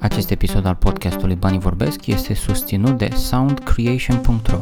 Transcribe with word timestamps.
Acest 0.00 0.30
episod 0.30 0.66
al 0.66 0.74
podcastului 0.74 1.34
Banii 1.34 1.58
Vorbesc 1.58 2.06
este 2.06 2.34
susținut 2.34 2.98
de 2.98 3.08
soundcreation.ro. 3.14 4.58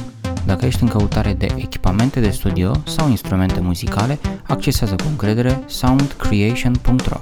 Dacă 0.46 0.66
ești 0.66 0.82
în 0.82 0.88
căutare 0.88 1.32
de 1.32 1.48
echipamente 1.56 2.20
de 2.20 2.30
studio 2.30 2.72
sau 2.86 3.08
instrumente 3.08 3.60
muzicale, 3.60 4.18
accesează 4.46 4.94
cu 4.94 5.04
încredere 5.08 5.62
soundcreation.ro. 5.66 7.20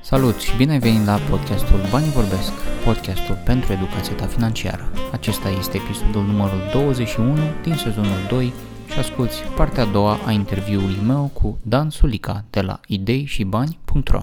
Salut 0.00 0.40
și 0.40 0.56
bine 0.56 0.72
ai 0.72 0.78
venit 0.78 1.06
la 1.06 1.18
podcastul 1.30 1.80
Banii 1.90 2.10
Vorbesc, 2.10 2.52
podcastul 2.84 3.42
pentru 3.44 3.72
educația 3.72 4.14
ta 4.14 4.26
financiară. 4.26 4.92
Acesta 5.12 5.48
este 5.48 5.76
episodul 5.76 6.22
numărul 6.22 6.68
21 6.72 7.38
din 7.62 7.74
sezonul 7.74 8.18
2 8.28 8.52
și 8.96 9.02
asculti 9.02 9.42
partea 9.56 9.82
a 9.82 9.92
doua 9.92 10.16
a 10.26 10.30
interviului 10.30 10.96
meu 11.06 11.30
cu 11.32 11.58
Dan 11.62 11.90
Sulica 11.90 12.44
de 12.50 12.60
la 12.60 12.80
ideishibani.ro 12.86 14.20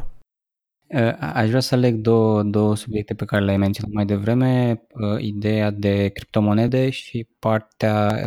Aș 1.33 1.47
vrea 1.47 1.59
să 1.59 1.75
leg 1.75 1.95
două, 1.95 2.43
două 2.43 2.75
subiecte 2.75 3.13
pe 3.13 3.25
care 3.25 3.43
le-ai 3.43 3.57
menționat 3.57 3.91
mai 3.93 4.05
devreme, 4.05 4.81
ideea 5.17 5.71
de 5.71 6.07
criptomonede 6.07 6.89
și 6.89 7.27
partea 7.39 8.19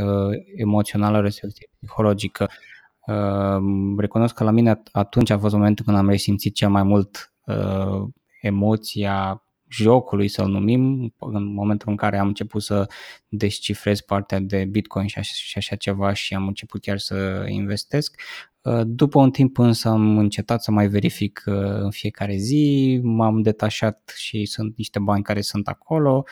emoțională, 0.56 1.20
respectiv 1.20 1.68
psihologică. 1.80 2.48
Recunosc 3.96 4.34
că 4.34 4.44
la 4.44 4.50
mine 4.50 4.82
atunci 4.92 5.30
a 5.30 5.38
fost 5.38 5.54
momentul 5.54 5.84
când 5.84 5.96
am 5.96 6.08
resimțit 6.08 6.54
cel 6.54 6.68
mai 6.68 6.82
mult 6.82 7.34
emoția 8.40 9.45
jocului, 9.68 10.28
să-l 10.28 10.48
numim, 10.48 11.14
în 11.18 11.44
momentul 11.44 11.88
în 11.90 11.96
care 11.96 12.18
am 12.18 12.26
început 12.26 12.62
să 12.62 12.86
descifrez 13.28 14.00
partea 14.00 14.38
de 14.38 14.64
Bitcoin 14.64 15.06
și 15.06 15.18
așa, 15.18 15.32
și 15.34 15.58
așa 15.58 15.76
ceva 15.76 16.12
și 16.12 16.34
am 16.34 16.46
început 16.46 16.80
chiar 16.80 16.98
să 16.98 17.46
investesc. 17.48 18.20
Uh, 18.62 18.80
după 18.86 19.20
un 19.20 19.30
timp 19.30 19.58
însă 19.58 19.88
am 19.88 20.18
încetat 20.18 20.62
să 20.62 20.70
mai 20.70 20.88
verific 20.88 21.42
uh, 21.46 21.54
în 21.56 21.90
fiecare 21.90 22.36
zi, 22.36 22.98
m-am 23.02 23.42
detașat 23.42 24.12
și 24.16 24.44
sunt 24.44 24.76
niște 24.76 24.98
bani 24.98 25.22
care 25.22 25.40
sunt 25.40 25.68
acolo. 25.68 26.24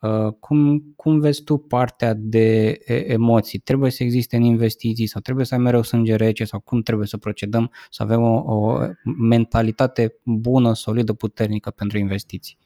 Uh, 0.00 0.32
cum, 0.40 0.84
cum 0.96 1.20
vezi 1.20 1.42
tu 1.42 1.56
partea 1.56 2.14
de 2.16 2.78
emoții? 3.06 3.58
Trebuie 3.58 3.90
să 3.90 4.02
existe 4.02 4.36
în 4.36 4.42
investiții 4.42 5.06
sau 5.06 5.20
trebuie 5.20 5.44
să 5.44 5.54
ai 5.54 5.60
mereu 5.60 5.82
sânge 5.82 6.14
rece 6.14 6.44
sau 6.44 6.60
cum 6.60 6.82
trebuie 6.82 7.06
să 7.06 7.16
procedăm 7.16 7.70
să 7.90 8.02
avem 8.02 8.22
o, 8.22 8.54
o 8.54 8.78
mentalitate 9.18 10.14
bună, 10.24 10.74
solidă, 10.74 11.12
puternică 11.12 11.70
pentru 11.70 11.98
investiții? 11.98 12.58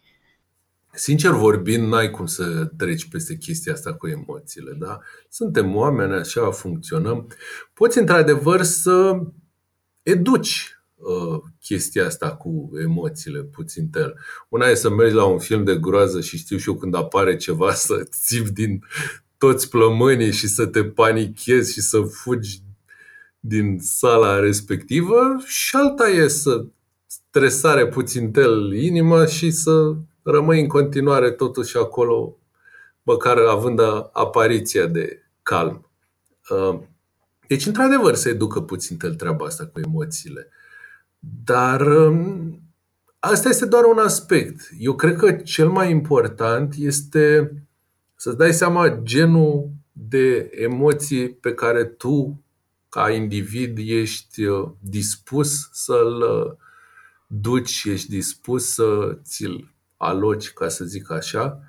Sincer 0.96 1.30
vorbind, 1.30 1.88
n-ai 1.88 2.10
cum 2.10 2.26
să 2.26 2.70
treci 2.76 3.08
peste 3.08 3.36
chestia 3.36 3.72
asta 3.72 3.94
cu 3.94 4.06
emoțiile, 4.06 4.72
da? 4.78 4.98
Suntem 5.28 5.76
oameni, 5.76 6.12
așa 6.12 6.50
funcționăm. 6.50 7.26
Poți 7.72 7.98
într-adevăr 7.98 8.62
să 8.62 9.20
educi 10.02 10.78
uh, 10.94 11.42
chestia 11.60 12.06
asta 12.06 12.36
cu 12.36 12.70
emoțiile 12.82 13.42
puțin 13.42 13.88
tel. 13.88 14.14
Una 14.48 14.66
e 14.66 14.74
să 14.74 14.90
mergi 14.90 15.14
la 15.14 15.24
un 15.24 15.38
film 15.38 15.64
de 15.64 15.76
groază 15.76 16.20
și 16.20 16.36
știu 16.36 16.56
și 16.56 16.68
eu 16.68 16.76
când 16.76 16.94
apare 16.94 17.36
ceva 17.36 17.72
să 17.72 18.02
țipi 18.10 18.50
din 18.50 18.84
toți 19.38 19.68
plămânii 19.68 20.32
și 20.32 20.48
să 20.48 20.66
te 20.66 20.84
panichezi 20.84 21.72
și 21.72 21.80
să 21.80 22.00
fugi 22.00 22.62
din 23.40 23.78
sala 23.80 24.38
respectivă 24.38 25.42
și 25.46 25.76
alta 25.76 26.08
e 26.08 26.28
să 26.28 26.64
stresare 27.06 27.86
puțin 27.86 28.30
tel 28.30 28.72
inima 28.72 29.26
și 29.26 29.50
să 29.50 29.96
rămâi 30.30 30.60
în 30.60 30.68
continuare 30.68 31.30
totuși 31.30 31.76
acolo, 31.76 32.36
măcar 33.02 33.38
având 33.38 33.80
apariția 34.12 34.86
de 34.86 35.22
calm. 35.42 35.90
Uh, 36.50 36.80
deci, 37.46 37.66
într-adevăr, 37.66 38.14
se 38.14 38.28
educă 38.28 38.60
puțin 38.60 38.96
el 39.02 39.14
treaba 39.14 39.44
asta 39.44 39.66
cu 39.66 39.80
emoțiile. 39.80 40.48
Dar 41.44 41.80
um, 41.80 42.60
asta 43.18 43.48
este 43.48 43.66
doar 43.66 43.84
un 43.84 43.98
aspect. 43.98 44.70
Eu 44.78 44.94
cred 44.94 45.16
că 45.16 45.32
cel 45.32 45.68
mai 45.68 45.90
important 45.90 46.74
este 46.78 47.52
să-ți 48.14 48.36
dai 48.36 48.52
seama 48.52 48.88
genul 48.88 49.70
de 49.92 50.50
emoții 50.52 51.30
pe 51.30 51.54
care 51.54 51.84
tu, 51.84 52.44
ca 52.88 53.10
individ, 53.10 53.78
ești 53.78 54.44
uh, 54.44 54.68
dispus 54.80 55.68
să-l 55.72 56.20
uh, 56.20 56.52
duci, 57.26 57.84
ești 57.84 58.08
dispus 58.08 58.68
să 58.72 59.18
ți-l 59.22 59.75
aloci, 59.96 60.52
ca 60.52 60.68
să 60.68 60.84
zic 60.84 61.10
așa. 61.10 61.60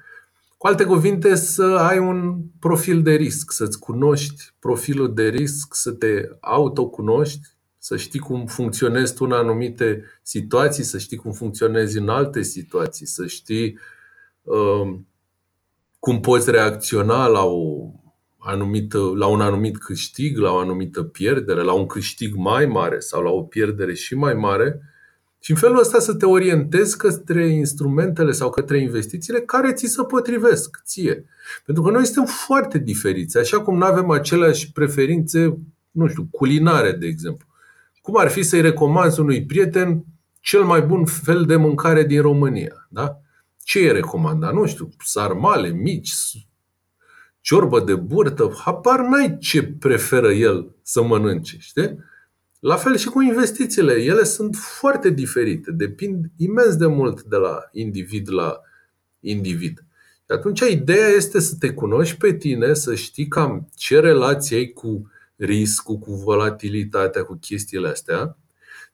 Cu 0.57 0.67
alte 0.67 0.83
cuvinte, 0.83 1.35
să 1.35 1.63
ai 1.63 1.99
un 1.99 2.41
profil 2.59 3.01
de 3.01 3.13
risc, 3.13 3.51
să-ți 3.51 3.79
cunoști 3.79 4.53
profilul 4.59 5.13
de 5.13 5.27
risc, 5.27 5.75
să 5.75 5.91
te 5.91 6.29
autocunoști, 6.39 7.47
să 7.77 7.97
știi 7.97 8.19
cum 8.19 8.45
funcționezi 8.45 9.13
tu 9.13 9.23
în 9.23 9.31
anumite 9.31 10.03
situații, 10.21 10.83
să 10.83 10.97
știi 10.97 11.17
cum 11.17 11.31
funcționezi 11.31 11.97
în 11.97 12.09
alte 12.09 12.41
situații, 12.41 13.05
să 13.05 13.25
știi 13.25 13.79
uh, 14.41 14.99
cum 15.99 16.19
poți 16.19 16.51
reacționa 16.51 17.27
la, 17.27 17.43
o 17.43 17.91
anumită, 18.37 18.97
la 19.15 19.27
un 19.27 19.41
anumit 19.41 19.77
câștig, 19.77 20.37
la 20.37 20.51
o 20.51 20.57
anumită 20.57 21.03
pierdere, 21.03 21.61
la 21.61 21.73
un 21.73 21.85
câștig 21.85 22.35
mai 22.35 22.65
mare 22.65 22.99
sau 22.99 23.23
la 23.23 23.29
o 23.29 23.43
pierdere 23.43 23.93
și 23.93 24.15
mai 24.15 24.33
mare 24.33 24.81
și 25.39 25.51
în 25.51 25.57
felul 25.57 25.79
ăsta 25.79 25.99
să 25.99 26.13
te 26.13 26.25
orientezi 26.25 26.97
către 26.97 27.47
instrumentele 27.47 28.31
sau 28.31 28.49
către 28.49 28.81
investițiile 28.81 29.39
care 29.39 29.73
ți 29.73 29.85
se 29.85 30.03
potrivesc 30.03 30.81
ție. 30.85 31.25
Pentru 31.65 31.83
că 31.83 31.91
noi 31.91 32.05
suntem 32.05 32.25
foarte 32.25 32.77
diferiți, 32.77 33.37
așa 33.37 33.61
cum 33.61 33.77
nu 33.77 33.85
avem 33.85 34.09
aceleași 34.09 34.71
preferințe, 34.71 35.57
nu 35.91 36.07
știu, 36.07 36.27
culinare, 36.31 36.91
de 36.91 37.05
exemplu. 37.07 37.47
Cum 38.01 38.17
ar 38.17 38.29
fi 38.29 38.43
să-i 38.43 38.61
recomanzi 38.61 39.19
unui 39.19 39.45
prieten 39.45 40.05
cel 40.39 40.63
mai 40.63 40.81
bun 40.81 41.05
fel 41.05 41.45
de 41.45 41.55
mâncare 41.55 42.03
din 42.03 42.21
România, 42.21 42.87
da? 42.89 43.21
Ce 43.63 43.79
e 43.79 43.91
recomandat? 43.91 44.53
Nu 44.53 44.65
știu, 44.65 44.89
sarmale 45.03 45.69
mici, 45.69 46.13
ciorbă 47.41 47.79
de 47.79 47.95
burtă, 47.95 48.53
habar 48.63 48.99
n-ai 48.99 49.37
ce 49.39 49.63
preferă 49.63 50.31
el 50.31 50.75
să 50.81 51.03
mănânce, 51.03 51.57
știi? 51.59 51.97
La 52.59 52.75
fel 52.75 52.97
și 52.97 53.07
cu 53.07 53.21
investițiile. 53.21 53.93
Ele 53.93 54.23
sunt 54.23 54.55
foarte 54.55 55.09
diferite, 55.09 55.71
depind 55.71 56.25
imens 56.37 56.75
de 56.75 56.85
mult 56.85 57.23
de 57.23 57.35
la 57.35 57.59
individ 57.71 58.33
la 58.33 58.61
individ. 59.19 59.85
Și 60.15 60.33
atunci 60.33 60.59
ideea 60.59 61.07
este 61.07 61.39
să 61.39 61.55
te 61.59 61.71
cunoști 61.71 62.17
pe 62.17 62.33
tine, 62.33 62.73
să 62.73 62.95
știi 62.95 63.27
cam 63.27 63.69
ce 63.75 63.99
relație 63.99 64.57
ai 64.57 64.67
cu 64.67 65.11
riscul, 65.35 65.97
cu 65.97 66.13
volatilitatea, 66.13 67.23
cu 67.23 67.33
chestiile 67.33 67.87
astea. 67.87 68.37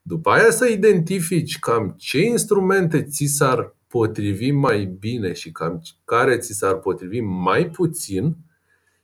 După 0.02 0.30
aia 0.30 0.52
să 0.52 0.68
identifici 0.68 1.60
cam 1.60 1.96
ce 1.98 2.22
instrumente 2.22 3.04
ți 3.04 3.26
s-ar 3.26 3.76
potrivi 3.88 4.52
mai 4.52 4.86
bine 4.86 5.34
și 5.34 5.52
cam 5.52 5.82
care 6.06 6.38
ți 6.38 6.54
s-ar 6.54 6.76
potrivi 6.76 7.20
mai 7.20 7.70
puțin 7.70 8.36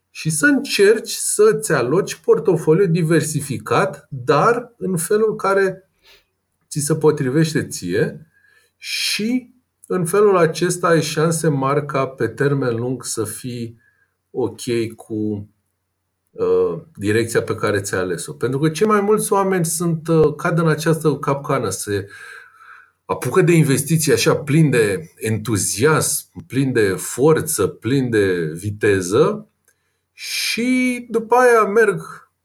și 0.09 0.30
să 0.30 0.46
încerci 0.46 1.12
să-ți 1.12 1.72
aloci 1.72 2.16
portofoliu 2.16 2.86
diversificat, 2.86 4.08
dar 4.09 4.74
în 4.78 4.97
felul 4.97 5.36
care 5.36 5.90
ți 6.70 6.80
se 6.80 6.96
potrivește 6.96 7.68
ție 7.68 8.28
și 8.78 9.53
în 9.88 10.06
felul 10.06 10.38
acesta 10.38 10.88
ai 10.88 11.02
șanse 11.02 11.47
mari 11.47 11.86
ca 11.86 12.08
pe 12.08 12.28
termen 12.28 12.75
lung 12.75 13.03
să 13.03 13.24
fii 13.24 13.80
ok 14.31 14.62
cu 14.96 15.50
uh, 16.31 16.81
direcția 16.96 17.41
pe 17.41 17.56
care 17.56 17.80
ți-ai 17.80 18.02
ales-o. 18.02 18.34
Pentru 18.34 18.59
că 18.59 18.70
cei 18.70 18.88
mai 18.88 19.02
mulți 19.02 19.34
oameni 19.34 19.66
sunt, 19.66 20.08
uh, 20.08 20.36
cad 20.36 20.59
în 20.59 20.68
această 20.68 21.16
capcană, 21.16 21.70
se 21.70 22.08
apucă 23.06 23.41
de 23.41 23.52
investiții 23.52 24.14
așa 24.14 24.36
plin 24.36 24.70
de 24.70 25.12
entuziasm, 25.16 26.46
plin 26.47 26.72
de 26.72 26.88
forță, 26.97 27.68
plin 27.68 28.09
de 28.09 28.52
viteză 28.53 29.49
și 30.22 31.06
după 31.09 31.35
aia 31.35 31.63
merg 31.63 32.02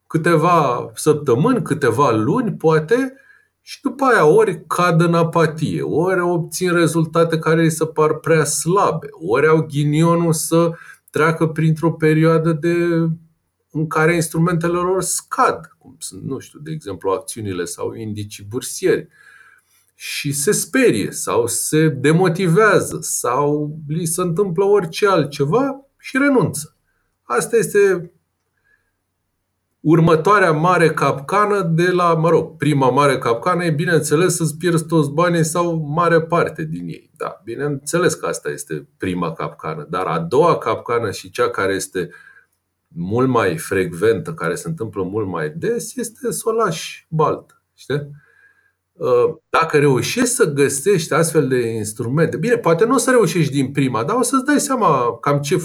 câteva 0.06 0.90
săptămâni, 0.94 1.62
câteva 1.62 2.10
luni, 2.10 2.52
poate, 2.52 3.14
și 3.60 3.80
după 3.82 4.04
aia 4.04 4.24
ori 4.24 4.66
cad 4.66 5.00
în 5.00 5.14
apatie, 5.14 5.82
ori 5.82 6.20
obțin 6.20 6.72
rezultate 6.72 7.38
care 7.38 7.62
îi 7.62 7.70
se 7.70 7.86
par 7.86 8.14
prea 8.14 8.44
slabe, 8.44 9.06
ori 9.10 9.46
au 9.46 9.66
ghinionul 9.66 10.32
să 10.32 10.70
treacă 11.10 11.46
printr-o 11.46 11.92
perioadă 11.92 12.52
de, 12.52 12.74
în 13.70 13.86
care 13.88 14.14
instrumentele 14.14 14.78
lor 14.78 15.02
scad, 15.02 15.74
cum 15.78 15.96
sunt, 15.98 16.22
nu 16.22 16.38
știu, 16.38 16.58
de 16.58 16.70
exemplu, 16.70 17.10
acțiunile 17.10 17.64
sau 17.64 17.94
indicii 17.94 18.44
bursieri, 18.44 19.08
și 19.94 20.32
se 20.32 20.52
sperie 20.52 21.10
sau 21.10 21.46
se 21.46 21.88
demotivează 21.88 22.98
sau 23.00 23.78
li 23.88 24.04
se 24.04 24.20
întâmplă 24.20 24.64
orice 24.64 25.06
altceva 25.06 25.86
și 25.98 26.18
renunță. 26.18 26.73
Asta 27.26 27.56
este 27.56 28.12
următoarea 29.80 30.52
mare 30.52 30.90
capcană 30.90 31.62
de 31.62 31.90
la, 31.90 32.14
mă 32.14 32.28
rog, 32.28 32.56
prima 32.56 32.90
mare 32.90 33.18
capcană 33.18 33.64
e 33.64 33.70
bineînțeles 33.70 34.36
să-ți 34.36 34.56
pierzi 34.56 34.86
toți 34.86 35.10
banii 35.10 35.44
sau 35.44 35.76
mare 35.76 36.22
parte 36.22 36.64
din 36.64 36.86
ei. 36.86 37.10
Da, 37.16 37.40
bineînțeles 37.44 38.14
că 38.14 38.26
asta 38.26 38.50
este 38.50 38.88
prima 38.96 39.32
capcană, 39.32 39.86
dar 39.90 40.06
a 40.06 40.18
doua 40.18 40.58
capcană 40.58 41.10
și 41.10 41.30
cea 41.30 41.50
care 41.50 41.74
este 41.74 42.10
mult 42.88 43.28
mai 43.28 43.56
frecventă, 43.58 44.34
care 44.34 44.54
se 44.54 44.68
întâmplă 44.68 45.02
mult 45.02 45.28
mai 45.28 45.50
des, 45.50 45.96
este 45.96 46.32
să 46.32 46.42
o 46.44 46.52
lași 46.52 47.06
baltă. 47.08 47.62
Știi? 47.74 48.10
Uh, 48.92 49.36
dacă 49.48 49.78
reușești 49.78 50.28
să 50.28 50.52
găsești 50.52 51.12
astfel 51.12 51.48
de 51.48 51.68
instrumente, 51.68 52.36
bine, 52.36 52.56
poate 52.56 52.84
nu 52.84 52.94
o 52.94 52.98
să 52.98 53.10
reușești 53.10 53.52
din 53.52 53.72
prima, 53.72 54.04
dar 54.04 54.16
o 54.16 54.22
să-ți 54.22 54.44
dai 54.44 54.60
seama 54.60 55.18
cam 55.18 55.40
ce, 55.40 55.56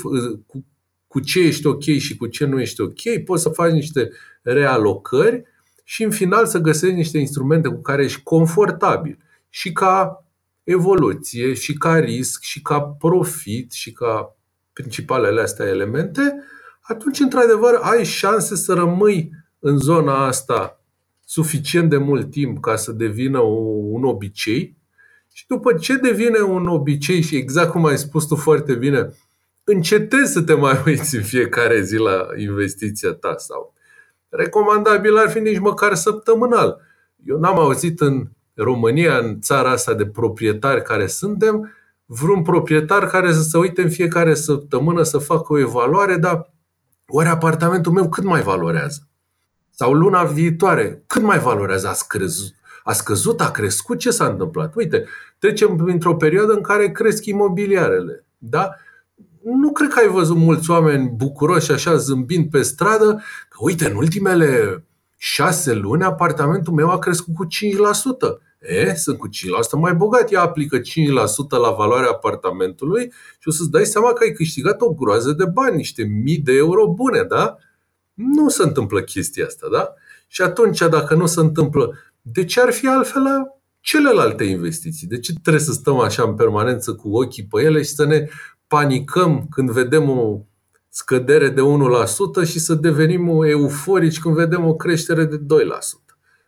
cu, 0.48 0.66
cu 1.10 1.20
ce 1.20 1.40
ești 1.40 1.68
ok 1.68 1.84
și 1.84 2.16
cu 2.16 2.28
ce 2.28 2.46
nu 2.46 2.62
ești 2.62 2.82
ok, 2.82 3.24
poți 3.26 3.42
să 3.42 3.50
faci 3.50 3.72
niște 3.72 4.10
realocări 4.42 5.44
și 5.84 6.04
în 6.04 6.12
final 6.12 6.46
să 6.46 6.60
găsești 6.60 6.96
niște 6.96 7.18
instrumente 7.18 7.70
cu 7.70 7.82
care 7.82 8.04
ești 8.04 8.22
confortabil 8.24 9.18
și 9.50 9.72
ca 9.72 10.26
evoluție, 10.64 11.54
și 11.54 11.74
ca 11.74 12.00
risc, 12.00 12.42
și 12.42 12.62
ca 12.62 12.82
profit, 12.82 13.72
și 13.72 13.92
ca 13.92 14.36
principalele 14.74 15.42
astea 15.42 15.66
elemente, 15.66 16.44
atunci, 16.82 17.20
într-adevăr, 17.20 17.80
ai 17.82 18.06
șanse 18.06 18.56
să 18.56 18.74
rămâi 18.74 19.32
în 19.60 19.78
zona 19.78 20.26
asta 20.26 20.82
suficient 21.26 21.90
de 21.90 21.98
mult 21.98 22.32
timp 22.32 22.62
ca 22.62 22.76
să 22.76 22.92
devină 22.92 23.40
un 23.40 24.04
obicei. 24.04 24.78
Și 25.34 25.48
după 25.48 25.74
ce 25.74 25.96
devine 25.96 26.40
un 26.40 26.68
obicei 26.68 27.22
și 27.22 27.36
exact 27.36 27.72
cum 27.72 27.86
ai 27.86 27.98
spus 27.98 28.26
tu 28.26 28.36
foarte 28.36 28.76
bine, 28.76 29.14
încetezi 29.72 30.32
să 30.32 30.42
te 30.42 30.54
mai 30.54 30.82
uiți 30.86 31.16
în 31.16 31.24
fiecare 31.24 31.82
zi 31.82 31.96
la 31.96 32.28
investiția 32.38 33.14
ta 33.14 33.36
sau 33.38 33.74
recomandabil 34.30 35.18
ar 35.18 35.30
fi 35.30 35.40
nici 35.40 35.60
măcar 35.60 35.96
săptămânal. 35.96 36.82
Eu 37.26 37.40
n-am 37.40 37.60
auzit 37.60 38.00
în 38.00 38.28
România, 38.54 39.18
în 39.18 39.40
țara 39.42 39.70
asta 39.70 39.94
de 39.94 40.06
proprietari 40.06 40.82
care 40.82 41.08
suntem, 41.08 41.74
vreun 42.06 42.42
proprietar 42.42 43.08
care 43.08 43.34
să 43.34 43.42
se 43.42 43.58
uite 43.58 43.82
în 43.82 43.90
fiecare 43.90 44.34
săptămână 44.34 45.04
să 45.04 45.18
facă 45.18 45.54
o 45.54 45.60
evaluare, 45.60 46.16
dar 46.16 46.54
oare 47.08 47.30
apartamentul 47.30 47.92
meu 47.92 48.10
cât 48.10 48.24
mai 48.24 48.42
valorează? 48.42 49.08
Sau 49.70 49.94
luna 49.94 50.24
viitoare, 50.24 51.04
cât 51.08 51.22
mai 51.22 51.40
valorează? 51.40 51.88
A 51.88 51.94
scăzut, 51.94 52.54
a 52.84 52.94
scăzut, 52.94 53.42
a 53.42 53.52
crescut? 53.52 53.98
Ce 53.98 54.12
s-a 54.12 54.26
întâmplat? 54.26 54.76
Uite, 54.76 55.06
trecem 55.40 55.76
printr-o 55.76 56.16
perioadă 56.16 56.54
în 56.54 56.62
care 56.62 56.92
cresc 56.92 57.26
imobiliarele. 57.26 58.26
Da? 58.38 58.76
Nu 59.44 59.72
cred 59.72 59.90
că 59.90 60.00
ai 60.00 60.08
văzut 60.08 60.36
mulți 60.36 60.70
oameni 60.70 61.10
bucuroși 61.16 61.72
așa 61.72 61.96
zâmbind 61.96 62.50
pe 62.50 62.62
stradă 62.62 63.24
că 63.50 63.58
uite, 63.60 63.90
în 63.90 63.96
ultimele 63.96 64.84
șase 65.18 65.74
luni 65.74 66.04
apartamentul 66.04 66.74
meu 66.74 66.90
a 66.90 67.00
crescut 67.00 67.36
cu 67.36 67.46
5%. 67.46 67.48
E, 68.60 68.94
sunt 68.96 69.18
cu 69.18 69.28
5% 69.28 69.32
mai 69.80 69.94
bogat. 69.94 70.32
Ea 70.32 70.42
aplică 70.42 70.80
5% 70.80 70.82
la 71.50 71.72
valoarea 71.72 72.10
apartamentului 72.10 73.12
și 73.40 73.48
o 73.48 73.52
să-ți 73.52 73.72
dai 73.72 73.86
seama 73.86 74.14
că 74.14 74.24
ai 74.24 74.32
câștigat 74.32 74.82
o 74.82 74.94
groază 74.94 75.32
de 75.32 75.46
bani, 75.46 75.76
niște 75.76 76.04
mii 76.04 76.38
de 76.38 76.54
euro 76.54 76.88
bune, 76.88 77.24
da? 77.24 77.58
Nu 78.14 78.50
se 78.50 78.64
întâmplă 78.64 79.02
chestia 79.02 79.46
asta, 79.46 79.68
da? 79.72 79.94
Și 80.28 80.42
atunci, 80.42 80.80
dacă 80.80 81.16
nu 81.16 81.26
se 81.26 81.40
întâmplă, 81.40 81.98
de 82.22 82.46
ce 82.46 82.62
ar 82.62 82.72
fi 82.72 82.88
altfel 82.88 83.24
la 83.24 83.44
celelalte 83.80 84.44
investiții? 84.44 85.08
De 85.08 85.20
ce 85.20 85.34
trebuie 85.42 85.64
să 85.64 85.72
stăm 85.72 86.00
așa 86.00 86.24
în 86.24 86.36
permanență 86.36 86.94
cu 86.94 87.18
ochii 87.18 87.46
pe 87.46 87.62
ele 87.62 87.82
și 87.82 87.90
să 87.90 88.06
ne 88.06 88.28
panicăm 88.70 89.48
când 89.50 89.72
vedem 89.72 90.10
o 90.10 90.40
scădere 90.90 91.50
de 91.50 91.62
1% 92.44 92.48
și 92.48 92.60
să 92.60 92.74
devenim 92.74 93.44
euforici 93.44 94.20
când 94.20 94.36
vedem 94.36 94.66
o 94.66 94.76
creștere 94.76 95.26
de 95.26 95.38
2%? 95.38 95.42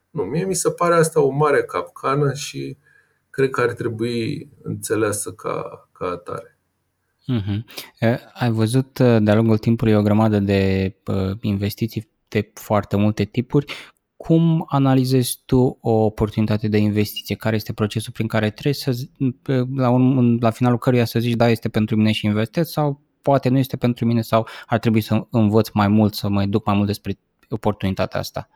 Nu, 0.10 0.24
mie 0.24 0.46
mi 0.46 0.56
se 0.56 0.72
pare 0.72 0.96
asta 0.96 1.22
o 1.22 1.30
mare 1.30 1.64
capcană 1.64 2.34
și 2.34 2.78
cred 3.30 3.50
că 3.50 3.62
ar 3.62 3.72
trebui 3.72 4.50
înțeleasă 4.62 5.32
ca, 5.32 5.90
ca 5.92 6.06
atare. 6.06 6.60
Uh-huh. 7.22 7.64
Ai 8.34 8.52
văzut 8.52 9.00
de-a 9.00 9.36
lungul 9.36 9.58
timpului 9.58 9.94
o 9.94 10.02
grămadă 10.02 10.40
de 10.40 10.94
investiții 11.42 12.10
de 12.28 12.52
foarte 12.54 12.98
multe 12.98 13.24
tipuri. 13.24 13.74
Cum 14.22 14.66
analizezi 14.68 15.40
tu 15.46 15.78
o 15.82 15.92
oportunitate 15.92 16.68
de 16.68 16.78
investiție? 16.78 17.36
Care 17.36 17.56
este 17.56 17.74
procesul 17.74 18.12
prin 18.14 18.28
care 18.28 18.50
trebuie 18.50 18.74
să, 18.74 18.96
la, 19.76 19.90
un, 19.90 20.38
la 20.42 20.50
finalul 20.50 20.78
căruia 20.78 21.06
să 21.06 21.20
zici 21.20 21.36
da, 21.36 21.50
este 21.50 21.70
pentru 21.70 21.96
mine 21.96 22.12
și 22.12 22.26
investez 22.26 22.70
sau 22.70 23.02
poate 23.22 23.50
nu 23.50 23.58
este 23.58 23.78
pentru 23.78 24.06
mine 24.06 24.22
sau 24.22 24.48
ar 24.66 24.80
trebui 24.80 25.02
să 25.02 25.28
învăț 25.30 25.70
mai 25.70 25.88
mult, 25.88 26.14
să 26.14 26.30
mă 26.30 26.46
duc 26.46 26.66
mai 26.66 26.76
mult 26.76 26.88
despre 26.88 27.20
oportunitatea 27.50 28.20
asta? 28.20 28.50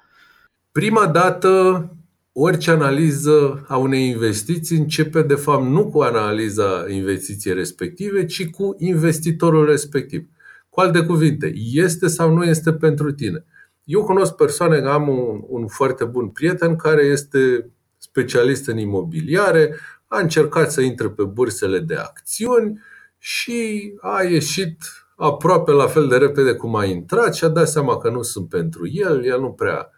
Prima 0.72 1.08
dată, 1.08 1.90
orice 2.32 2.72
analiză 2.72 3.66
a 3.68 3.78
unei 3.78 4.08
investiții 4.08 4.78
începe 4.78 5.22
de 5.22 5.36
fapt 5.36 5.66
nu 5.66 5.88
cu 5.88 6.00
analiza 6.00 6.86
investiției 6.90 7.54
respective, 7.54 8.26
ci 8.26 8.50
cu 8.50 8.76
investitorul 8.78 9.66
respectiv. 9.66 10.28
Cu 10.70 10.80
alte 10.80 11.02
cuvinte, 11.02 11.54
este 11.72 12.08
sau 12.08 12.34
nu 12.34 12.44
este 12.44 12.74
pentru 12.74 13.12
tine. 13.12 13.46
Eu 13.86 14.04
cunosc 14.04 14.36
persoane, 14.36 14.88
am 14.88 15.08
un, 15.08 15.42
un 15.48 15.68
foarte 15.68 16.06
bun 16.06 16.30
prieten 16.30 16.76
care 16.76 17.04
este 17.04 17.70
specialist 17.98 18.68
în 18.68 18.78
imobiliare, 18.78 19.76
a 20.08 20.20
încercat 20.20 20.72
să 20.72 20.82
intre 20.82 21.10
pe 21.10 21.24
bursele 21.24 21.80
de 21.80 21.96
acțiuni 21.96 22.80
și 23.18 23.92
a 24.02 24.24
ieșit 24.24 24.78
aproape 25.16 25.72
la 25.72 25.88
fel 25.88 26.08
de 26.08 26.18
repede 26.18 26.54
cum 26.54 26.76
a 26.76 26.86
intrat 26.86 27.36
și 27.36 27.44
a 27.44 27.48
dat 27.48 27.70
seama 27.70 27.98
că 27.98 28.10
nu 28.10 28.22
sunt 28.22 28.50
pentru 28.50 28.88
el, 28.88 29.26
el 29.26 29.40
nu 29.40 29.52
prea 29.52 29.90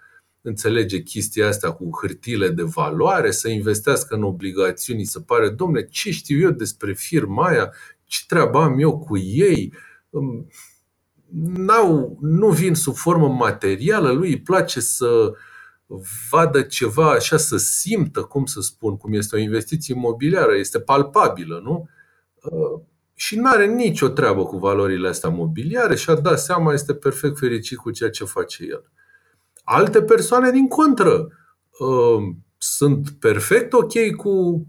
înțelege 0.41 1.01
chestia 1.01 1.47
asta 1.47 1.73
cu 1.73 1.89
hârtile 2.01 2.49
de 2.49 2.63
valoare, 2.63 3.31
să 3.31 3.49
investească 3.49 4.15
în 4.15 4.23
obligațiuni, 4.23 5.03
să 5.03 5.19
pare, 5.19 5.49
domne, 5.49 5.85
ce 5.85 6.11
știu 6.11 6.39
eu 6.39 6.51
despre 6.51 6.93
firma 6.93 7.47
aia, 7.47 7.73
ce 8.03 8.23
treabă 8.27 8.59
am 8.59 8.79
eu 8.79 8.99
cu 8.99 9.17
ei, 9.17 9.73
N-au, 11.31 12.17
nu 12.21 12.49
vin 12.49 12.73
sub 12.73 12.95
formă 12.95 13.27
materială, 13.27 14.11
lui 14.11 14.29
îi 14.29 14.41
place 14.41 14.79
să 14.79 15.31
vadă 16.29 16.61
ceva 16.61 17.11
așa, 17.11 17.37
să 17.37 17.57
simtă, 17.57 18.21
cum 18.21 18.45
să 18.45 18.61
spun, 18.61 18.97
cum 18.97 19.13
este 19.13 19.35
o 19.35 19.39
investiție 19.39 19.95
imobiliară, 19.95 20.55
este 20.55 20.79
palpabilă, 20.79 21.61
nu? 21.63 21.89
Uh, 22.41 22.81
și 23.13 23.35
nu 23.35 23.49
are 23.49 23.65
nicio 23.65 24.07
treabă 24.07 24.43
cu 24.43 24.57
valorile 24.57 25.07
astea 25.07 25.29
mobiliare 25.29 25.95
și 25.95 26.09
a 26.09 26.15
dat 26.15 26.39
seama, 26.39 26.73
este 26.73 26.93
perfect 26.93 27.37
fericit 27.37 27.77
cu 27.77 27.91
ceea 27.91 28.09
ce 28.09 28.23
face 28.23 28.65
el. 28.69 28.91
Alte 29.63 30.01
persoane, 30.01 30.51
din 30.51 30.67
contră, 30.67 31.27
uh, 31.79 32.35
sunt 32.57 33.09
perfect 33.09 33.73
ok 33.73 34.15
cu 34.15 34.65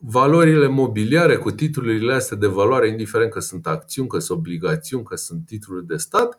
valorile 0.00 0.66
mobiliare, 0.66 1.36
cu 1.36 1.50
titlurile 1.50 2.12
astea 2.12 2.36
de 2.36 2.46
valoare, 2.46 2.88
indiferent 2.88 3.30
că 3.30 3.40
sunt 3.40 3.66
acțiuni, 3.66 4.08
că 4.08 4.18
sunt 4.18 4.38
obligațiuni, 4.38 5.04
că 5.04 5.16
sunt 5.16 5.46
titluri 5.46 5.86
de 5.86 5.96
stat, 5.96 6.36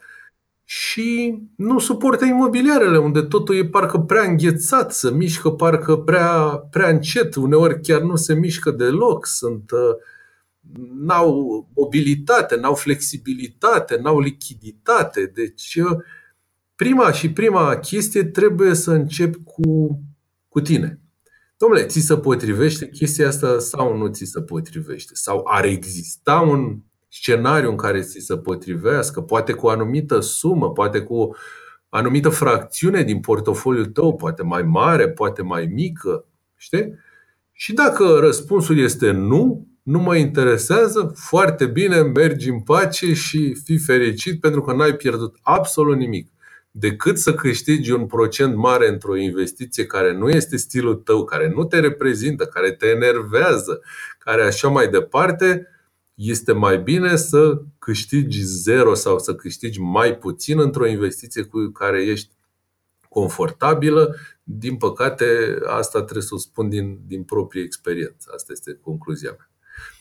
și 0.70 1.40
nu 1.56 1.80
suportă 1.80 2.26
imobiliarele, 2.26 2.98
unde 2.98 3.22
totul 3.22 3.56
e 3.56 3.66
parcă 3.66 4.00
prea 4.00 4.24
înghețat, 4.24 4.94
să 4.94 5.12
mișcă 5.12 5.50
parcă 5.50 5.98
prea, 5.98 6.40
prea 6.72 6.90
încet, 6.90 7.36
uneori 7.36 7.82
chiar 7.82 8.02
nu 8.02 8.16
se 8.16 8.34
mișcă 8.34 8.72
deloc, 8.72 9.26
sunt, 9.26 9.72
uh, 9.72 9.96
n-au 10.98 11.68
mobilitate, 11.76 12.56
n-au 12.56 12.74
flexibilitate, 12.74 13.98
n-au 13.98 14.20
lichiditate. 14.20 15.32
Deci 15.34 15.76
uh, 15.76 15.98
prima 16.76 17.12
și 17.12 17.32
prima 17.32 17.78
chestie 17.78 18.24
trebuie 18.24 18.74
să 18.74 18.92
încep 18.92 19.36
cu, 19.44 20.00
cu 20.48 20.62
tine. 20.62 21.00
Domnule, 21.58 21.86
ți 21.86 22.00
se 22.00 22.18
potrivește 22.18 22.90
chestia 22.90 23.28
asta 23.28 23.60
sau 23.60 23.98
nu 23.98 24.08
ți 24.08 24.26
se 24.26 24.42
potrivește? 24.42 25.12
Sau 25.16 25.42
ar 25.46 25.66
exista 25.66 26.40
un 26.40 26.80
scenariu 27.08 27.70
în 27.70 27.76
care 27.76 28.02
ți 28.02 28.20
se 28.20 28.38
potrivească, 28.38 29.22
poate 29.22 29.54
cu 29.54 29.66
o 29.66 29.70
anumită 29.70 30.20
sumă, 30.20 30.72
poate 30.72 31.02
cu 31.02 31.16
o 31.16 31.32
anumită 31.90 32.30
fracțiune 32.30 33.04
din 33.04 33.20
portofoliul 33.20 33.86
tău, 33.86 34.16
poate 34.16 34.44
mai 34.44 34.64
mare, 34.64 35.10
poate 35.10 35.42
mai 35.42 35.66
mică, 35.66 36.26
știi? 36.56 36.94
Și 37.52 37.74
dacă 37.74 38.04
răspunsul 38.20 38.78
este 38.78 39.12
nu, 39.12 39.68
nu 39.84 40.00
mă 40.00 40.16
interesează, 40.16 41.12
foarte 41.16 41.66
bine, 41.66 42.02
mergi 42.02 42.50
în 42.50 42.62
pace 42.62 43.14
și 43.14 43.54
fii 43.64 43.78
fericit 43.78 44.40
pentru 44.40 44.62
că 44.62 44.74
n-ai 44.74 44.94
pierdut 44.94 45.40
absolut 45.42 45.98
nimic 45.98 46.32
decât 46.80 47.18
să 47.18 47.34
câștigi 47.34 47.92
un 47.92 48.06
procent 48.06 48.56
mare 48.56 48.88
într-o 48.88 49.18
investiție 49.18 49.86
care 49.86 50.14
nu 50.14 50.30
este 50.30 50.58
stilul 50.58 50.96
tău, 50.96 51.24
care 51.24 51.52
nu 51.56 51.64
te 51.64 51.80
reprezintă, 51.80 52.46
care 52.46 52.72
te 52.72 52.88
enervează, 52.88 53.82
care 54.20 54.44
așa 54.44 54.68
mai 54.68 54.90
departe, 54.90 55.68
este 56.14 56.52
mai 56.52 56.80
bine 56.80 57.16
să 57.16 57.62
câștigi 57.80 58.44
zero 58.44 58.94
sau 58.94 59.20
să 59.20 59.36
câștigi 59.36 59.80
mai 59.80 60.18
puțin 60.18 60.60
într-o 60.60 60.88
investiție 60.88 61.44
cu 61.44 61.72
care 61.74 62.04
ești 62.04 62.30
confortabilă. 63.10 64.16
Din 64.44 64.78
păcate, 64.78 65.58
asta 65.66 66.02
trebuie 66.02 66.24
să 66.24 66.34
o 66.34 66.38
spun 66.38 66.70
din, 66.70 67.00
din 67.08 67.24
proprie 67.24 67.64
experiență. 67.64 68.32
Asta 68.34 68.52
este 68.52 68.80
concluzia 68.82 69.30
mea. 69.38 69.50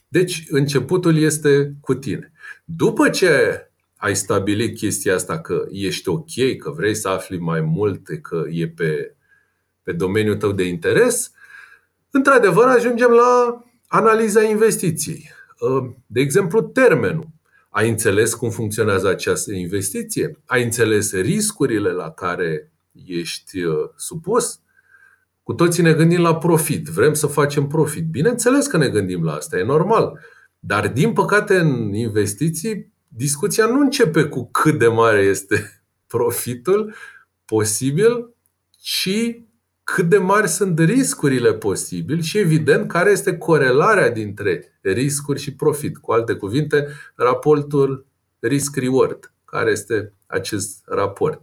Deci, 0.08 0.44
începutul 0.48 1.16
este 1.16 1.76
cu 1.80 1.94
tine. 1.94 2.32
După 2.64 3.10
ce 3.10 3.30
ai 3.96 4.16
stabilit 4.16 4.76
chestia 4.76 5.14
asta 5.14 5.40
că 5.40 5.66
ești 5.70 6.08
ok, 6.08 6.56
că 6.58 6.70
vrei 6.70 6.94
să 6.94 7.08
afli 7.08 7.38
mai 7.38 7.60
multe, 7.60 8.18
că 8.18 8.44
e 8.50 8.68
pe, 8.68 9.14
pe 9.82 9.92
domeniul 9.92 10.36
tău 10.36 10.52
de 10.52 10.62
interes, 10.62 11.30
într-adevăr 12.10 12.66
ajungem 12.66 13.10
la 13.10 13.62
analiza 13.86 14.42
investiției. 14.42 15.30
Ă, 15.62 15.94
de 16.06 16.20
exemplu, 16.20 16.60
termenul. 16.60 17.28
Ai 17.70 17.88
înțeles 17.88 18.34
cum 18.34 18.50
funcționează 18.50 19.08
această 19.08 19.52
investiție? 19.52 20.38
Ai 20.44 20.62
înțeles 20.62 21.12
riscurile 21.12 21.90
la 21.90 22.10
care 22.10 22.72
ești 23.06 23.64
ă, 23.64 23.92
supus? 23.96 24.60
Cu 25.42 25.52
toții 25.52 25.82
ne 25.82 25.92
gândim 25.92 26.20
la 26.20 26.36
profit, 26.36 26.86
vrem 26.86 27.14
să 27.14 27.26
facem 27.26 27.66
profit. 27.66 28.04
Bineînțeles 28.04 28.66
că 28.66 28.76
ne 28.76 28.88
gândim 28.88 29.24
la 29.24 29.32
asta, 29.32 29.58
e 29.58 29.62
normal. 29.62 30.18
Dar, 30.58 30.88
din 30.88 31.12
păcate, 31.12 31.58
în 31.58 31.94
investiții, 31.94 32.92
discuția 33.16 33.66
nu 33.66 33.80
începe 33.80 34.24
cu 34.24 34.50
cât 34.50 34.78
de 34.78 34.86
mare 34.86 35.20
este 35.20 35.82
profitul 36.06 36.94
posibil, 37.44 38.34
ci 38.70 39.40
cât 39.84 40.08
de 40.08 40.18
mari 40.18 40.48
sunt 40.48 40.78
riscurile 40.78 41.54
posibile 41.54 42.20
și, 42.20 42.38
evident, 42.38 42.88
care 42.88 43.10
este 43.10 43.36
corelarea 43.36 44.10
dintre 44.10 44.78
riscuri 44.80 45.40
și 45.40 45.54
profit. 45.54 45.96
Cu 45.96 46.12
alte 46.12 46.34
cuvinte, 46.34 46.86
raportul 47.14 48.06
risk-reward. 48.40 49.32
Care 49.44 49.70
este 49.70 50.12
acest 50.26 50.82
raport? 50.84 51.40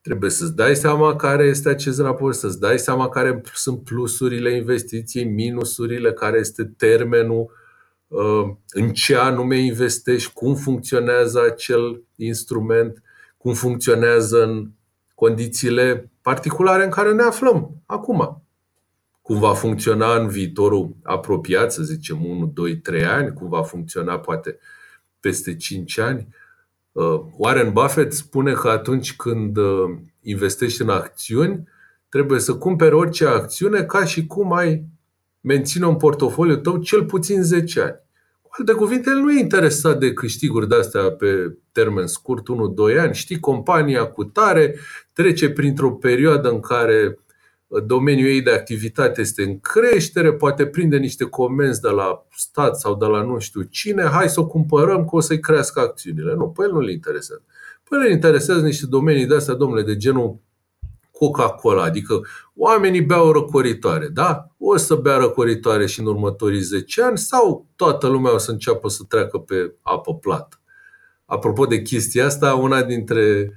Trebuie 0.00 0.30
să-ți 0.30 0.54
dai 0.54 0.76
seama 0.76 1.16
care 1.16 1.44
este 1.44 1.68
acest 1.68 2.00
raport, 2.00 2.36
să-ți 2.36 2.60
dai 2.60 2.78
seama 2.78 3.08
care 3.08 3.40
sunt 3.54 3.84
plusurile 3.84 4.56
investiției, 4.56 5.24
minusurile, 5.24 6.12
care 6.12 6.38
este 6.38 6.64
termenul, 6.64 7.40
uh, 7.40 7.63
în 8.68 8.92
ce 8.92 9.16
anume 9.16 9.56
investești, 9.56 10.32
cum 10.32 10.54
funcționează 10.54 11.40
acel 11.52 12.02
instrument, 12.16 13.02
cum 13.36 13.54
funcționează 13.54 14.42
în 14.42 14.70
condițiile 15.14 16.10
particulare 16.22 16.84
în 16.84 16.90
care 16.90 17.12
ne 17.12 17.22
aflăm 17.22 17.82
acum. 17.86 18.42
Cum 19.22 19.38
va 19.38 19.54
funcționa 19.54 20.16
în 20.16 20.28
viitorul 20.28 20.96
apropiat, 21.02 21.72
să 21.72 21.82
zicem 21.82 22.24
1, 22.24 22.46
2, 22.46 22.76
3 22.76 23.04
ani, 23.04 23.32
cum 23.32 23.48
va 23.48 23.62
funcționa 23.62 24.18
poate 24.18 24.58
peste 25.20 25.56
5 25.56 25.98
ani. 25.98 26.28
Uh, 26.92 27.20
Warren 27.36 27.72
Buffett 27.72 28.12
spune 28.12 28.52
că 28.52 28.68
atunci 28.68 29.16
când 29.16 29.56
uh, 29.56 29.96
investești 30.20 30.82
în 30.82 30.88
acțiuni, 30.88 31.68
trebuie 32.08 32.40
să 32.40 32.54
cumperi 32.54 32.94
orice 32.94 33.26
acțiune 33.26 33.84
ca 33.84 34.04
și 34.04 34.26
cum 34.26 34.52
ai 34.52 34.84
menține 35.44 35.86
un 35.86 35.96
portofoliu 35.96 36.56
tău 36.56 36.76
cel 36.76 37.04
puțin 37.04 37.42
10 37.42 37.80
ani. 37.80 38.02
Cu 38.42 38.50
alte 38.58 38.72
cuvinte, 38.72 39.10
el 39.10 39.16
nu 39.16 39.32
e 39.32 39.40
interesat 39.40 39.98
de 39.98 40.12
câștiguri 40.12 40.68
de 40.68 40.74
astea 40.74 41.10
pe 41.10 41.56
termen 41.72 42.06
scurt, 42.06 42.42
1-2 42.94 42.98
ani. 42.98 43.14
Știi, 43.14 43.40
compania 43.40 44.04
cu 44.06 44.24
tare 44.24 44.78
trece 45.12 45.50
printr-o 45.50 45.90
perioadă 45.92 46.50
în 46.50 46.60
care 46.60 47.18
domeniul 47.86 48.28
ei 48.28 48.42
de 48.42 48.50
activitate 48.50 49.20
este 49.20 49.42
în 49.42 49.60
creștere, 49.60 50.32
poate 50.32 50.66
prinde 50.66 50.96
niște 50.96 51.24
comenzi 51.24 51.80
de 51.80 51.88
la 51.88 52.26
stat 52.36 52.78
sau 52.78 52.94
de 52.94 53.06
la 53.06 53.22
nu 53.22 53.38
știu 53.38 53.62
cine, 53.62 54.02
hai 54.02 54.28
să 54.28 54.40
o 54.40 54.46
cumpărăm 54.46 55.04
că 55.04 55.16
o 55.16 55.20
să-i 55.20 55.40
crească 55.40 55.80
acțiunile. 55.80 56.34
Nu, 56.34 56.48
pe 56.48 56.62
el 56.64 56.72
nu-l 56.72 56.90
interesează. 56.90 57.42
Pe 57.88 57.96
el 58.04 58.10
interesează 58.10 58.60
niște 58.60 58.86
domenii 58.86 59.26
de 59.26 59.34
astea, 59.34 59.54
domnule, 59.54 59.82
de 59.82 59.96
genul 59.96 60.38
Coca-Cola, 61.18 61.82
adică 61.82 62.20
oamenii 62.54 63.02
beau 63.02 63.32
răcoritoare, 63.32 64.08
da? 64.08 64.48
O 64.58 64.76
să 64.76 64.94
bea 64.94 65.16
răcoritoare 65.16 65.86
și 65.86 66.00
în 66.00 66.06
următorii 66.06 66.60
10 66.60 67.02
ani 67.02 67.18
sau 67.18 67.66
toată 67.76 68.06
lumea 68.06 68.34
o 68.34 68.38
să 68.38 68.50
înceapă 68.50 68.88
să 68.88 69.02
treacă 69.08 69.38
pe 69.38 69.74
apă 69.82 70.14
plată. 70.14 70.60
Apropo 71.24 71.66
de 71.66 71.82
chestia 71.82 72.26
asta, 72.26 72.54
una 72.54 72.82
dintre 72.82 73.52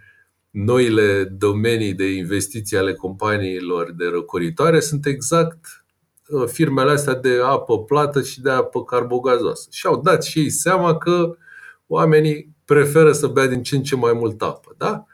noile 0.49 1.23
domenii 1.23 1.93
de 1.93 2.11
investiții 2.11 2.77
ale 2.77 2.93
companiilor 2.93 3.91
de 3.91 4.05
răcoritoare 4.05 4.79
sunt 4.79 5.05
exact 5.05 5.85
uh, 6.27 6.47
firmele 6.47 6.91
astea 6.91 7.15
de 7.15 7.39
apă 7.43 7.83
plată 7.83 8.21
și 8.21 8.41
de 8.41 8.49
apă 8.49 8.83
carbogazoasă. 8.83 9.67
Și 9.71 9.85
au 9.85 10.01
dat 10.01 10.23
și 10.23 10.39
ei 10.39 10.49
seama 10.49 10.97
că 10.97 11.37
oamenii 11.87 12.55
preferă 12.65 13.11
să 13.11 13.27
bea 13.27 13.47
din 13.47 13.63
ce 13.63 13.75
în 13.75 13.83
ce 13.83 13.95
mai 13.95 14.13
mult 14.13 14.41
apă. 14.41 14.75
Da? 14.77 15.05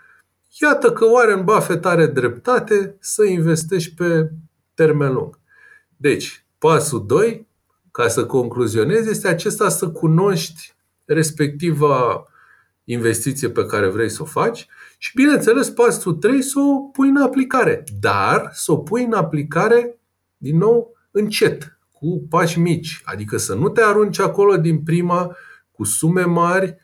Iată 0.61 0.91
că 0.91 1.05
Warren 1.05 1.43
Buffett 1.43 1.85
are 1.85 2.07
dreptate 2.07 2.97
să 2.99 3.23
investești 3.23 3.93
pe 3.95 4.31
termen 4.73 5.13
lung. 5.13 5.39
Deci, 5.97 6.45
pasul 6.57 7.05
2, 7.05 7.47
ca 7.91 8.07
să 8.07 8.25
concluzionez, 8.25 9.07
este 9.07 9.27
acesta 9.27 9.69
să 9.69 9.89
cunoști 9.89 10.75
respectiva 11.05 12.27
investiție 12.83 13.49
pe 13.49 13.65
care 13.65 13.87
vrei 13.87 14.09
să 14.09 14.21
o 14.21 14.25
faci 14.25 14.67
și, 14.97 15.15
bineînțeles, 15.15 15.69
pasul 15.69 16.13
3 16.13 16.41
să 16.41 16.59
o 16.59 16.79
pui 16.79 17.09
în 17.09 17.17
aplicare. 17.17 17.83
Dar 17.99 18.49
să 18.51 18.71
o 18.71 18.77
pui 18.77 19.03
în 19.03 19.13
aplicare, 19.13 19.99
din 20.37 20.57
nou, 20.57 20.97
încet, 21.11 21.77
cu 21.91 22.25
pași 22.29 22.59
mici. 22.59 23.01
Adică 23.03 23.37
să 23.37 23.55
nu 23.55 23.69
te 23.69 23.81
arunci 23.81 24.19
acolo 24.19 24.57
din 24.57 24.83
prima 24.83 25.35
cu 25.71 25.83
sume 25.83 26.23
mari, 26.23 26.77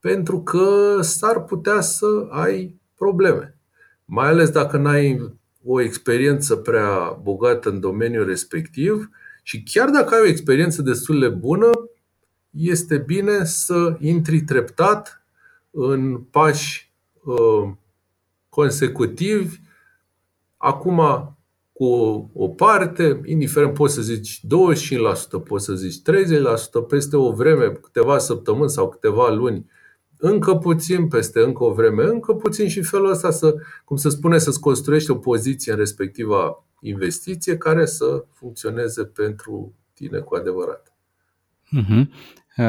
pentru 0.00 0.42
că 0.42 0.98
s-ar 1.00 1.42
putea 1.44 1.80
să 1.80 2.06
ai 2.30 2.79
probleme. 3.00 3.56
Mai 4.04 4.26
ales 4.26 4.50
dacă 4.50 4.76
n-ai 4.76 5.34
o 5.64 5.80
experiență 5.80 6.56
prea 6.56 7.18
bogată 7.22 7.68
în 7.68 7.80
domeniul 7.80 8.26
respectiv 8.26 9.10
și 9.42 9.62
chiar 9.62 9.88
dacă 9.88 10.14
ai 10.14 10.20
o 10.20 10.28
experiență 10.28 10.82
destul 10.82 11.20
de 11.20 11.28
bună, 11.28 11.70
este 12.50 12.98
bine 12.98 13.44
să 13.44 13.96
intri 13.98 14.40
treptat 14.40 15.24
în 15.70 16.16
pași 16.16 16.92
uh, 17.24 17.72
consecutivi, 18.48 19.56
acum 20.56 21.00
cu 21.72 22.30
o 22.34 22.48
parte, 22.48 23.20
indiferent 23.24 23.74
poți 23.74 23.94
să 23.94 24.02
zici 24.02 24.40
25%, 24.40 25.44
poți 25.44 25.64
să 25.64 25.74
zici 25.74 26.02
30%, 26.84 26.88
peste 26.88 27.16
o 27.16 27.32
vreme, 27.32 27.72
câteva 27.72 28.18
săptămâni 28.18 28.70
sau 28.70 28.88
câteva 28.88 29.30
luni, 29.30 29.66
încă 30.20 30.54
puțin, 30.54 31.08
peste 31.08 31.40
încă 31.40 31.64
o 31.64 31.72
vreme, 31.72 32.04
încă 32.04 32.32
puțin 32.32 32.68
și 32.68 32.82
felul 32.82 33.10
ăsta 33.10 33.30
să, 33.30 33.54
cum 33.84 33.96
se 33.96 34.08
spune, 34.08 34.38
să-ți 34.38 34.60
construiești 34.60 35.10
o 35.10 35.14
poziție 35.14 35.72
în 35.72 35.78
respectiva 35.78 36.64
investiție 36.80 37.56
care 37.56 37.86
să 37.86 38.24
funcționeze 38.32 39.04
pentru 39.04 39.74
tine 39.94 40.18
cu 40.18 40.34
adevărat. 40.34 40.94
Uh-huh. 41.78 42.06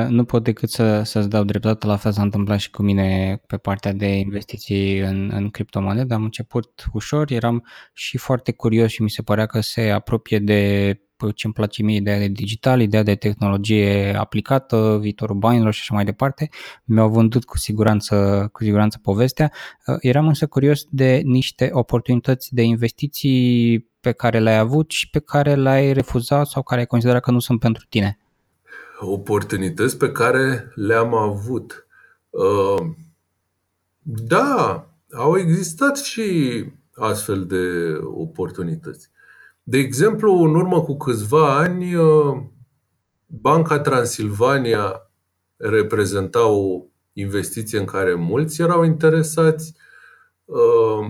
Nu 0.10 0.24
pot 0.24 0.43
decât 0.43 0.70
să, 0.70 1.01
să-ți 1.03 1.29
dau 1.29 1.43
dreptate, 1.43 1.86
la 1.86 1.96
fel 1.96 2.12
s-a 2.12 2.22
întâmplat 2.22 2.60
și 2.60 2.70
cu 2.70 2.81
mine 2.81 3.41
pe 3.48 3.58
partea 3.58 3.93
de 3.93 4.05
investiții 4.05 5.00
în, 5.00 5.31
în 5.34 5.50
criptomonede. 5.50 6.13
Am 6.13 6.24
început 6.24 6.86
ușor, 6.93 7.31
eram 7.31 7.65
și 7.93 8.17
foarte 8.17 8.51
curios 8.51 8.91
și 8.91 9.01
mi 9.01 9.10
se 9.10 9.22
părea 9.22 9.46
că 9.46 9.60
se 9.60 9.89
apropie 9.89 10.39
de 10.39 11.01
ce 11.30 11.46
îmi 11.46 11.54
place 11.54 11.84
mie, 11.84 11.96
ideea 11.96 12.20
de 12.20 12.28
digital, 12.28 12.82
ideea 12.82 13.04
de 13.04 13.16
tehnologie 13.16 14.16
aplicată, 14.18 14.98
viitorul 15.01 15.36
banilor 15.36 15.74
și 15.74 15.80
așa 15.82 15.94
mai 15.94 16.06
departe. 16.06 16.50
Mi-au 16.84 17.10
vândut 17.10 17.46
cu 17.46 17.58
siguranță, 17.58 18.50
cu 18.51 18.63
siguranță 18.63 19.00
povestea. 19.01 19.51
Eram 20.00 20.28
însă 20.28 20.48
curios 20.48 20.86
de 20.90 21.22
niște 21.24 21.70
oportunități 21.74 22.54
de 22.54 22.62
investiții 22.62 23.90
pe 24.00 24.12
care 24.12 24.40
le-ai 24.40 24.58
avut 24.58 24.92
și 24.92 25.10
pe 25.10 25.20
care 25.20 25.56
le-ai 25.56 25.94
refuzat 25.94 26.48
sau 26.48 26.63
care 26.63 26.80
ai 26.80 26.88
considerat 26.88 27.22
că 27.22 27.32
nu 27.32 27.40
sunt 27.40 27.60
pentru 27.60 27.86
tine 27.90 28.16
oportunități 29.01 29.98
pe 29.98 30.12
care 30.12 30.72
le-am 30.75 31.13
avut. 31.13 31.88
Uh, 32.30 32.86
da, 34.01 34.88
au 35.13 35.38
existat 35.38 35.98
și 35.98 36.66
astfel 36.96 37.46
de 37.46 37.94
oportunități. 38.04 39.10
De 39.63 39.77
exemplu, 39.77 40.34
în 40.34 40.56
urmă 40.56 40.82
cu 40.82 40.98
câțiva 40.98 41.58
ani, 41.58 41.96
uh, 41.96 42.38
Banca 43.25 43.80
Transilvania 43.80 45.12
reprezenta 45.58 46.48
o 46.48 46.84
investiție 47.13 47.80
în 47.80 47.86
care 47.86 48.13
mulți 48.13 48.62
erau 48.62 48.84
interesați. 48.84 49.74
Uh, 50.46 51.06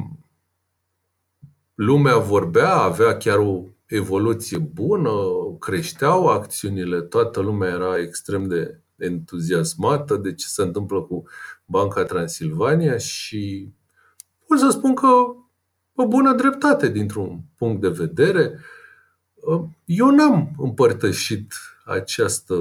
lumea 1.76 2.18
vorbea, 2.18 2.76
avea 2.76 3.18
chiar 3.18 3.38
o 3.38 3.64
evoluție 3.86 4.58
bună, 4.58 5.12
creșteau 5.60 6.28
acțiunile, 6.28 7.02
toată 7.02 7.40
lumea 7.40 7.70
era 7.70 7.98
extrem 7.98 8.48
de 8.48 8.82
entuziasmată 8.96 10.18
de 10.18 10.34
ce 10.34 10.48
se 10.48 10.62
întâmplă 10.62 11.02
cu 11.02 11.24
Banca 11.66 12.04
Transilvania 12.04 12.98
și 12.98 13.74
pot 14.48 14.60
să 14.60 14.70
spun 14.70 14.96
că 14.96 15.08
o 15.96 16.08
bună 16.08 16.34
dreptate 16.34 16.90
dintr-un 16.90 17.40
punct 17.58 17.82
de 17.82 17.90
vedere. 17.90 18.60
Eu 19.86 20.10
n-am 20.10 20.52
împărtășit 20.58 21.54
această 21.86 22.56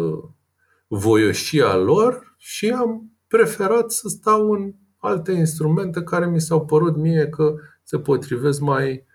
voioșie 0.88 1.62
a 1.62 1.76
lor 1.76 2.34
și 2.38 2.70
am 2.70 3.12
preferat 3.28 3.90
să 3.90 4.08
stau 4.08 4.52
în 4.52 4.74
alte 4.96 5.32
instrumente 5.32 6.02
care 6.02 6.26
mi 6.26 6.40
s-au 6.40 6.64
părut 6.64 6.96
mie 6.96 7.28
că 7.28 7.54
se 7.82 7.98
potrivesc 7.98 8.60
mai 8.60 9.08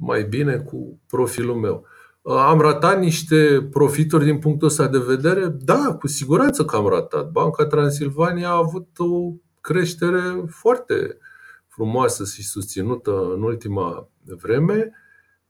mai 0.00 0.24
bine 0.24 0.56
cu 0.56 1.00
profilul 1.06 1.54
meu. 1.54 1.84
Uh, 2.22 2.34
am 2.34 2.60
ratat 2.60 2.98
niște 2.98 3.68
profituri 3.70 4.24
din 4.24 4.38
punctul 4.38 4.68
ăsta 4.68 4.88
de 4.88 4.98
vedere? 4.98 5.46
Da, 5.46 5.96
cu 5.98 6.06
siguranță 6.06 6.64
că 6.64 6.76
am 6.76 6.86
ratat. 6.86 7.30
Banca 7.30 7.66
Transilvania 7.66 8.48
a 8.48 8.56
avut 8.56 8.88
o 8.98 9.32
creștere 9.60 10.44
foarte 10.48 11.18
frumoasă 11.80 12.24
și 12.24 12.42
susținută 12.42 13.32
în 13.34 13.42
ultima 13.42 14.08
vreme, 14.42 14.92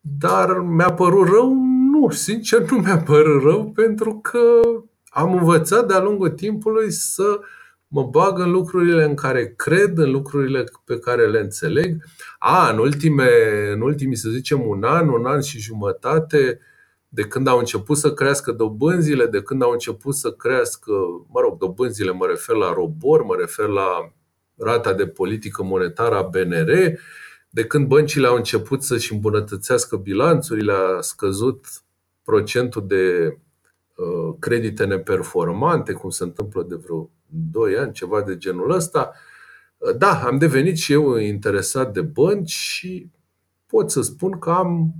dar 0.00 0.58
mi-a 0.58 0.92
părut 0.92 1.28
rău? 1.28 1.54
Nu, 1.92 2.10
sincer 2.10 2.70
nu 2.70 2.76
mi-a 2.76 2.98
părut 2.98 3.42
rău 3.42 3.70
pentru 3.70 4.18
că 4.22 4.60
am 5.08 5.32
învățat 5.32 5.86
de-a 5.86 6.00
lungul 6.00 6.28
timpului 6.28 6.90
să 6.90 7.40
mă 7.88 8.02
bag 8.02 8.38
în 8.38 8.50
lucrurile 8.50 9.04
în 9.04 9.14
care 9.14 9.54
cred, 9.56 9.98
în 9.98 10.10
lucrurile 10.10 10.64
pe 10.84 10.98
care 10.98 11.26
le 11.26 11.40
înțeleg. 11.40 12.02
A, 12.38 12.70
în, 12.70 12.78
ultime, 12.78 13.30
în 13.72 13.80
ultimii, 13.80 14.16
să 14.16 14.28
zicem, 14.28 14.66
un 14.66 14.82
an, 14.82 15.08
un 15.08 15.26
an 15.26 15.40
și 15.40 15.58
jumătate, 15.58 16.60
de 17.08 17.22
când 17.22 17.46
au 17.46 17.58
început 17.58 17.96
să 17.96 18.12
crească 18.12 18.52
dobânzile, 18.52 19.26
de 19.26 19.42
când 19.42 19.62
au 19.62 19.70
început 19.70 20.14
să 20.14 20.30
crească, 20.32 20.92
mă 21.28 21.40
rog, 21.40 21.58
dobânzile, 21.58 22.10
mă 22.10 22.26
refer 22.26 22.56
la 22.56 22.72
robor, 22.72 23.22
mă 23.22 23.34
refer 23.38 23.66
la 23.66 24.12
rata 24.60 24.92
de 24.92 25.06
politică 25.06 25.62
monetară 25.62 26.14
a 26.14 26.22
BNR, 26.22 26.98
de 27.50 27.64
când 27.66 27.86
băncile 27.86 28.26
au 28.26 28.36
început 28.36 28.82
să-și 28.82 29.12
îmbunătățească 29.12 29.96
bilanțurile, 29.96 30.72
a 30.72 31.00
scăzut 31.00 31.66
procentul 32.24 32.86
de 32.86 33.36
uh, 33.94 34.34
credite 34.38 34.84
neperformante, 34.84 35.92
cum 35.92 36.10
se 36.10 36.22
întâmplă 36.22 36.62
de 36.68 36.74
vreo 36.74 37.10
2 37.26 37.76
ani, 37.76 37.92
ceva 37.92 38.22
de 38.22 38.36
genul 38.36 38.70
ăsta. 38.70 39.12
Uh, 39.78 39.96
da, 39.96 40.22
am 40.24 40.38
devenit 40.38 40.76
și 40.76 40.92
eu 40.92 41.16
interesat 41.16 41.92
de 41.92 42.00
bănci 42.00 42.50
și 42.50 43.10
pot 43.66 43.90
să 43.90 44.02
spun 44.02 44.38
că 44.38 44.50
am 44.50 44.94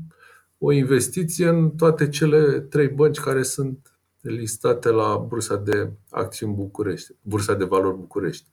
o 0.58 0.72
investiție 0.72 1.48
în 1.48 1.70
toate 1.70 2.08
cele 2.08 2.60
trei 2.60 2.88
bănci 2.88 3.18
care 3.18 3.42
sunt 3.42 3.98
listate 4.20 4.88
la 4.88 5.16
Bursa 5.16 5.56
de 5.56 5.90
Acțiuni 6.10 6.54
București, 6.54 7.14
Bursa 7.22 7.54
de 7.54 7.64
Valori 7.64 7.96
București. 7.96 8.44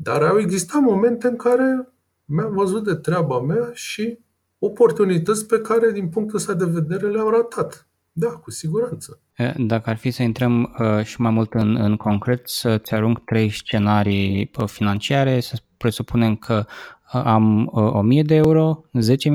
Dar 0.00 0.22
au 0.22 0.38
existat 0.38 0.80
momente 0.80 1.26
în 1.26 1.36
care 1.36 1.88
mi-am 2.24 2.52
văzut 2.54 2.84
de 2.84 2.94
treaba 2.94 3.40
mea 3.40 3.70
și 3.72 4.18
oportunități 4.58 5.46
pe 5.46 5.58
care, 5.58 5.90
din 5.90 6.08
punctul 6.08 6.36
ăsta 6.36 6.54
de 6.54 6.64
vedere, 6.64 7.06
le-am 7.06 7.30
ratat. 7.30 7.88
Da, 8.12 8.28
cu 8.28 8.50
siguranță. 8.50 9.20
Dacă 9.56 9.90
ar 9.90 9.96
fi 9.96 10.10
să 10.10 10.22
intrăm 10.22 10.76
uh, 10.78 11.04
și 11.04 11.20
mai 11.20 11.30
mult 11.30 11.54
în, 11.54 11.76
în 11.76 11.96
concret, 11.96 12.48
să-ți 12.48 12.94
arunc 12.94 13.24
trei 13.24 13.50
scenarii 13.50 14.50
uh, 14.58 14.68
financiare, 14.68 15.40
să 15.40 15.56
presupunem 15.76 16.36
că 16.36 16.64
uh, 17.12 17.22
am 17.24 17.70
1000 17.72 18.22
de 18.22 18.34
euro, 18.34 18.84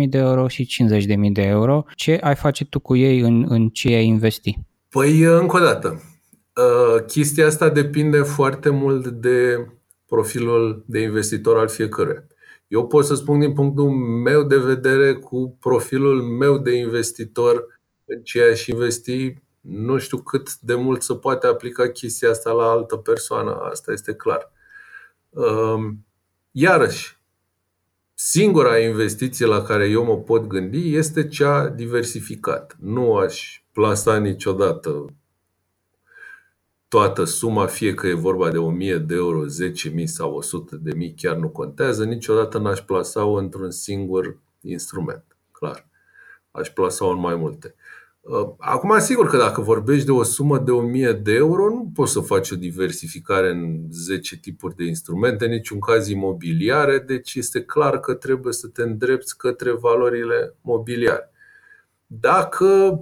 10.000 0.04 0.10
de 0.10 0.18
euro 0.18 0.48
și 0.48 0.68
50.000 0.92 1.08
de 1.32 1.42
euro. 1.42 1.86
Ce 1.96 2.18
ai 2.22 2.36
face 2.36 2.66
tu 2.66 2.80
cu 2.80 2.96
ei 2.96 3.20
în, 3.20 3.46
în 3.48 3.70
ce 3.70 3.88
ai 3.88 4.06
investi? 4.06 4.60
Păi, 4.90 5.22
încă 5.22 5.58
o 5.58 5.60
dată, 5.60 6.02
chestia 7.08 7.46
asta 7.46 7.70
depinde 7.70 8.18
foarte 8.18 8.70
mult 8.70 9.08
de 9.08 9.68
profilul 10.14 10.84
de 10.86 11.00
investitor 11.00 11.58
al 11.58 11.68
fiecăruia. 11.68 12.28
Eu 12.68 12.88
pot 12.88 13.06
să 13.06 13.16
spun 13.16 13.40
din 13.40 13.54
punctul 13.54 13.90
meu 14.24 14.44
de 14.44 14.58
vedere 14.58 15.14
cu 15.14 15.58
profilul 15.60 16.22
meu 16.22 16.58
de 16.58 16.76
investitor 16.76 17.82
în 18.06 18.22
ce 18.22 18.44
aș 18.44 18.68
investi, 18.68 19.34
nu 19.62 19.98
știu 19.98 20.18
cât 20.18 20.56
de 20.60 20.76
mult 20.76 21.02
se 21.02 21.16
poate 21.16 21.48
aplica 21.48 21.88
chestia 21.88 22.30
asta 22.30 22.52
la 22.52 22.64
altă 22.64 22.96
persoană, 22.96 23.56
asta 23.56 23.92
este 23.92 24.14
clar. 24.14 24.52
Um, 25.30 26.06
iarăși, 26.52 27.18
singura 28.14 28.80
investiție 28.80 29.46
la 29.46 29.62
care 29.62 29.88
eu 29.88 30.04
mă 30.04 30.18
pot 30.18 30.48
gândi 30.48 30.96
este 30.96 31.28
cea 31.28 31.68
diversificată. 31.68 32.76
Nu 32.80 33.16
aș 33.16 33.64
plasa 33.72 34.18
niciodată 34.18 35.06
toată 36.94 37.24
suma, 37.24 37.66
fie 37.66 37.94
că 37.94 38.08
e 38.08 38.14
vorba 38.14 38.52
de 38.52 38.58
1000 38.58 38.98
de 38.98 39.16
euro, 39.16 39.46
10.000 39.46 40.04
sau 40.04 40.34
100 40.34 40.76
de 40.76 40.92
mii, 40.96 41.14
chiar 41.14 41.36
nu 41.36 41.50
contează, 41.50 42.06
niciodată 42.06 42.58
n-aș 42.58 42.80
plasa-o 42.80 43.34
într-un 43.34 43.72
singur 43.72 44.40
instrument, 44.62 45.38
clar. 45.52 45.90
Aș 46.52 46.70
plasa-o 46.70 47.10
în 47.10 47.20
mai 47.20 47.36
multe. 47.36 47.76
Uh, 48.22 48.54
acum, 48.58 49.00
sigur 49.00 49.28
că 49.30 49.38
dacă 49.38 49.62
vorbești 49.62 50.06
de 50.06 50.12
o 50.12 50.24
sumă 50.24 50.60
de 50.60 50.72
1000 50.72 51.12
de 51.14 51.34
euro, 51.34 51.70
nu 51.70 51.92
poți 51.94 52.12
să 52.12 52.20
faci 52.20 52.52
o 52.52 52.56
diversificare 52.56 53.50
în 53.50 53.88
10 53.92 54.38
tipuri 54.38 54.76
de 54.76 54.84
instrumente, 54.84 55.46
niciun 55.46 55.80
caz 55.80 56.08
imobiliare, 56.08 57.00
deci 57.00 57.36
este 57.36 57.62
clar 57.64 58.00
că 58.00 58.14
trebuie 58.14 58.54
să 58.54 58.68
te 58.68 58.82
îndrepți 58.82 59.38
către 59.38 59.72
valorile 59.72 60.56
mobiliare. 60.62 61.32
Dacă 62.06 63.00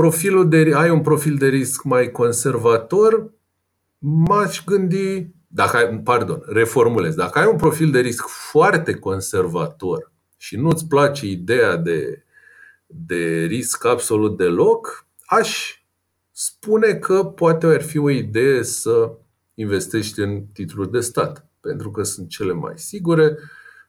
profilul 0.00 0.48
de, 0.48 0.70
ai 0.74 0.90
un 0.90 1.00
profil 1.00 1.36
de 1.36 1.48
risc 1.48 1.82
mai 1.82 2.10
conservator, 2.10 3.32
m-aș 3.98 4.64
gândi, 4.64 5.26
dacă 5.46 5.76
ai, 5.76 5.98
pardon, 5.98 6.42
reformulez, 6.46 7.14
dacă 7.14 7.38
ai 7.38 7.46
un 7.46 7.56
profil 7.56 7.90
de 7.90 8.00
risc 8.00 8.26
foarte 8.26 8.94
conservator 8.94 10.12
și 10.36 10.56
nu-ți 10.56 10.86
place 10.86 11.26
ideea 11.26 11.76
de, 11.76 12.24
de 12.86 13.44
risc 13.44 13.84
absolut 13.84 14.36
deloc, 14.36 15.06
aș 15.26 15.82
spune 16.32 16.94
că 16.94 17.24
poate 17.24 17.66
ar 17.66 17.82
fi 17.82 17.98
o 17.98 18.10
idee 18.10 18.62
să 18.62 19.12
investești 19.54 20.20
în 20.20 20.44
titluri 20.52 20.90
de 20.90 21.00
stat, 21.00 21.48
pentru 21.60 21.90
că 21.90 22.02
sunt 22.02 22.28
cele 22.28 22.52
mai 22.52 22.72
sigure, 22.76 23.38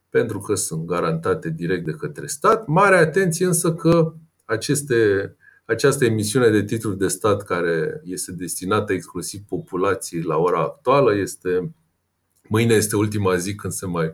pentru 0.10 0.39
că 0.39 0.56
sunt 0.56 0.86
garantate 0.86 1.50
direct 1.50 1.86
de 1.86 1.91
către 1.91 2.28
stat. 2.28 2.67
Mare 2.67 2.97
atenție 2.97 3.45
însă 3.45 3.74
că 3.74 4.13
aceste 4.45 5.36
această 5.71 6.05
emisiune 6.05 6.49
de 6.49 6.63
titluri 6.63 6.97
de 6.97 7.07
stat 7.07 7.43
care 7.43 8.01
este 8.03 8.31
destinată 8.31 8.93
exclusiv 8.93 9.41
populației 9.47 10.21
la 10.21 10.38
ora 10.38 10.60
actuală 10.60 11.15
este 11.15 11.73
mâine 12.47 12.73
este 12.73 12.95
ultima 12.95 13.36
zi 13.36 13.55
când 13.55 13.73
se 13.73 13.86
mai 13.86 14.12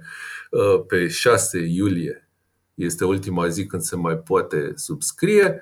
uh, 0.52 0.86
pe 0.88 1.08
6 1.08 1.60
iulie 1.60 2.28
este 2.78 3.06
ultima 3.06 3.48
zi 3.48 3.66
când 3.66 3.82
se 3.82 3.96
mai 3.96 4.18
poate 4.18 4.72
subscrie, 4.76 5.62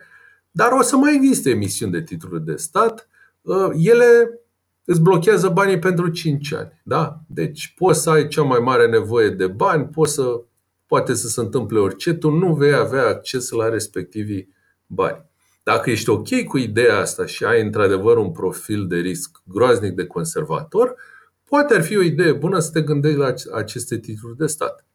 dar 0.51 0.71
o 0.71 0.81
să 0.81 0.95
mai 0.95 1.15
existe 1.15 1.49
emisiuni 1.49 1.91
de 1.91 2.03
titluri 2.03 2.45
de 2.45 2.55
stat. 2.55 3.09
Uh, 3.41 3.69
ele 3.73 4.39
îți 4.85 5.01
blochează 5.01 5.49
banii 5.49 5.79
pentru 5.79 6.09
5 6.09 6.53
ani. 6.53 6.81
Da? 6.83 7.19
Deci 7.27 7.73
poți 7.77 8.01
să 8.01 8.09
ai 8.09 8.27
cea 8.27 8.41
mai 8.41 8.59
mare 8.59 8.87
nevoie 8.87 9.29
de 9.29 9.47
bani, 9.47 9.87
poți 9.87 10.13
să, 10.13 10.41
poate 10.85 11.13
să 11.13 11.27
se 11.27 11.39
întâmple 11.39 11.79
orice, 11.79 12.13
tu 12.13 12.29
nu 12.29 12.55
vei 12.55 12.73
avea 12.73 13.07
acces 13.07 13.49
la 13.49 13.69
respectivii 13.69 14.53
bani. 14.87 15.25
Dacă 15.65 15.89
ești 15.89 16.09
ok 16.09 16.43
cu 16.43 16.57
ideea 16.57 16.97
asta 16.97 17.25
și 17.25 17.43
ai 17.43 17.61
într-adevăr 17.61 18.17
un 18.17 18.31
profil 18.31 18.87
de 18.87 18.97
risc 18.97 19.41
groaznic 19.43 19.91
de 19.91 20.05
conservator, 20.05 20.95
poate 21.43 21.75
ar 21.75 21.83
fi 21.83 21.97
o 21.97 22.01
idee 22.01 22.31
bună 22.31 22.59
să 22.59 22.71
te 22.71 22.81
gândești 22.81 23.17
la 23.17 23.33
aceste 23.53 23.97
titluri 23.97 24.37
de 24.37 24.45
stat. 24.45 24.85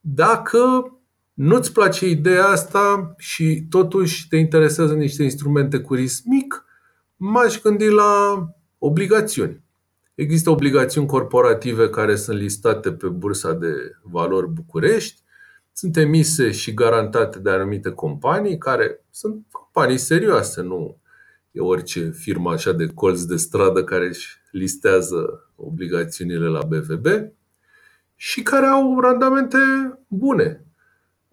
Dacă 0.00 0.92
nu-ți 1.34 1.72
place 1.72 2.08
ideea 2.08 2.46
asta 2.46 3.14
și 3.18 3.66
totuși 3.70 4.28
te 4.28 4.36
interesează 4.36 4.94
niște 4.94 5.22
instrumente 5.22 5.80
cu 5.80 5.94
risc 5.94 6.22
mic, 6.24 6.64
m-aș 7.16 7.60
gândi 7.60 7.88
la 7.88 8.44
obligațiuni. 8.78 9.62
Există 10.14 10.50
obligațiuni 10.50 11.06
corporative 11.06 11.88
care 11.88 12.16
sunt 12.16 12.38
listate 12.38 12.92
pe 12.92 13.06
Bursa 13.06 13.52
de 13.52 13.74
Valori 14.02 14.48
București, 14.48 15.22
sunt 15.72 15.96
emise 15.96 16.50
și 16.50 16.74
garantate 16.74 17.38
de 17.38 17.50
anumite 17.50 17.90
companii 17.90 18.58
care 18.58 19.04
sunt 19.10 19.46
companii 19.80 20.04
serioase, 20.04 20.62
nu 20.62 21.00
e 21.50 21.60
orice 21.60 22.10
firmă 22.10 22.50
așa 22.50 22.72
de 22.72 22.86
colț 22.86 23.20
de 23.20 23.36
stradă 23.36 23.84
care 23.84 24.06
își 24.06 24.40
listează 24.50 25.50
obligațiunile 25.56 26.46
la 26.46 26.60
BVB 26.62 27.06
și 28.16 28.42
care 28.42 28.66
au 28.66 29.00
randamente 29.00 29.58
bune. 30.06 30.64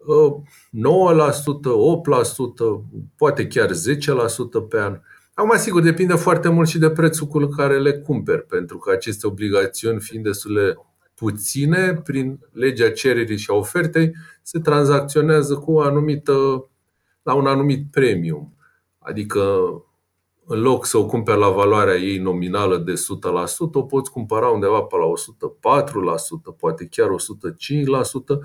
8%, 0.00 0.02
poate 3.16 3.46
chiar 3.46 3.70
10% 3.70 3.74
pe 4.68 4.80
an. 4.80 5.00
Acum, 5.34 5.56
sigur, 5.56 5.82
depinde 5.82 6.14
foarte 6.14 6.48
mult 6.48 6.68
și 6.68 6.78
de 6.78 6.90
prețul 6.90 7.26
cu 7.26 7.38
care 7.46 7.78
le 7.78 7.92
cumperi, 7.92 8.46
pentru 8.46 8.78
că 8.78 8.90
aceste 8.90 9.26
obligațiuni, 9.26 10.00
fiind 10.00 10.24
destul 10.24 10.54
de 10.54 10.74
puține, 11.14 11.94
prin 11.94 12.38
legea 12.52 12.90
cererii 12.90 13.38
și 13.38 13.50
a 13.50 13.54
ofertei, 13.54 14.14
se 14.42 14.58
tranzacționează 14.58 15.54
cu 15.54 15.72
o 15.72 15.80
anumită, 15.80 16.68
la 17.28 17.34
un 17.34 17.46
anumit 17.46 17.90
premium. 17.90 18.56
Adică, 18.98 19.40
în 20.46 20.60
loc 20.60 20.86
să 20.86 20.98
o 20.98 21.06
cumperi 21.06 21.38
la 21.38 21.48
valoarea 21.48 21.94
ei 21.94 22.18
nominală 22.18 22.76
de 22.76 22.92
100%, 22.92 22.96
o 23.72 23.82
poți 23.82 24.10
cumpăra 24.10 24.48
undeva 24.48 24.82
pe 24.82 24.96
la 24.96 25.04
104%, 26.52 26.56
poate 26.58 26.88
chiar 26.90 27.08
105%. 27.08 28.38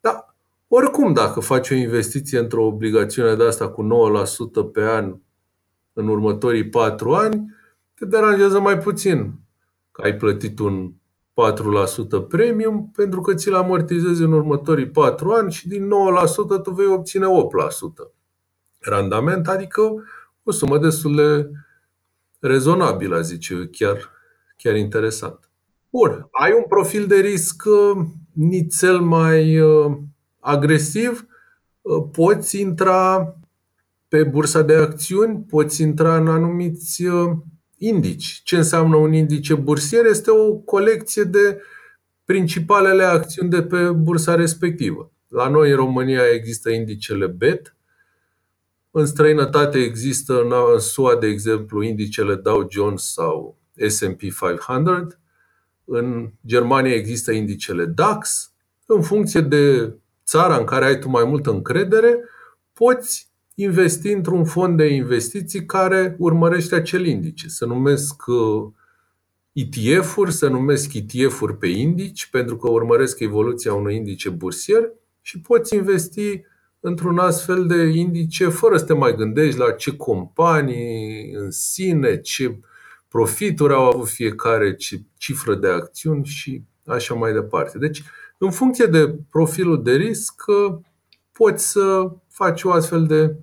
Dar, 0.00 0.36
oricum, 0.68 1.12
dacă 1.12 1.40
faci 1.40 1.70
o 1.70 1.74
investiție 1.74 2.38
într-o 2.38 2.64
obligațiune 2.64 3.34
de 3.34 3.44
asta 3.44 3.68
cu 3.68 3.82
9% 3.82 4.72
pe 4.72 4.82
an 4.82 5.16
în 5.92 6.08
următorii 6.08 6.68
4 6.68 7.12
ani, 7.12 7.54
te 7.94 8.04
deranjează 8.04 8.60
mai 8.60 8.78
puțin 8.78 9.32
că 9.90 10.02
ai 10.02 10.16
plătit 10.16 10.58
un 10.58 10.92
4% 10.92 12.28
premium 12.28 12.90
pentru 12.96 13.20
că 13.20 13.34
ți-l 13.34 13.54
amortizezi 13.54 14.22
în 14.22 14.32
următorii 14.32 14.90
4 14.90 15.30
ani 15.30 15.52
și 15.52 15.68
din 15.68 15.90
9% 16.58 16.62
tu 16.62 16.70
vei 16.70 16.86
obține 16.86 17.26
8% 18.06 18.13
randament, 18.84 19.48
adică 19.48 19.80
o 20.42 20.50
sumă 20.50 20.78
destul 20.78 21.16
de 21.16 21.50
rezonabilă, 22.38 23.20
zice 23.20 23.54
eu, 23.54 23.60
chiar, 23.72 24.10
chiar 24.56 24.76
interesant. 24.76 25.48
Bun, 25.90 26.28
ai 26.30 26.52
un 26.52 26.64
profil 26.68 27.06
de 27.06 27.16
risc 27.16 27.62
uh, 27.66 28.04
nițel 28.32 29.00
mai 29.00 29.58
uh, 29.60 29.96
agresiv, 30.40 31.26
uh, 31.82 32.04
poți 32.12 32.60
intra 32.60 33.34
pe 34.08 34.22
bursa 34.22 34.62
de 34.62 34.74
acțiuni, 34.74 35.44
poți 35.48 35.82
intra 35.82 36.16
în 36.16 36.28
anumiți 36.28 37.02
indici. 37.78 38.40
Ce 38.44 38.56
înseamnă 38.56 38.96
un 38.96 39.12
indice 39.12 39.54
bursier? 39.54 40.04
Este 40.04 40.30
o 40.30 40.54
colecție 40.54 41.22
de 41.22 41.60
principalele 42.24 43.02
acțiuni 43.02 43.50
de 43.50 43.62
pe 43.62 43.90
bursa 43.90 44.34
respectivă. 44.34 45.12
La 45.28 45.48
noi, 45.48 45.70
în 45.70 45.76
România, 45.76 46.22
există 46.34 46.70
indicele 46.70 47.26
BET. 47.26 47.73
În 48.96 49.06
străinătate 49.06 49.78
există, 49.78 50.42
în 50.42 50.78
SUA, 50.78 51.16
de 51.16 51.26
exemplu, 51.26 51.82
indicele 51.82 52.34
Dow 52.34 52.66
Jones 52.70 53.12
sau 53.12 53.58
S&P 53.88 54.18
500. 54.18 55.18
În 55.84 56.30
Germania 56.46 56.94
există 56.94 57.32
indicele 57.32 57.84
DAX. 57.84 58.52
În 58.86 59.02
funcție 59.02 59.40
de 59.40 59.94
țara 60.26 60.56
în 60.56 60.64
care 60.64 60.84
ai 60.84 60.98
tu 60.98 61.08
mai 61.08 61.24
multă 61.24 61.50
încredere, 61.50 62.18
poți 62.72 63.30
investi 63.54 64.08
într-un 64.08 64.44
fond 64.44 64.76
de 64.76 64.86
investiții 64.86 65.66
care 65.66 66.16
urmărește 66.18 66.74
acel 66.74 67.06
indice. 67.06 67.48
Se 67.48 67.66
numesc 67.66 68.22
uh, 68.26 68.66
ETF-uri, 69.52 70.32
se 70.32 70.48
numesc 70.48 70.94
ETF-uri 70.94 71.56
pe 71.56 71.66
indici, 71.66 72.26
pentru 72.30 72.56
că 72.56 72.70
urmăresc 72.70 73.20
evoluția 73.20 73.74
unui 73.74 73.96
indice 73.96 74.28
bursier 74.28 74.90
și 75.20 75.40
poți 75.40 75.74
investi 75.74 76.42
într-un 76.86 77.18
astfel 77.18 77.66
de 77.66 77.82
indice 77.82 78.48
fără 78.48 78.76
să 78.76 78.84
te 78.84 78.92
mai 78.92 79.14
gândești 79.14 79.58
la 79.58 79.70
ce 79.70 79.96
companii 79.96 81.32
în 81.32 81.50
sine, 81.50 82.20
ce 82.20 82.58
profituri 83.08 83.72
au 83.72 83.84
avut 83.84 84.08
fiecare, 84.08 84.74
ce 84.74 85.02
cifră 85.16 85.54
de 85.54 85.68
acțiuni 85.68 86.24
și 86.24 86.62
așa 86.86 87.14
mai 87.14 87.32
departe. 87.32 87.78
Deci, 87.78 88.02
în 88.38 88.50
funcție 88.50 88.86
de 88.86 89.18
profilul 89.30 89.82
de 89.82 89.92
risc, 89.92 90.42
poți 91.32 91.70
să 91.70 92.10
faci 92.28 92.62
o 92.62 92.70
astfel 92.70 93.06
de 93.06 93.36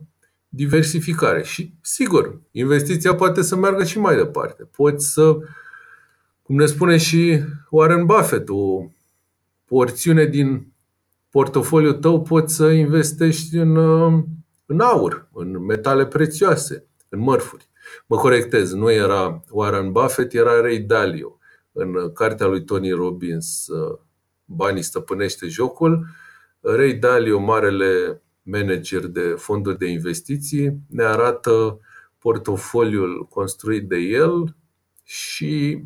diversificare. 0.48 1.44
Și, 1.44 1.74
sigur, 1.82 2.42
investiția 2.52 3.16
poate 3.16 3.42
să 3.42 3.56
meargă 3.56 3.84
și 3.84 4.00
mai 4.00 4.16
departe. 4.16 4.64
Poți 4.64 5.12
să, 5.14 5.38
cum 6.42 6.56
ne 6.56 6.66
spune 6.66 6.98
și 6.98 7.40
Warren 7.70 8.06
Buffett, 8.06 8.50
o 8.50 8.86
porțiune 9.66 10.26
din 10.26 10.74
portofoliul 11.32 11.94
tău 11.94 12.22
poți 12.22 12.56
să 12.56 12.68
investești 12.68 13.58
în, 13.58 13.76
în 14.66 14.80
aur, 14.80 15.30
în 15.34 15.66
metale 15.66 16.06
prețioase, 16.06 16.88
în 17.10 17.20
mărfuri. 17.20 17.70
Mă 18.08 18.18
corectez, 18.18 18.74
nu 18.74 18.92
era 18.92 19.44
Warren 19.50 19.92
Buffett, 19.92 20.34
era 20.34 20.62
Ray 20.62 20.80
Dalio. 20.80 21.38
În 21.72 22.14
cartea 22.14 22.48
lui 22.48 22.64
Tony 22.64 22.92
Robbins, 22.92 23.68
Banii 24.46 24.82
stăpânește 24.82 25.48
jocul, 25.48 26.06
Ray 26.60 26.94
Dalio, 26.94 27.40
marele 27.40 28.22
manager 28.44 29.06
de 29.08 29.22
fonduri 29.22 29.78
de 29.78 29.86
investiții, 29.86 30.78
ne 30.88 31.04
arată 31.04 31.80
portofoliul 32.18 33.28
construit 33.30 33.88
de 33.88 33.98
el 33.98 34.56
și 35.04 35.84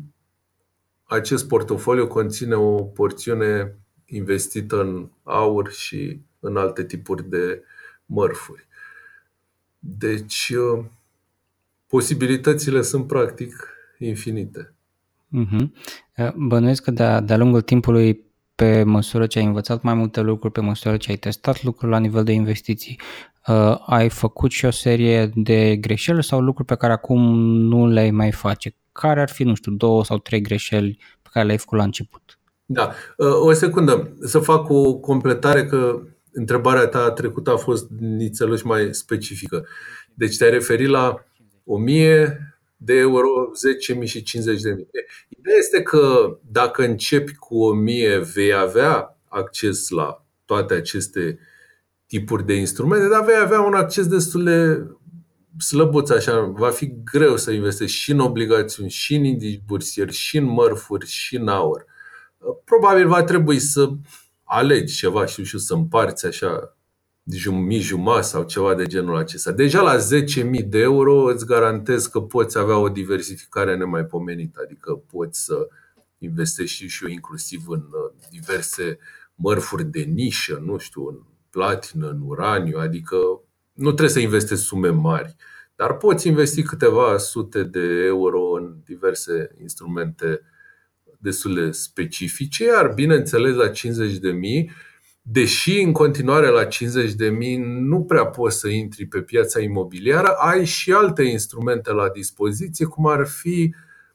acest 1.04 1.48
portofoliu 1.48 2.06
conține 2.06 2.54
o 2.54 2.82
porțiune 2.82 3.78
investită 4.06 4.80
în 4.80 5.08
aur 5.22 5.70
și 5.70 6.20
în 6.40 6.56
alte 6.56 6.84
tipuri 6.84 7.28
de 7.28 7.62
mărfuri. 8.06 8.66
Deci, 9.78 10.52
posibilitățile 11.86 12.82
sunt 12.82 13.06
practic 13.06 13.68
infinite. 13.98 14.74
Uh-huh. 15.36 15.68
Bănuiesc 16.34 16.82
că 16.82 16.90
de-a, 16.90 17.20
de-a 17.20 17.36
lungul 17.36 17.60
timpului 17.60 18.24
pe 18.54 18.82
măsură 18.82 19.26
ce 19.26 19.38
ai 19.38 19.44
învățat 19.44 19.82
mai 19.82 19.94
multe 19.94 20.20
lucruri, 20.20 20.52
pe 20.52 20.60
măsură 20.60 20.96
ce 20.96 21.10
ai 21.10 21.16
testat 21.16 21.62
lucruri 21.62 21.90
la 21.90 21.98
nivel 21.98 22.24
de 22.24 22.32
investiții, 22.32 23.00
uh, 23.46 23.78
ai 23.86 24.08
făcut 24.08 24.50
și 24.50 24.64
o 24.64 24.70
serie 24.70 25.26
de 25.34 25.76
greșeli 25.76 26.24
sau 26.24 26.40
lucruri 26.40 26.68
pe 26.68 26.76
care 26.76 26.92
acum 26.92 27.38
nu 27.44 27.86
le 27.86 28.10
mai 28.10 28.32
face? 28.32 28.74
Care 28.92 29.20
ar 29.20 29.28
fi, 29.28 29.44
nu 29.44 29.54
știu, 29.54 29.72
două 29.72 30.04
sau 30.04 30.18
trei 30.18 30.40
greșeli 30.40 30.98
pe 31.22 31.28
care 31.32 31.46
le-ai 31.46 31.58
făcut 31.58 31.78
la 31.78 31.84
început? 31.84 32.38
Da, 32.66 32.92
uh, 33.16 33.40
o 33.40 33.52
secundă, 33.52 34.16
să 34.20 34.38
fac 34.38 34.68
o 34.68 34.94
completare 34.94 35.66
că 35.66 36.02
întrebarea 36.32 36.86
ta 36.86 37.10
trecută 37.10 37.50
a 37.50 37.56
fost 37.56 37.90
nițeluș 37.98 38.62
mai 38.62 38.94
specifică. 38.94 39.66
Deci 40.14 40.36
te-ai 40.36 40.50
referit 40.50 40.88
la 40.88 41.24
1000 41.64 42.40
de 42.76 42.94
euro, 42.94 43.28
10.000 44.00 44.04
și 44.04 44.22
50.000. 44.22 44.22
Ideea 45.28 45.56
este 45.58 45.82
că 45.82 46.36
dacă 46.50 46.82
începi 46.82 47.34
cu 47.34 47.56
1.000, 48.20 48.32
vei 48.34 48.52
avea 48.52 49.18
acces 49.28 49.88
la 49.88 50.26
toate 50.44 50.74
aceste 50.74 51.38
tipuri 52.06 52.46
de 52.46 52.54
instrumente, 52.54 53.08
dar 53.08 53.24
vei 53.24 53.38
avea 53.40 53.60
un 53.60 53.74
acces 53.74 54.06
destul 54.06 54.44
de 54.44 54.86
slăbuț, 55.58 56.10
așa, 56.10 56.40
va 56.40 56.70
fi 56.70 56.94
greu 57.04 57.36
să 57.36 57.50
investești 57.50 57.96
și 57.96 58.10
în 58.10 58.18
obligațiuni, 58.18 58.90
și 58.90 59.14
în 59.14 59.24
indici 59.24 59.62
bursieri, 59.66 60.12
și 60.12 60.36
în 60.36 60.44
mărfuri, 60.44 61.06
și 61.06 61.36
în 61.36 61.48
aur. 61.48 61.84
Probabil 62.64 63.08
va 63.08 63.22
trebui 63.22 63.58
să 63.58 63.90
alegi 64.44 64.96
ceva, 64.96 65.26
știu 65.26 65.42
și 65.42 65.58
să 65.58 65.74
împarți 65.74 66.26
așa 66.26 66.76
mii 67.50 67.80
jumătate 67.80 68.26
sau 68.26 68.42
ceva 68.42 68.74
de 68.74 68.86
genul 68.86 69.16
acesta. 69.16 69.52
Deja 69.52 69.80
la 69.80 69.96
10.000 69.96 70.64
de 70.66 70.78
euro 70.78 71.22
îți 71.22 71.46
garantez 71.46 72.06
că 72.06 72.20
poți 72.20 72.58
avea 72.58 72.78
o 72.78 72.88
diversificare 72.88 73.76
nemaipomenită, 73.76 74.60
adică 74.64 74.92
poți 74.94 75.44
să 75.44 75.68
investești 76.18 76.86
și 76.86 77.04
eu 77.04 77.10
inclusiv 77.10 77.68
în 77.68 77.84
uh, 77.90 78.28
diverse 78.30 78.98
mărfuri 79.34 79.84
de 79.84 80.00
nișă, 80.00 80.62
nu 80.64 80.78
știu, 80.78 81.06
în 81.06 81.18
platină, 81.50 82.08
în 82.08 82.20
uraniu, 82.24 82.78
adică 82.78 83.16
nu 83.72 83.86
trebuie 83.86 84.08
să 84.08 84.20
investești 84.20 84.64
sume 84.64 84.88
mari, 84.88 85.36
dar 85.76 85.96
poți 85.96 86.26
investi 86.28 86.62
câteva 86.62 87.18
sute 87.18 87.62
de 87.62 88.04
euro 88.04 88.40
în 88.50 88.76
diverse 88.84 89.56
instrumente 89.60 90.40
destul 91.20 91.54
de 91.54 91.70
specifice, 91.70 92.64
iar 92.64 92.92
bineînțeles 92.94 93.54
la 93.54 93.68
50 93.68 94.16
de 94.16 94.30
mii 94.30 94.70
deși 95.28 95.80
în 95.80 95.92
continuare 95.92 96.48
la 96.48 96.64
50 96.64 97.12
de 97.12 97.28
mii 97.28 97.56
nu 97.80 98.02
prea 98.02 98.26
poți 98.26 98.58
să 98.58 98.68
intri 98.68 99.06
pe 99.06 99.22
piața 99.22 99.60
imobiliară, 99.60 100.28
ai 100.28 100.64
și 100.64 100.92
alte 100.92 101.22
instrumente 101.22 101.92
la 101.92 102.08
dispoziție, 102.08 102.86
cum 102.86 103.06
ar 103.06 103.26
fi 103.26 103.74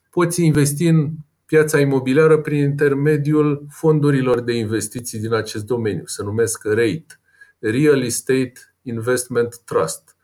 poți 0.09 0.43
investi 0.43 0.85
în 0.85 1.11
piața 1.45 1.79
imobiliară 1.79 2.37
prin 2.37 2.57
intermediul 2.57 3.65
fondurilor 3.69 4.41
de 4.41 4.53
investiții 4.53 5.19
din 5.19 5.33
acest 5.33 5.65
domeniu. 5.65 6.05
Se 6.05 6.23
numesc 6.23 6.63
REIT, 6.63 7.19
Real 7.59 8.03
Estate 8.03 8.53
Investment 8.81 9.57
Trust. 9.65 10.15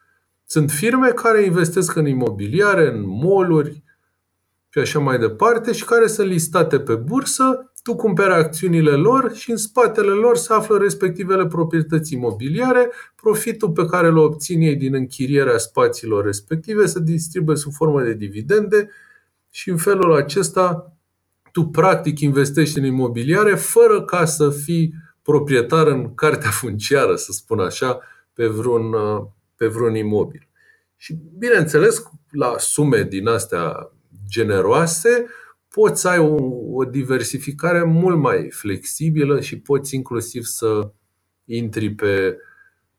Sunt 0.46 0.72
firme 0.72 1.10
care 1.10 1.44
investesc 1.44 1.96
în 1.96 2.08
imobiliare, 2.08 2.88
în 2.88 3.02
moluri 3.06 3.84
și 4.70 4.80
așa 4.80 5.00
mai 5.00 5.20
departe 5.20 5.72
și 5.72 5.86
care 5.86 6.08
sunt 6.08 6.28
listate 6.28 6.80
pe 6.80 6.96
bursă 6.96 7.72
tu 7.88 7.96
cumperi 7.96 8.34
acțiunile 8.34 8.92
lor 8.92 9.36
și 9.36 9.52
în 9.52 9.58
spatele 9.58 10.12
lor 10.12 10.38
se 10.38 10.54
află 10.54 10.78
respectivele 10.78 11.48
proprietăți 11.48 12.14
imobiliare, 12.14 12.92
profitul 13.16 13.72
pe 13.72 13.86
care 13.86 14.08
îl 14.08 14.18
obțin 14.18 14.62
ei 14.62 14.76
din 14.76 14.94
închirierea 14.94 15.58
spațiilor 15.58 16.26
respective 16.26 16.86
se 16.86 17.00
distribuie 17.00 17.58
sub 17.58 17.72
formă 17.72 18.02
de 18.02 18.14
dividende 18.14 18.90
și 19.50 19.70
în 19.70 19.78
felul 19.78 20.14
acesta 20.14 20.98
tu 21.52 21.66
practic 21.66 22.20
investești 22.20 22.78
în 22.78 22.86
imobiliare 22.86 23.56
fără 23.56 24.04
ca 24.04 24.26
să 24.26 24.50
fii 24.50 24.94
proprietar 25.22 25.88
în 25.88 26.14
cartea 26.14 26.50
funciară, 26.50 27.16
să 27.16 27.32
spun 27.32 27.60
așa, 27.60 28.00
pe 28.34 28.48
vreun, 28.48 28.96
pe 29.56 29.68
vreun 29.68 29.96
imobil. 29.96 30.48
Și 30.96 31.18
bineînțeles, 31.38 32.04
la 32.32 32.56
sume 32.58 33.04
din 33.04 33.28
astea 33.28 33.92
generoase, 34.30 35.26
poți 35.70 36.02
să 36.02 36.08
ai 36.08 36.20
o, 36.20 36.36
o 36.74 36.86
diversificare 36.86 37.84
mult 37.84 38.18
mai 38.18 38.50
flexibilă 38.50 39.42
și 39.42 39.60
poți 39.60 39.96
inclusiv 39.96 40.44
să 40.44 40.92
intri 41.46 41.94
pe 41.94 42.38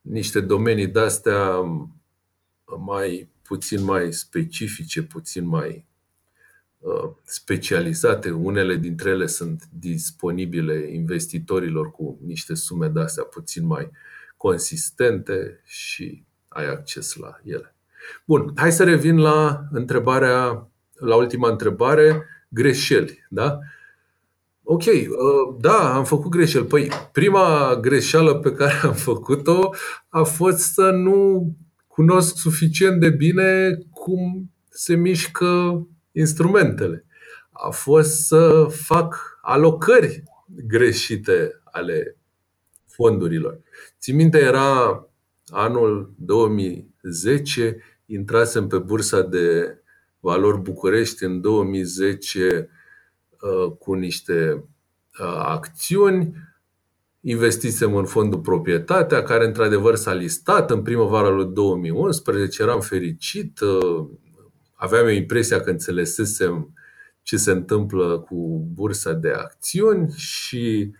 niște 0.00 0.40
domenii 0.40 0.86
de-astea 0.86 1.62
mai 2.78 3.30
puțin 3.42 3.84
mai 3.84 4.12
specifice, 4.12 5.02
puțin 5.02 5.46
mai 5.46 5.86
uh, 6.78 7.10
specializate. 7.24 8.30
Unele 8.30 8.76
dintre 8.76 9.10
ele 9.10 9.26
sunt 9.26 9.68
disponibile 9.78 10.90
investitorilor 10.92 11.90
cu 11.90 12.18
niște 12.24 12.54
sume 12.54 12.88
de-astea 12.88 13.24
puțin 13.24 13.66
mai 13.66 13.90
consistente 14.36 15.60
și 15.64 16.24
ai 16.48 16.66
acces 16.66 17.14
la 17.14 17.40
ele. 17.44 17.74
Bun, 18.24 18.52
hai 18.56 18.72
să 18.72 18.84
revin 18.84 19.18
la 19.18 19.64
întrebarea, 19.70 20.70
la 20.98 21.16
ultima 21.16 21.50
întrebare 21.50 22.24
greșeli. 22.48 23.26
Da? 23.28 23.58
Ok, 24.62 24.84
uh, 24.84 25.56
da, 25.60 25.94
am 25.94 26.04
făcut 26.04 26.30
greșeli. 26.30 26.66
Păi, 26.66 26.90
prima 27.12 27.78
greșeală 27.80 28.38
pe 28.38 28.52
care 28.52 28.80
am 28.82 28.94
făcut-o 28.94 29.74
a 30.08 30.22
fost 30.22 30.58
să 30.58 30.90
nu 30.90 31.46
cunosc 31.86 32.36
suficient 32.36 33.00
de 33.00 33.10
bine 33.10 33.78
cum 33.90 34.50
se 34.68 34.94
mișcă 34.94 35.86
instrumentele. 36.12 37.04
A 37.50 37.70
fost 37.70 38.26
să 38.26 38.66
fac 38.70 39.38
alocări 39.42 40.22
greșite 40.66 41.60
ale 41.64 42.16
fondurilor. 42.86 43.60
Țin 43.98 44.16
minte, 44.16 44.38
era 44.38 45.06
anul 45.46 46.14
2010, 46.16 47.76
intrasem 48.06 48.66
pe 48.66 48.78
bursa 48.78 49.22
de 49.22 49.77
Valori 50.20 50.60
București 50.60 51.24
în 51.24 51.40
2010 51.40 52.68
uh, 53.40 53.72
cu 53.78 53.94
niște 53.94 54.64
uh, 55.20 55.40
acțiuni. 55.44 56.34
Investisem 57.20 57.94
în 57.94 58.04
fondul 58.04 58.40
Proprietatea, 58.40 59.22
care 59.22 59.46
într-adevăr 59.46 59.94
s-a 59.94 60.12
listat 60.12 60.70
în 60.70 60.82
primăvara 60.82 61.28
lui 61.28 61.48
2011. 61.52 62.62
Eram 62.62 62.80
fericit, 62.80 63.60
uh, 63.60 64.06
aveam 64.74 65.08
impresia 65.08 65.60
că 65.60 65.70
înțelesesem 65.70 66.72
ce 67.22 67.36
se 67.36 67.50
întâmplă 67.50 68.18
cu 68.18 68.68
bursa 68.72 69.12
de 69.12 69.30
acțiuni 69.30 70.12
și 70.16 70.92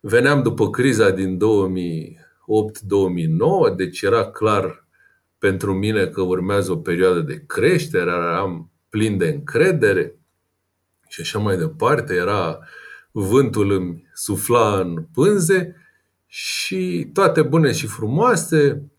veneam 0.00 0.42
după 0.42 0.70
criza 0.70 1.10
din 1.10 1.38
2008-2009, 1.38 3.74
deci 3.76 4.02
era 4.02 4.30
clar 4.30 4.87
pentru 5.38 5.74
mine 5.74 6.06
că 6.06 6.22
urmează 6.22 6.72
o 6.72 6.76
perioadă 6.76 7.20
de 7.20 7.44
creștere, 7.46 8.10
eram 8.10 8.70
plin 8.88 9.16
de 9.18 9.28
încredere 9.28 10.18
și 11.08 11.20
așa 11.20 11.38
mai 11.38 11.56
departe, 11.56 12.14
era 12.14 12.58
vântul 13.10 13.70
îmi 13.70 14.08
sufla 14.14 14.80
în 14.80 15.06
pânze 15.12 15.76
și 16.26 17.10
toate 17.12 17.42
bune 17.42 17.72
și 17.72 17.86
frumoase. 17.86 18.90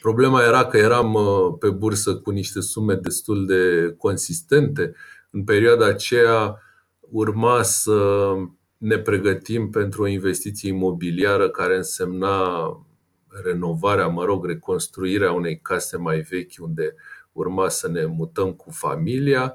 Problema 0.00 0.42
era 0.42 0.66
că 0.66 0.76
eram 0.76 1.14
uh, 1.14 1.56
pe 1.58 1.70
bursă 1.70 2.16
cu 2.16 2.30
niște 2.30 2.60
sume 2.60 2.94
destul 2.94 3.46
de 3.46 3.94
consistente. 3.98 4.94
În 5.30 5.44
perioada 5.44 5.86
aceea 5.86 6.62
urma 7.00 7.62
să 7.62 8.30
ne 8.76 8.98
pregătim 8.98 9.70
pentru 9.70 10.02
o 10.02 10.06
investiție 10.06 10.68
imobiliară 10.68 11.50
care 11.50 11.76
însemna 11.76 12.58
renovarea, 13.44 14.06
mă 14.06 14.24
rog, 14.24 14.46
reconstruirea 14.46 15.32
unei 15.32 15.58
case 15.60 15.96
mai 15.96 16.20
vechi 16.20 16.52
unde 16.60 16.94
urma 17.32 17.68
să 17.68 17.88
ne 17.88 18.04
mutăm 18.04 18.52
cu 18.52 18.70
familia 18.70 19.54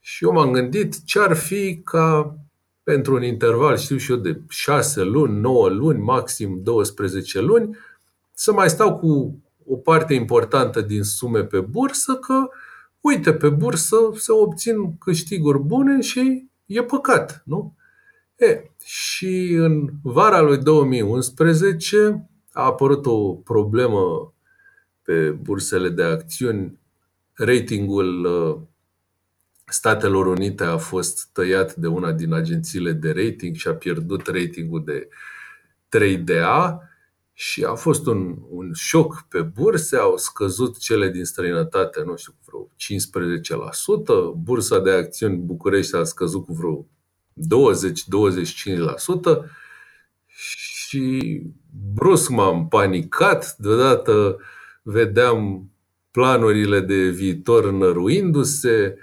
și 0.00 0.24
eu 0.24 0.32
m-am 0.32 0.52
gândit 0.52 1.04
ce 1.04 1.18
ar 1.18 1.36
fi 1.36 1.80
ca 1.84 2.36
pentru 2.82 3.14
un 3.14 3.22
interval, 3.22 3.76
știu 3.76 3.96
și 3.96 4.10
eu, 4.10 4.16
de 4.16 4.40
6 4.48 5.02
luni, 5.02 5.40
9 5.40 5.68
luni, 5.68 6.02
maxim 6.02 6.62
12 6.62 7.40
luni, 7.40 7.76
să 8.32 8.52
mai 8.52 8.70
stau 8.70 8.98
cu 8.98 9.42
o 9.66 9.76
parte 9.76 10.14
importantă 10.14 10.80
din 10.80 11.02
sume 11.02 11.44
pe 11.44 11.60
bursă, 11.60 12.14
că, 12.14 12.48
uite, 13.00 13.32
pe 13.34 13.48
bursă 13.48 13.96
se 14.16 14.32
obțin 14.32 14.98
câștiguri 14.98 15.58
bune 15.58 16.00
și 16.00 16.48
e 16.66 16.82
păcat, 16.82 17.42
nu? 17.44 17.74
E, 18.36 18.70
și 18.84 19.52
în 19.52 19.90
vara 20.02 20.40
lui 20.40 20.58
2011 20.58 22.29
a 22.60 22.64
apărut 22.64 23.06
o 23.06 23.34
problemă 23.34 24.34
pe 25.02 25.30
bursele 25.30 25.88
de 25.88 26.02
acțiuni. 26.02 26.78
Ratingul 27.32 28.24
uh, 28.24 28.60
Statelor 29.66 30.26
Unite 30.26 30.64
a 30.64 30.76
fost 30.76 31.28
tăiat 31.32 31.74
de 31.74 31.86
una 31.86 32.12
din 32.12 32.32
agențiile 32.32 32.92
de 32.92 33.12
rating 33.12 33.56
și 33.56 33.68
a 33.68 33.74
pierdut 33.74 34.26
ratingul 34.26 34.84
de 34.84 35.08
3DA 35.98 36.88
și 37.32 37.64
a 37.64 37.74
fost 37.74 38.06
un, 38.06 38.36
un 38.48 38.72
șoc 38.72 39.24
pe 39.28 39.42
burse, 39.42 39.96
au 39.96 40.16
scăzut 40.16 40.78
cele 40.78 41.10
din 41.10 41.24
străinătate, 41.24 42.02
nu 42.02 42.16
știu, 42.16 42.34
vreo 42.44 42.68
15%, 44.32 44.34
bursa 44.36 44.78
de 44.78 44.90
acțiuni 44.90 45.36
București 45.36 45.96
a 45.96 46.04
scăzut 46.04 46.44
cu 46.44 46.52
vreo 46.52 46.86
20-25% 49.46 49.50
și 50.26 50.69
brusc 51.94 52.28
m-am 52.28 52.68
panicat, 52.68 53.56
deodată 53.58 54.38
vedeam 54.82 55.70
planurile 56.10 56.80
de 56.80 57.08
viitor 57.08 57.70
năruindu-se, 57.70 58.96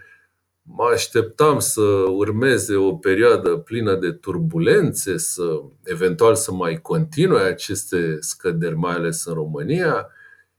mă 0.62 0.90
așteptam 0.94 1.60
să 1.60 1.82
urmeze 2.10 2.76
o 2.76 2.96
perioadă 2.96 3.58
plină 3.58 3.96
de 3.96 4.12
turbulențe, 4.12 5.18
să 5.18 5.62
eventual 5.84 6.36
să 6.36 6.54
mai 6.54 6.82
continue 6.82 7.42
aceste 7.42 8.18
scăderi, 8.20 8.76
mai 8.76 8.94
ales 8.94 9.26
în 9.26 9.34
România. 9.34 10.08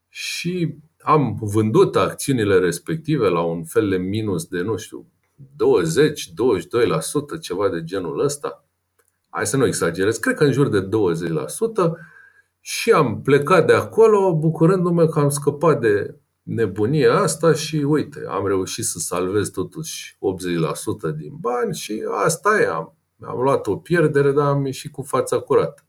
Și 0.09 0.75
am 1.01 1.39
vândut 1.41 1.97
acțiunile 1.97 2.59
respective 2.59 3.29
la 3.29 3.41
un 3.41 3.65
fel 3.65 3.89
de 3.89 3.97
minus 3.97 4.45
de, 4.45 4.61
nu 4.61 4.77
știu, 4.77 5.07
20-22%, 7.37 7.41
ceva 7.41 7.69
de 7.69 7.85
genul 7.85 8.21
ăsta. 8.21 8.68
Hai 9.31 9.47
să 9.47 9.57
nu 9.57 9.67
exagerez, 9.67 10.17
cred 10.17 10.35
că 10.35 10.45
în 10.45 10.53
jur 10.53 10.69
de 10.69 10.89
20% 10.89 10.89
și 12.61 12.91
am 12.91 13.23
plecat 13.23 13.67
de 13.67 13.73
acolo 13.73 14.37
bucurându-mă 14.37 15.07
că 15.07 15.19
am 15.19 15.29
scăpat 15.29 15.81
de 15.81 16.15
nebunia 16.43 17.15
asta 17.15 17.53
și 17.53 17.77
uite, 17.77 18.25
am 18.29 18.47
reușit 18.47 18.85
să 18.85 18.99
salvez 18.99 19.49
totuși 19.49 20.17
80% 21.13 21.17
din 21.17 21.37
bani 21.41 21.75
și 21.75 22.03
asta 22.25 22.61
e, 22.61 22.67
am, 22.67 22.97
am 23.23 23.41
luat 23.41 23.67
o 23.67 23.77
pierdere, 23.77 24.33
dar 24.33 24.47
am 24.47 24.65
ieșit 24.65 24.93
cu 24.93 25.03
fața 25.03 25.39
curată. 25.39 25.83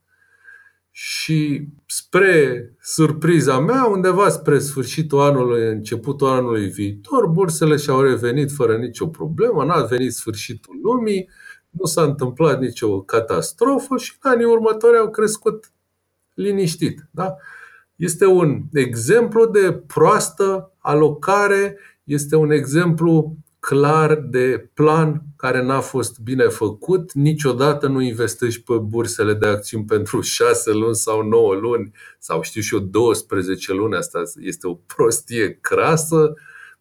Și 0.90 1.68
spre 1.86 2.64
surpriza 2.80 3.58
mea, 3.58 3.84
undeva 3.84 4.28
spre 4.28 4.58
sfârșitul 4.58 5.20
anului, 5.20 5.68
începutul 5.68 6.28
anului 6.28 6.68
viitor, 6.68 7.26
bursele 7.26 7.76
și-au 7.76 8.00
revenit 8.00 8.52
fără 8.52 8.76
nicio 8.76 9.06
problemă, 9.06 9.64
n-a 9.64 9.82
venit 9.82 10.12
sfârșitul 10.12 10.80
lumii, 10.82 11.28
nu 11.70 11.84
s-a 11.84 12.02
întâmplat 12.02 12.60
nicio 12.60 13.00
catastrofă 13.02 13.96
și 13.96 14.12
în 14.20 14.30
anii 14.30 14.44
următori 14.44 14.98
au 14.98 15.10
crescut 15.10 15.72
liniștit. 16.34 17.08
Da? 17.10 17.36
Este 17.96 18.26
un 18.26 18.62
exemplu 18.72 19.46
de 19.46 19.72
proastă 19.86 20.72
alocare, 20.78 21.78
este 22.04 22.36
un 22.36 22.50
exemplu 22.50 23.36
clar 23.60 24.14
de 24.14 24.70
plan 24.74 25.22
care 25.36 25.62
n-a 25.62 25.80
fost 25.80 26.18
bine 26.18 26.44
făcut. 26.44 27.12
Niciodată 27.12 27.88
nu 27.88 28.00
investești 28.00 28.62
pe 28.62 28.74
bursele 28.74 29.34
de 29.34 29.46
acțiuni 29.46 29.84
pentru 29.84 30.20
6 30.40 30.72
luni 30.72 30.94
sau 30.94 31.22
9 31.22 31.54
luni 31.54 31.92
sau 32.18 32.42
știu 32.42 32.60
și 32.60 32.74
eu 32.74 32.80
12 32.80 33.72
luni. 33.72 33.96
Asta 33.96 34.22
este 34.40 34.66
o 34.66 34.74
prostie 34.74 35.58
crasă 35.60 36.34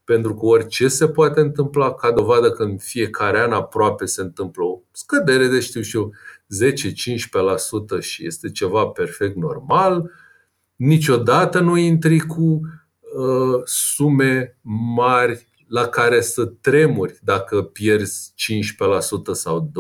pentru 0.09 0.35
că 0.35 0.45
orice 0.45 0.87
se 0.87 1.07
poate 1.07 1.39
întâmpla, 1.39 1.93
ca 1.93 2.11
dovadă 2.11 2.51
că 2.51 2.63
în 2.63 2.77
fiecare 2.77 3.39
an 3.39 3.51
aproape 3.51 4.05
se 4.05 4.21
întâmplă 4.21 4.63
o 4.63 4.79
scădere 4.91 5.47
de, 5.47 5.59
știu 5.59 5.81
și 5.81 5.95
eu, 5.95 6.13
10-15% 7.99 7.99
și 7.99 8.25
este 8.25 8.51
ceva 8.51 8.85
perfect 8.87 9.35
normal. 9.35 10.11
Niciodată 10.75 11.59
nu 11.59 11.77
intri 11.77 12.19
cu 12.19 12.41
uh, 12.41 13.61
sume 13.63 14.57
mari 14.95 15.47
la 15.67 15.87
care 15.87 16.21
să 16.21 16.45
tremuri 16.45 17.19
dacă 17.21 17.61
pierzi 17.61 18.33
15% 18.33 19.31
sau 19.31 19.71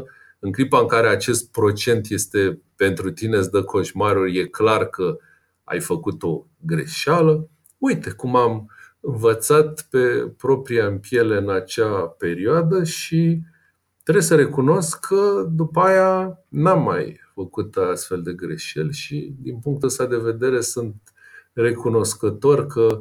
20%. 0.00 0.02
În 0.38 0.52
clipa 0.52 0.78
în 0.78 0.86
care 0.86 1.08
acest 1.08 1.50
procent 1.50 2.06
este 2.10 2.62
pentru 2.76 3.10
tine, 3.10 3.36
îți 3.36 3.50
dă 3.50 3.62
coșmaruri, 3.62 4.38
e 4.38 4.46
clar 4.46 4.86
că 4.86 5.16
ai 5.64 5.80
făcut 5.80 6.22
o 6.22 6.44
greșeală. 6.60 7.48
Uite 7.78 8.10
cum 8.10 8.36
am 8.36 8.70
învățat 9.00 9.86
pe 9.90 10.32
propria 10.36 10.86
în 10.86 10.98
piele 10.98 11.36
în 11.36 11.50
acea 11.50 12.14
perioadă 12.18 12.84
și 12.84 13.40
trebuie 14.02 14.24
să 14.24 14.34
recunosc 14.34 15.06
că 15.06 15.48
după 15.50 15.80
aia 15.80 16.38
n-am 16.48 16.82
mai 16.82 17.20
făcut 17.34 17.76
astfel 17.76 18.22
de 18.22 18.32
greșeli 18.32 18.92
și 18.92 19.34
din 19.40 19.58
punctul 19.58 19.88
ăsta 19.88 20.06
de 20.06 20.16
vedere 20.16 20.60
sunt 20.60 20.94
recunoscător 21.52 22.66
că 22.66 23.00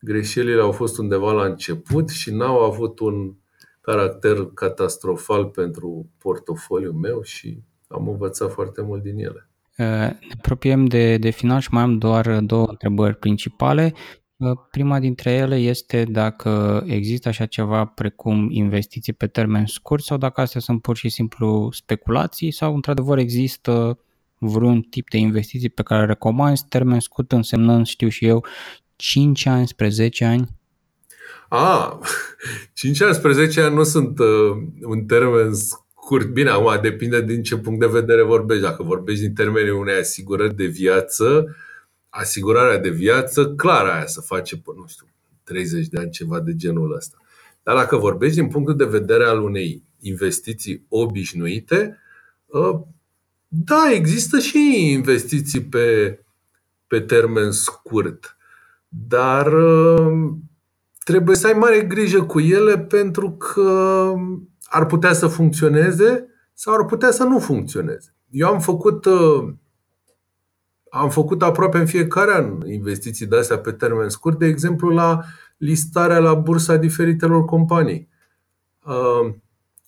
greșelile 0.00 0.60
au 0.60 0.72
fost 0.72 0.98
undeva 0.98 1.32
la 1.32 1.44
început 1.44 2.08
și 2.08 2.30
n-au 2.30 2.64
avut 2.64 2.98
un 2.98 3.34
caracter 3.80 4.50
catastrofal 4.54 5.46
pentru 5.46 6.10
portofoliul 6.18 6.92
meu 6.92 7.22
și 7.22 7.62
am 7.88 8.08
învățat 8.08 8.52
foarte 8.52 8.82
mult 8.82 9.02
din 9.02 9.18
ele. 9.18 9.48
Ne 9.76 10.18
apropiem 10.36 10.86
de, 10.86 11.16
de 11.16 11.30
final 11.30 11.60
și 11.60 11.68
mai 11.72 11.82
am 11.82 11.98
doar 11.98 12.40
două 12.40 12.66
întrebări 12.66 13.16
principale. 13.16 13.94
Prima 14.70 14.98
dintre 14.98 15.30
ele 15.30 15.56
este 15.56 16.04
dacă 16.04 16.82
există 16.86 17.28
așa 17.28 17.46
ceva 17.46 17.84
precum 17.84 18.48
investiții 18.50 19.12
pe 19.12 19.26
termen 19.26 19.66
scurt 19.66 20.02
sau 20.02 20.16
dacă 20.16 20.40
astea 20.40 20.60
sunt 20.60 20.82
pur 20.82 20.96
și 20.96 21.08
simplu 21.08 21.70
speculații 21.72 22.50
sau 22.50 22.74
într-adevăr 22.74 23.18
există 23.18 23.98
vreun 24.38 24.80
tip 24.80 25.10
de 25.10 25.16
investiții 25.16 25.68
pe 25.68 25.82
care 25.82 26.06
recomanzi, 26.06 26.64
termen 26.68 27.00
scurt 27.00 27.32
însemnând, 27.32 27.86
știu 27.86 28.08
și 28.08 28.26
eu, 28.26 28.44
5 28.96 29.46
ani 29.46 29.66
spre 29.66 29.88
10 29.88 30.24
ani? 30.24 30.48
A, 31.48 31.98
5 32.74 33.02
ani 33.02 33.14
spre 33.14 33.32
10 33.32 33.60
ani 33.60 33.74
nu 33.74 33.82
sunt 33.82 34.18
uh, 34.18 34.26
un 34.82 35.04
termen 35.04 35.54
scurt. 35.54 36.26
Bine, 36.26 36.50
acum 36.50 36.78
depinde 36.82 37.22
din 37.22 37.42
ce 37.42 37.56
punct 37.56 37.80
de 37.80 37.86
vedere 37.86 38.22
vorbești. 38.22 38.62
Dacă 38.62 38.82
vorbești 38.82 39.24
din 39.24 39.34
termenii 39.34 39.70
unei 39.70 39.98
asigurări 39.98 40.56
de 40.56 40.66
viață, 40.66 41.56
asigurarea 42.08 42.78
de 42.78 42.90
viață, 42.90 43.48
clar 43.48 43.86
aia 43.86 44.06
să 44.06 44.20
face 44.20 44.56
pe, 44.56 44.70
nu 44.76 44.86
știu, 44.86 45.06
30 45.44 45.86
de 45.86 45.98
ani, 45.98 46.10
ceva 46.10 46.40
de 46.40 46.54
genul 46.54 46.94
ăsta. 46.94 47.16
Dar 47.62 47.76
dacă 47.76 47.96
vorbești 47.96 48.40
din 48.40 48.48
punctul 48.48 48.76
de 48.76 48.84
vedere 48.84 49.24
al 49.24 49.42
unei 49.42 49.82
investiții 50.00 50.84
obișnuite, 50.88 51.98
uh, 52.46 52.80
da, 53.48 53.90
există 53.92 54.38
și 54.38 54.90
investiții 54.90 55.62
pe, 55.62 56.18
pe 56.86 57.00
termen 57.00 57.50
scurt. 57.50 58.36
Dar 58.88 59.52
uh, 59.52 60.30
trebuie 61.04 61.36
să 61.36 61.46
ai 61.46 61.52
mare 61.52 61.80
grijă 61.80 62.22
cu 62.22 62.40
ele 62.40 62.78
pentru 62.78 63.30
că 63.30 64.12
ar 64.64 64.86
putea 64.86 65.12
să 65.12 65.26
funcționeze 65.26 66.28
sau 66.52 66.74
ar 66.74 66.84
putea 66.84 67.10
să 67.10 67.24
nu 67.24 67.38
funcționeze. 67.38 68.14
Eu 68.30 68.48
am 68.48 68.60
făcut 68.60 69.04
uh, 69.04 69.52
am 70.90 71.10
făcut 71.10 71.42
aproape 71.42 71.78
în 71.78 71.86
fiecare 71.86 72.34
an 72.34 72.66
investiții 72.66 73.26
de 73.26 73.36
astea 73.36 73.58
pe 73.58 73.72
termen 73.72 74.08
scurt, 74.08 74.38
de 74.38 74.46
exemplu 74.46 74.88
la 74.88 75.20
listarea 75.56 76.18
la 76.18 76.34
bursa 76.34 76.76
diferitelor 76.76 77.44
companii, 77.44 78.08
uh, 78.84 79.34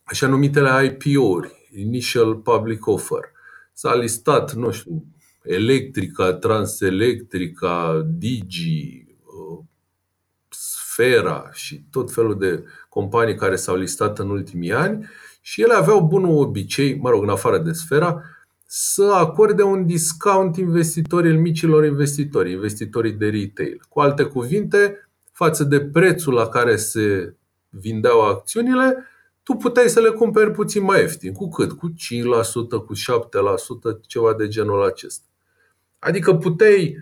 așa 0.02 0.26
numitele 0.26 0.84
IPO-uri, 0.84 1.68
Initial 1.76 2.34
Public 2.34 2.86
Offer. 2.86 3.32
S-a 3.72 3.94
listat, 3.94 4.52
nu 4.52 4.70
știu, 4.70 5.04
Electrica, 5.42 6.32
Transelectrica, 6.32 8.06
Digi, 8.06 9.06
uh, 9.24 9.64
Sfera 10.48 11.50
și 11.52 11.84
tot 11.90 12.12
felul 12.12 12.38
de 12.38 12.64
companii 12.88 13.34
care 13.34 13.56
s-au 13.56 13.76
listat 13.76 14.18
în 14.18 14.30
ultimii 14.30 14.72
ani 14.72 15.08
și 15.40 15.62
ele 15.62 15.74
aveau 15.74 16.06
bunul 16.06 16.38
obicei, 16.38 16.98
mă 16.98 17.10
rog, 17.10 17.22
în 17.22 17.28
afară 17.28 17.58
de 17.58 17.72
Sfera, 17.72 18.22
să 18.72 19.12
acorde 19.14 19.62
un 19.62 19.86
discount 19.86 20.56
investitorii, 20.56 21.36
micilor 21.36 21.84
investitori, 21.84 22.52
investitorii 22.52 23.12
de 23.12 23.28
retail. 23.28 23.82
Cu 23.88 24.00
alte 24.00 24.22
cuvinte, 24.22 25.08
față 25.32 25.64
de 25.64 25.80
prețul 25.80 26.34
la 26.34 26.48
care 26.48 26.76
se 26.76 27.34
vindeau 27.68 28.20
acțiunile, 28.20 29.04
tu 29.42 29.54
puteai 29.54 29.88
să 29.88 30.00
le 30.00 30.08
cumperi 30.08 30.50
puțin 30.50 30.82
mai 30.82 31.00
ieftin. 31.00 31.32
Cu 31.32 31.48
cât? 31.48 31.72
Cu 31.72 31.88
5%, 31.88 31.92
cu 32.86 32.94
7%, 32.94 34.00
ceva 34.06 34.34
de 34.34 34.48
genul 34.48 34.84
acesta. 34.84 35.26
Adică 35.98 36.34
puteai 36.34 36.96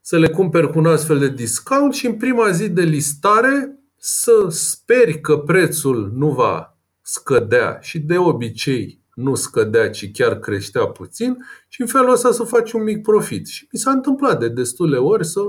să 0.00 0.18
le 0.18 0.28
cumperi 0.28 0.70
cu 0.70 0.78
un 0.78 0.86
astfel 0.86 1.18
de 1.18 1.28
discount 1.28 1.94
și 1.94 2.06
în 2.06 2.16
prima 2.16 2.50
zi 2.50 2.68
de 2.68 2.82
listare 2.82 3.78
să 3.96 4.46
speri 4.48 5.20
că 5.20 5.38
prețul 5.38 6.12
nu 6.14 6.30
va 6.30 6.78
scădea 7.00 7.78
și 7.80 7.98
de 7.98 8.18
obicei 8.18 9.04
nu 9.16 9.34
scădea, 9.34 9.90
ci 9.90 10.10
chiar 10.12 10.38
creștea 10.38 10.86
puțin 10.86 11.36
și 11.68 11.80
în 11.80 11.86
felul 11.86 12.12
ăsta 12.12 12.32
să 12.32 12.42
faci 12.42 12.72
un 12.72 12.82
mic 12.82 13.02
profit. 13.02 13.46
Și 13.46 13.68
mi 13.72 13.78
s-a 13.78 13.90
întâmplat 13.90 14.38
de 14.38 14.48
destule 14.48 14.96
ori 14.96 15.26
să 15.26 15.40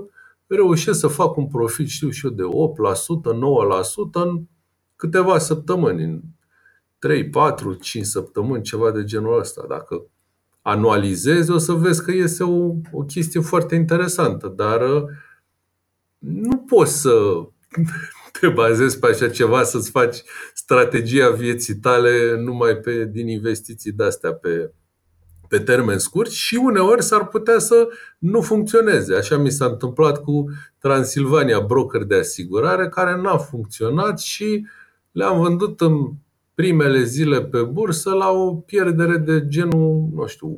reușesc 0.48 1.00
să 1.00 1.08
fac 1.08 1.36
un 1.36 1.48
profit, 1.48 1.88
știu 1.88 2.10
și 2.10 2.26
eu, 2.26 2.32
de 2.32 2.44
8%, 2.44 2.48
9% 2.48 4.12
în 4.12 4.42
câteva 4.96 5.38
săptămâni, 5.38 6.04
în 6.04 6.22
3, 7.00 7.30
4, 7.30 7.74
5 7.74 8.06
săptămâni, 8.06 8.64
ceva 8.64 8.92
de 8.92 9.04
genul 9.04 9.40
ăsta. 9.40 9.66
Dacă 9.68 10.06
anualizezi, 10.62 11.52
o 11.52 11.58
să 11.58 11.74
vezi 11.74 12.04
că 12.04 12.12
este 12.12 12.44
o, 12.44 12.74
o 12.92 13.04
chestie 13.08 13.42
foarte 13.42 13.76
interesantă, 13.76 14.48
dar 14.48 14.82
uh, 14.82 15.04
nu 16.18 16.58
poți 16.58 17.02
să 17.02 17.12
te 18.40 18.48
bazezi 18.48 19.00
pe 19.00 19.08
așa 19.08 19.30
ceva, 19.30 19.64
să-ți 19.64 19.90
faci 19.90 20.24
strategia 20.54 21.30
vieții 21.30 21.76
tale 21.76 22.36
numai 22.40 22.76
pe, 22.76 23.06
din 23.06 23.28
investiții 23.28 23.92
de-astea 23.92 24.34
pe, 24.34 24.72
pe 25.48 25.60
termen 25.60 25.98
scurt 25.98 26.32
și 26.32 26.56
uneori 26.56 27.04
s-ar 27.04 27.28
putea 27.28 27.60
să 27.60 27.88
nu 28.20 28.42
funcționeze. 28.42 29.16
Așa 29.16 29.38
mi 29.38 29.52
s-a 29.52 29.66
întâmplat 29.66 30.24
cu 30.24 30.46
Transilvania, 30.80 31.60
broker 31.60 32.04
de 32.04 32.16
asigurare, 32.16 32.90
care 32.90 33.22
n-a 33.22 33.38
funcționat 33.38 34.20
și 34.20 34.68
le-am 35.12 35.42
vândut 35.42 35.82
în 35.82 36.12
primele 36.54 37.04
zile 37.04 37.44
pe 37.44 37.62
bursă 37.62 38.14
la 38.14 38.30
o 38.30 38.56
pierdere 38.56 39.18
de 39.18 39.48
genul, 39.48 40.10
nu 40.14 40.26
știu, 40.26 40.58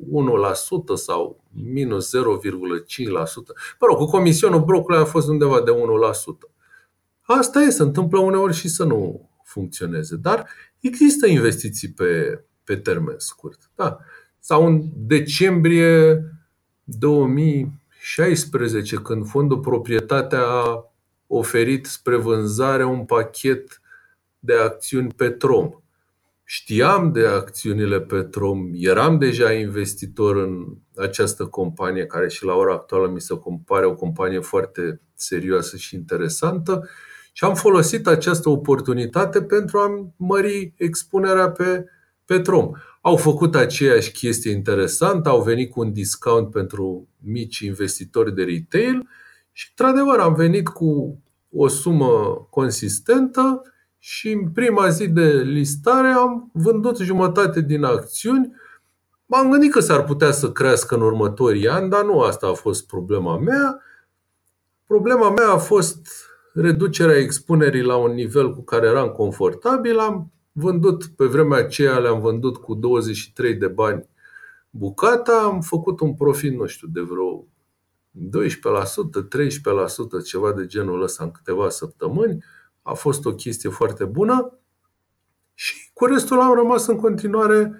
1% 0.93 0.93
sau 0.93 1.43
minus 1.73 2.17
0,5%. 2.17 2.21
Mă 3.79 3.87
rog, 3.87 3.97
cu 3.97 4.05
comisionul 4.05 4.63
brocului 4.63 4.99
a 4.99 5.03
fost 5.03 5.27
undeva 5.27 5.61
de 5.61 5.71
1%. 5.71 5.75
Asta 7.31 7.61
e, 7.61 7.69
se 7.69 7.81
întâmplă 7.81 8.19
uneori 8.19 8.53
și 8.53 8.67
să 8.67 8.83
nu 8.83 9.29
funcționeze. 9.43 10.15
Dar 10.15 10.49
există 10.79 11.27
investiții 11.27 11.91
pe, 11.91 12.43
pe 12.63 12.75
termen 12.75 13.15
scurt. 13.17 13.71
Da. 13.75 13.99
Sau 14.39 14.65
în 14.65 14.81
decembrie 14.95 16.23
2016, 16.83 18.95
când 18.95 19.27
Fondul 19.27 19.59
Proprietatea 19.59 20.41
a 20.41 20.93
oferit 21.27 21.85
spre 21.85 22.15
vânzare 22.15 22.85
un 22.85 23.05
pachet 23.05 23.81
de 24.39 24.53
acțiuni 24.53 25.13
Petrom. 25.15 25.69
Știam 26.43 27.11
de 27.11 27.25
acțiunile 27.25 28.01
Petrom, 28.01 28.69
eram 28.73 29.17
deja 29.17 29.53
investitor 29.53 30.35
în 30.35 30.65
această 30.95 31.45
companie, 31.45 32.05
care 32.05 32.29
și 32.29 32.45
la 32.45 32.53
ora 32.53 32.73
actuală 32.73 33.07
mi 33.07 33.21
se 33.21 33.37
compare 33.37 33.85
o 33.85 33.95
companie 33.95 34.39
foarte 34.39 35.01
serioasă 35.13 35.77
și 35.77 35.95
interesantă 35.95 36.89
și 37.39 37.45
am 37.45 37.55
folosit 37.55 38.07
această 38.07 38.49
oportunitate 38.49 39.41
pentru 39.41 39.77
a 39.77 40.11
mări 40.15 40.73
expunerea 40.77 41.49
pe 41.51 41.85
Petrom. 42.25 42.71
Au 43.01 43.15
făcut 43.15 43.55
aceeași 43.55 44.11
chestie 44.11 44.51
interesantă, 44.51 45.29
au 45.29 45.41
venit 45.41 45.71
cu 45.71 45.79
un 45.79 45.93
discount 45.93 46.51
pentru 46.51 47.07
mici 47.17 47.59
investitori 47.59 48.35
de 48.35 48.43
retail 48.43 49.07
și, 49.51 49.73
într-adevăr, 49.77 50.19
am 50.19 50.33
venit 50.33 50.67
cu 50.67 51.19
o 51.51 51.67
sumă 51.67 52.47
consistentă 52.49 53.61
și 53.97 54.31
în 54.31 54.49
prima 54.51 54.89
zi 54.89 55.07
de 55.07 55.31
listare 55.31 56.07
am 56.07 56.49
vândut 56.53 56.97
jumătate 56.97 57.61
din 57.61 57.83
acțiuni. 57.83 58.53
M-am 59.25 59.51
gândit 59.51 59.71
că 59.71 59.79
s-ar 59.79 60.03
putea 60.03 60.31
să 60.31 60.51
crească 60.51 60.95
în 60.95 61.01
următorii 61.01 61.67
ani, 61.67 61.89
dar 61.89 62.03
nu 62.05 62.19
asta 62.19 62.47
a 62.47 62.53
fost 62.53 62.87
problema 62.87 63.37
mea. 63.37 63.81
Problema 64.85 65.29
mea 65.29 65.49
a 65.49 65.57
fost 65.57 66.27
reducerea 66.61 67.17
expunerii 67.17 67.81
la 67.81 67.95
un 67.95 68.13
nivel 68.13 68.53
cu 68.53 68.61
care 68.61 68.87
eram 68.87 69.09
confortabil. 69.09 69.97
Am 69.97 70.31
vândut, 70.51 71.05
pe 71.05 71.25
vremea 71.25 71.57
aceea 71.57 71.97
le-am 71.97 72.19
vândut 72.19 72.57
cu 72.57 72.73
23 72.73 73.53
de 73.55 73.67
bani 73.67 74.09
bucata, 74.69 75.41
am 75.43 75.61
făcut 75.61 75.99
un 75.99 76.13
profit, 76.13 76.53
nu 76.57 76.65
știu, 76.65 76.87
de 76.87 77.01
vreo 77.01 77.45
12%, 78.13 79.21
13%, 80.21 80.23
ceva 80.25 80.53
de 80.53 80.65
genul 80.65 81.01
ăsta 81.01 81.23
în 81.23 81.31
câteva 81.31 81.69
săptămâni. 81.69 82.43
A 82.81 82.93
fost 82.93 83.25
o 83.25 83.33
chestie 83.33 83.69
foarte 83.69 84.05
bună 84.05 84.59
și 85.53 85.89
cu 85.93 86.05
restul 86.05 86.39
am 86.39 86.53
rămas 86.53 86.87
în 86.87 86.95
continuare 86.95 87.71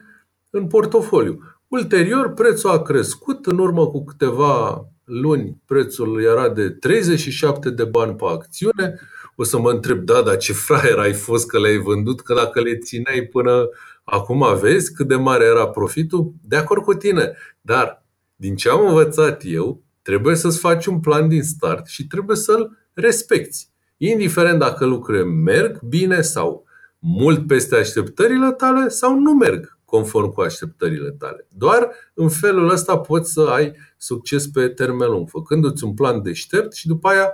în 0.50 0.68
portofoliu. 0.68 1.40
Ulterior, 1.68 2.34
prețul 2.34 2.70
a 2.70 2.82
crescut, 2.82 3.46
în 3.46 3.58
urmă 3.58 3.88
cu 3.88 4.04
câteva 4.04 4.86
luni 5.10 5.62
prețul 5.66 6.24
era 6.24 6.50
de 6.50 6.70
37 6.70 7.70
de 7.70 7.84
bani 7.84 8.16
pe 8.16 8.26
acțiune. 8.28 9.00
O 9.36 9.44
să 9.44 9.60
mă 9.60 9.72
întreb, 9.72 10.00
da, 10.00 10.22
dar 10.22 10.38
ce 10.38 10.54
fraier 10.54 10.98
ai 10.98 11.14
fost 11.14 11.48
că 11.48 11.60
le-ai 11.60 11.78
vândut, 11.78 12.22
că 12.22 12.34
dacă 12.34 12.62
le 12.62 12.78
țineai 12.78 13.22
până 13.22 13.70
acum 14.04 14.58
vezi 14.62 14.94
cât 14.94 15.08
de 15.08 15.16
mare 15.16 15.46
era 15.46 15.68
profitul? 15.68 16.34
De 16.42 16.56
acord 16.56 16.84
cu 16.84 16.94
tine. 16.94 17.34
Dar, 17.62 18.06
din 18.36 18.56
ce 18.56 18.70
am 18.70 18.88
învățat 18.88 19.42
eu, 19.46 19.84
trebuie 20.02 20.36
să-ți 20.36 20.60
faci 20.60 20.86
un 20.86 21.00
plan 21.00 21.28
din 21.28 21.44
start 21.44 21.88
și 21.88 22.08
trebuie 22.08 22.36
să-l 22.36 22.78
respecti. 22.94 23.68
Indiferent 23.98 24.60
dacă 24.60 24.86
lucrurile 24.86 25.24
merg 25.24 25.82
bine 25.82 26.22
sau 26.22 26.66
mult 27.00 27.48
peste 27.48 27.76
așteptările 27.76 28.52
tale 28.52 28.88
sau 28.88 29.20
nu 29.20 29.34
merg 29.34 29.80
conform 29.86 30.32
cu 30.32 30.42
așteptările 30.42 31.10
tale. 31.10 31.48
Doar 31.50 31.92
în 32.14 32.30
felul 32.30 32.70
ăsta 32.70 32.98
poți 32.98 33.32
să 33.32 33.42
ai 33.42 33.74
succes 34.02 34.48
pe 34.48 34.68
termen 34.68 35.10
lung, 35.10 35.30
făcându-ți 35.30 35.84
un 35.84 35.94
plan 35.94 36.22
deștept 36.22 36.74
și 36.74 36.88
după 36.88 37.08
aia 37.08 37.32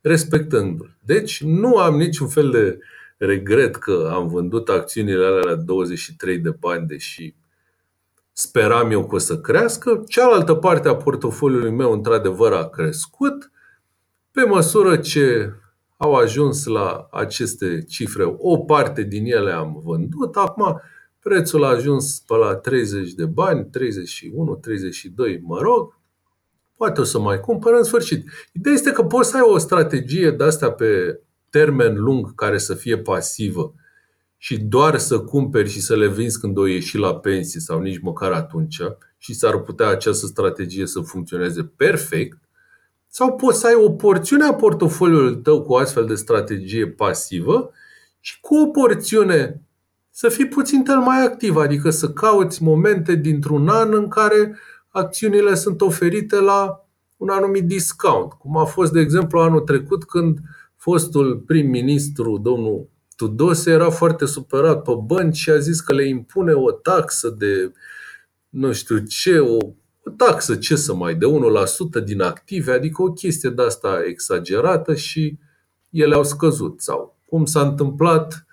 respectându-l. 0.00 0.96
Deci 1.04 1.42
nu 1.42 1.76
am 1.76 1.96
niciun 1.96 2.28
fel 2.28 2.50
de 2.50 2.78
regret 3.16 3.76
că 3.76 4.10
am 4.12 4.28
vândut 4.28 4.68
acțiunile 4.68 5.24
alea 5.24 5.42
la 5.42 5.54
23 5.54 6.38
de 6.38 6.50
bani, 6.50 6.86
deși 6.86 7.34
speram 8.32 8.90
eu 8.90 9.06
că 9.06 9.14
o 9.14 9.18
să 9.18 9.40
crească. 9.40 10.04
Cealaltă 10.08 10.54
parte 10.54 10.88
a 10.88 10.96
portofoliului 10.96 11.70
meu, 11.70 11.92
într-adevăr, 11.92 12.52
a 12.52 12.68
crescut. 12.68 13.50
Pe 14.30 14.44
măsură 14.44 14.96
ce 14.96 15.52
au 15.96 16.14
ajuns 16.14 16.64
la 16.64 17.08
aceste 17.10 17.82
cifre, 17.82 18.34
o 18.36 18.58
parte 18.58 19.02
din 19.02 19.24
ele 19.24 19.52
am 19.52 19.80
vândut. 19.84 20.36
Acum 20.36 20.80
Prețul 21.22 21.64
a 21.64 21.68
ajuns 21.68 22.20
pe 22.20 22.34
la 22.34 22.54
30 22.54 23.12
de 23.12 23.26
bani, 23.26 23.70
31, 23.70 24.54
32, 24.56 25.40
mă 25.42 25.58
rog. 25.58 25.98
Poate 26.80 27.00
o 27.00 27.04
să 27.04 27.18
mai 27.18 27.40
cumpăr 27.40 27.74
în 27.74 27.82
sfârșit. 27.82 28.30
Ideea 28.52 28.74
este 28.74 28.92
că 28.92 29.02
poți 29.02 29.30
să 29.30 29.36
ai 29.36 29.42
o 29.44 29.58
strategie 29.58 30.30
de 30.30 30.44
asta 30.44 30.70
pe 30.70 31.20
termen 31.50 31.94
lung 31.94 32.34
care 32.34 32.58
să 32.58 32.74
fie 32.74 32.98
pasivă 32.98 33.74
și 34.36 34.60
doar 34.60 34.98
să 34.98 35.18
cumperi 35.18 35.68
și 35.68 35.80
să 35.80 35.96
le 35.96 36.08
vinzi 36.08 36.40
când 36.40 36.58
o 36.58 36.66
ieși 36.66 36.98
la 36.98 37.14
pensie 37.14 37.60
sau 37.60 37.80
nici 37.80 38.00
măcar 38.00 38.32
atunci 38.32 38.80
și 39.18 39.34
s-ar 39.34 39.58
putea 39.58 39.88
această 39.88 40.26
strategie 40.26 40.86
să 40.86 41.00
funcționeze 41.00 41.62
perfect, 41.76 42.38
sau 43.06 43.36
poți 43.36 43.58
să 43.58 43.66
ai 43.66 43.74
o 43.74 43.90
porțiune 43.90 44.44
a 44.44 44.54
portofoliului 44.54 45.36
tău 45.36 45.62
cu 45.62 45.72
o 45.72 45.76
astfel 45.76 46.06
de 46.06 46.14
strategie 46.14 46.86
pasivă 46.88 47.70
și 48.20 48.40
cu 48.40 48.56
o 48.56 48.66
porțiune 48.66 49.62
să 50.10 50.28
fii 50.28 50.48
puțin 50.48 50.84
mai 51.04 51.24
activ, 51.24 51.56
adică 51.56 51.90
să 51.90 52.10
cauți 52.10 52.62
momente 52.62 53.14
dintr-un 53.14 53.68
an 53.68 53.94
în 53.94 54.08
care 54.08 54.58
acțiunile 54.90 55.54
sunt 55.54 55.80
oferite 55.80 56.36
la 56.36 56.84
un 57.16 57.28
anumit 57.28 57.64
discount, 57.64 58.32
cum 58.32 58.56
a 58.56 58.64
fost, 58.64 58.92
de 58.92 59.00
exemplu, 59.00 59.40
anul 59.40 59.60
trecut 59.60 60.04
când 60.04 60.38
fostul 60.76 61.36
prim-ministru, 61.36 62.38
domnul 62.38 62.88
Tudose, 63.16 63.70
era 63.70 63.90
foarte 63.90 64.26
supărat 64.26 64.82
pe 64.82 64.92
bănci 65.04 65.36
și 65.36 65.50
a 65.50 65.58
zis 65.58 65.80
că 65.80 65.94
le 65.94 66.08
impune 66.08 66.52
o 66.52 66.70
taxă 66.70 67.34
de 67.38 67.72
nu 68.48 68.72
știu 68.72 68.98
ce, 68.98 69.38
o, 69.38 69.56
o 70.04 70.10
taxă, 70.16 70.56
ce 70.56 70.76
să 70.76 70.94
mai, 70.94 71.14
de 71.14 71.26
1% 72.00 72.04
din 72.04 72.20
active, 72.20 72.72
adică 72.72 73.02
o 73.02 73.12
chestie 73.12 73.50
de 73.50 73.62
asta 73.62 74.02
exagerată 74.06 74.94
și 74.94 75.38
ele 75.90 76.14
au 76.14 76.24
scăzut. 76.24 76.80
Sau 76.80 77.18
cum 77.26 77.44
s-a 77.44 77.60
întâmplat 77.60 78.46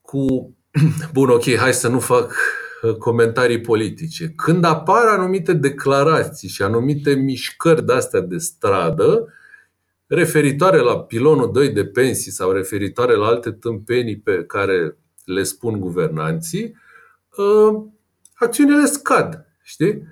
cu... 0.00 0.54
Bun, 1.12 1.28
ok, 1.28 1.56
hai 1.56 1.74
să 1.74 1.88
nu 1.88 2.00
fac 2.00 2.30
uh, 2.30 2.61
comentarii 2.98 3.60
politice. 3.60 4.32
Când 4.36 4.64
apar 4.64 5.06
anumite 5.06 5.52
declarații 5.52 6.48
și 6.48 6.62
anumite 6.62 7.14
mișcări 7.14 7.86
de 7.86 7.92
astea 7.92 8.20
de 8.20 8.36
stradă, 8.36 9.32
referitoare 10.06 10.78
la 10.78 11.00
pilonul 11.00 11.52
2 11.52 11.68
de 11.68 11.84
pensii 11.84 12.30
sau 12.30 12.50
referitoare 12.50 13.14
la 13.14 13.26
alte 13.26 13.50
tâmpenii 13.50 14.18
pe 14.18 14.44
care 14.44 14.96
le 15.24 15.42
spun 15.42 15.80
guvernanții, 15.80 16.76
uh, 17.36 17.82
acțiunile 18.34 18.84
scad. 18.84 19.46
Știi? 19.62 20.02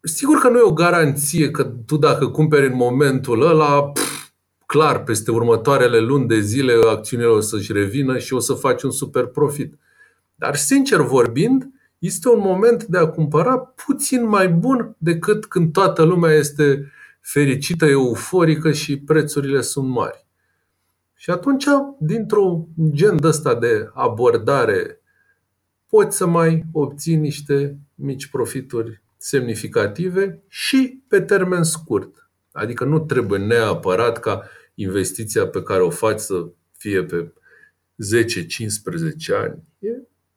Sigur 0.00 0.38
că 0.38 0.48
nu 0.48 0.58
e 0.58 0.62
o 0.62 0.72
garanție 0.72 1.50
că 1.50 1.64
tu 1.86 1.96
dacă 1.96 2.28
cumperi 2.28 2.66
în 2.66 2.76
momentul 2.76 3.46
ăla, 3.46 3.82
pf, 3.82 4.28
clar, 4.66 5.02
peste 5.02 5.30
următoarele 5.30 5.98
luni 5.98 6.26
de 6.26 6.40
zile 6.40 6.72
acțiunile 6.90 7.28
o 7.28 7.40
să-și 7.40 7.72
revină 7.72 8.18
și 8.18 8.34
o 8.34 8.38
să 8.38 8.54
faci 8.54 8.82
un 8.82 8.90
super 8.90 9.26
profit. 9.26 9.74
Dar, 10.42 10.56
sincer 10.56 11.00
vorbind, 11.00 11.70
este 11.98 12.28
un 12.28 12.38
moment 12.38 12.84
de 12.84 12.98
a 12.98 13.06
cumpăra 13.06 13.58
puțin 13.58 14.28
mai 14.28 14.48
bun 14.48 14.94
decât 14.98 15.46
când 15.46 15.72
toată 15.72 16.02
lumea 16.02 16.32
este 16.32 16.92
fericită, 17.20 17.86
euforică 17.86 18.72
și 18.72 18.98
prețurile 18.98 19.60
sunt 19.60 19.88
mari. 19.88 20.26
Și 21.14 21.30
atunci, 21.30 21.64
dintr-un 21.98 22.66
gen 22.90 23.24
ăsta 23.24 23.54
de 23.54 23.90
abordare, 23.92 25.00
poți 25.88 26.16
să 26.16 26.26
mai 26.26 26.64
obții 26.72 27.16
niște 27.16 27.78
mici 27.94 28.26
profituri 28.26 29.02
semnificative 29.16 30.42
și 30.48 31.02
pe 31.08 31.20
termen 31.20 31.62
scurt. 31.62 32.30
Adică 32.52 32.84
nu 32.84 32.98
trebuie 32.98 33.38
neapărat 33.38 34.20
ca 34.20 34.42
investiția 34.74 35.46
pe 35.46 35.62
care 35.62 35.82
o 35.82 35.90
faci 35.90 36.20
să 36.20 36.46
fie 36.76 37.04
pe 37.04 37.32
10-15 39.34 39.42
ani. 39.42 39.70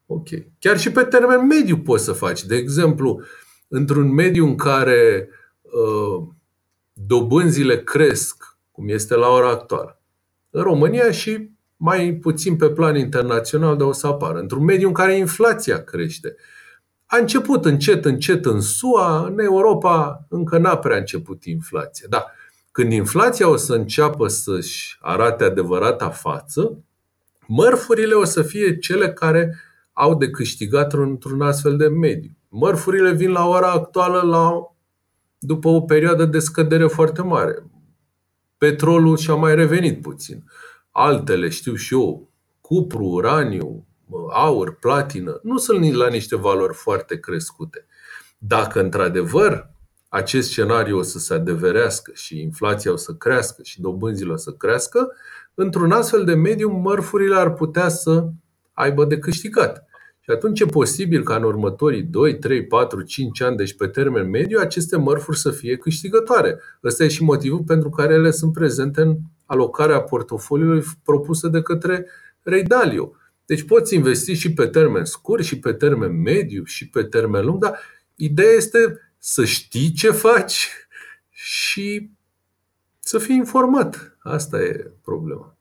E 0.06 0.14
ok. 0.14 0.28
Chiar 0.58 0.78
și 0.78 0.92
pe 0.92 1.02
termen 1.02 1.46
mediu 1.46 1.78
poți 1.78 2.04
să 2.04 2.12
faci. 2.12 2.44
De 2.44 2.56
exemplu, 2.56 3.22
într-un 3.68 4.12
mediu 4.12 4.46
în 4.46 4.56
care 4.56 5.28
uh, 5.62 6.26
dobânzile 6.92 7.82
cresc, 7.82 8.58
cum 8.70 8.88
este 8.88 9.14
la 9.14 9.28
ora 9.28 9.48
actuală, 9.48 10.00
în 10.50 10.62
România 10.62 11.10
și 11.10 11.50
mai 11.76 12.12
puțin 12.12 12.56
pe 12.56 12.70
plan 12.70 12.96
internațional, 12.96 13.76
dar 13.76 13.86
o 13.86 13.92
să 13.92 14.06
apară. 14.06 14.38
Într-un 14.38 14.64
mediu 14.64 14.88
în 14.88 14.94
care 14.94 15.16
inflația 15.16 15.84
crește. 15.84 16.34
A 17.06 17.16
început 17.16 17.64
încet, 17.64 18.04
încet 18.04 18.44
în 18.44 18.60
SUA, 18.60 19.26
în 19.26 19.38
Europa 19.38 20.26
încă 20.28 20.58
n-a 20.58 20.76
prea 20.76 20.96
început 20.96 21.44
inflația. 21.44 22.06
Da, 22.10 22.26
când 22.72 22.92
inflația 22.92 23.48
o 23.48 23.56
să 23.56 23.74
înceapă 23.74 24.28
să-și 24.28 24.96
arate 25.00 25.44
adevărata 25.44 26.10
față, 26.10 26.84
mărfurile 27.46 28.14
o 28.14 28.24
să 28.24 28.42
fie 28.42 28.78
cele 28.78 29.12
care 29.12 29.54
au 29.98 30.14
de 30.14 30.30
câștigat 30.30 30.92
într-un 30.92 31.40
astfel 31.40 31.76
de 31.76 31.88
mediu. 31.88 32.30
Mărfurile 32.48 33.12
vin 33.12 33.30
la 33.30 33.48
ora 33.48 33.70
actuală 33.70 34.20
la, 34.20 34.74
după 35.38 35.68
o 35.68 35.80
perioadă 35.80 36.24
de 36.24 36.38
scădere 36.38 36.86
foarte 36.86 37.22
mare. 37.22 37.66
Petrolul 38.58 39.16
și-a 39.16 39.34
mai 39.34 39.54
revenit 39.54 40.02
puțin. 40.02 40.44
Altele, 40.90 41.48
știu 41.48 41.74
și 41.74 41.94
eu, 41.94 42.30
cupru, 42.60 43.04
uraniu, 43.04 43.86
aur, 44.32 44.74
platină, 44.74 45.40
nu 45.42 45.56
sunt 45.56 45.94
la 45.94 46.08
niște 46.08 46.36
valori 46.36 46.74
foarte 46.74 47.20
crescute. 47.20 47.86
Dacă 48.38 48.80
într-adevăr 48.80 49.70
acest 50.08 50.48
scenariu 50.48 50.98
o 50.98 51.02
să 51.02 51.18
se 51.18 51.34
adeverească 51.34 52.10
și 52.14 52.40
inflația 52.40 52.92
o 52.92 52.96
să 52.96 53.12
crească 53.12 53.62
și 53.62 53.80
dobânzile 53.80 54.32
o 54.32 54.36
să 54.36 54.50
crească, 54.50 55.12
într-un 55.54 55.92
astfel 55.92 56.24
de 56.24 56.34
mediu 56.34 56.70
mărfurile 56.70 57.36
ar 57.36 57.52
putea 57.52 57.88
să 57.88 58.28
aibă 58.72 59.04
de 59.04 59.18
câștigat. 59.18 59.85
Și 60.26 60.32
atunci 60.32 60.60
e 60.60 60.66
posibil 60.66 61.22
ca 61.22 61.36
în 61.36 61.42
următorii 61.42 62.02
2, 62.02 62.38
3, 62.38 62.66
4, 62.66 63.02
5 63.02 63.40
ani, 63.40 63.56
deci 63.56 63.76
pe 63.76 63.86
termen 63.86 64.30
mediu, 64.30 64.58
aceste 64.58 64.96
mărfuri 64.96 65.38
să 65.38 65.50
fie 65.50 65.76
câștigătoare. 65.76 66.60
Ăsta 66.84 67.04
e 67.04 67.08
și 67.08 67.22
motivul 67.22 67.62
pentru 67.66 67.90
care 67.90 68.14
ele 68.14 68.30
sunt 68.30 68.52
prezente 68.52 69.00
în 69.00 69.16
alocarea 69.44 70.00
portofoliului 70.00 70.82
propusă 71.04 71.48
de 71.48 71.62
către 71.62 72.06
Ray 72.42 72.62
Dalio. 72.62 73.12
Deci 73.44 73.62
poți 73.62 73.94
investi 73.94 74.32
și 74.32 74.52
pe 74.52 74.66
termen 74.66 75.04
scurt, 75.04 75.44
și 75.44 75.58
pe 75.58 75.72
termen 75.72 76.20
mediu, 76.20 76.64
și 76.64 76.88
pe 76.88 77.02
termen 77.02 77.44
lung, 77.44 77.62
dar 77.62 77.80
ideea 78.14 78.52
este 78.52 79.00
să 79.18 79.44
știi 79.44 79.92
ce 79.92 80.10
faci 80.10 80.68
și 81.30 82.10
să 82.98 83.18
fii 83.18 83.36
informat. 83.36 84.16
Asta 84.18 84.60
e 84.60 84.90
problema. 85.02 85.55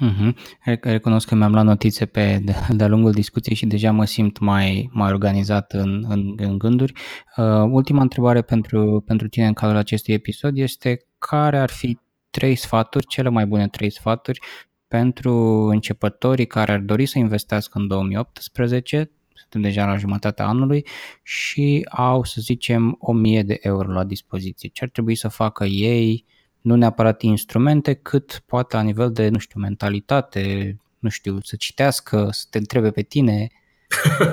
Mm-hmm. 0.00 0.34
Recunosc 0.80 1.28
că 1.28 1.34
mi-am 1.34 1.52
luat 1.52 1.64
notițe 1.64 2.06
pe 2.06 2.44
de-a 2.76 2.88
lungul 2.88 3.12
discuției 3.12 3.56
și 3.56 3.66
deja 3.66 3.92
mă 3.92 4.04
simt 4.04 4.38
mai, 4.38 4.90
mai 4.92 5.12
organizat 5.12 5.72
în, 5.72 6.04
în, 6.08 6.34
în 6.36 6.58
gânduri. 6.58 6.92
Uh, 7.36 7.44
ultima 7.70 8.02
întrebare 8.02 8.42
pentru, 8.42 9.02
pentru 9.06 9.28
tine 9.28 9.46
în 9.46 9.52
cadrul 9.52 9.78
acestui 9.78 10.14
episod 10.14 10.56
este 10.56 11.06
care 11.18 11.58
ar 11.58 11.70
fi 11.70 11.98
trei 12.30 12.54
sfaturi, 12.54 13.06
cele 13.06 13.28
mai 13.28 13.46
bune 13.46 13.68
trei 13.68 13.90
sfaturi 13.90 14.40
pentru 14.88 15.34
începătorii 15.70 16.46
care 16.46 16.72
ar 16.72 16.80
dori 16.80 17.06
să 17.06 17.18
investească 17.18 17.78
în 17.78 17.86
2018, 17.86 19.10
suntem 19.34 19.60
deja 19.60 19.86
la 19.86 19.96
jumătatea 19.96 20.46
anului 20.46 20.86
și 21.22 21.86
au, 21.90 22.24
să 22.24 22.40
zicem, 22.40 22.96
1000 22.98 23.42
de 23.42 23.58
euro 23.60 23.92
la 23.92 24.04
dispoziție. 24.04 24.68
Ce 24.68 24.84
ar 24.84 24.90
trebui 24.90 25.14
să 25.14 25.28
facă 25.28 25.64
ei, 25.64 26.24
nu 26.66 26.74
neapărat 26.74 27.22
instrumente, 27.22 27.94
cât 27.94 28.42
poate 28.46 28.76
la 28.76 28.82
nivel 28.82 29.12
de, 29.12 29.28
nu 29.28 29.38
știu, 29.38 29.60
mentalitate, 29.60 30.76
nu 30.98 31.08
știu, 31.08 31.38
să 31.42 31.56
citească, 31.56 32.28
să 32.30 32.44
te 32.50 32.58
întrebe 32.58 32.90
pe 32.90 33.02
tine. 33.02 33.48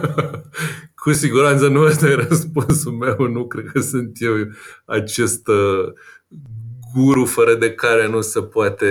Cu 1.04 1.12
siguranță 1.12 1.68
nu 1.68 1.82
ăsta 1.82 2.08
e 2.08 2.14
răspunsul 2.14 2.92
meu, 2.92 3.28
nu 3.28 3.48
cred 3.48 3.66
că 3.66 3.80
sunt 3.80 4.18
eu 4.20 4.34
acest 4.86 5.48
uh, 5.48 5.94
guru 6.94 7.26
fără 7.26 7.56
de 7.56 7.74
care 7.74 8.08
nu 8.08 8.22
se 8.22 8.42
poate 8.42 8.88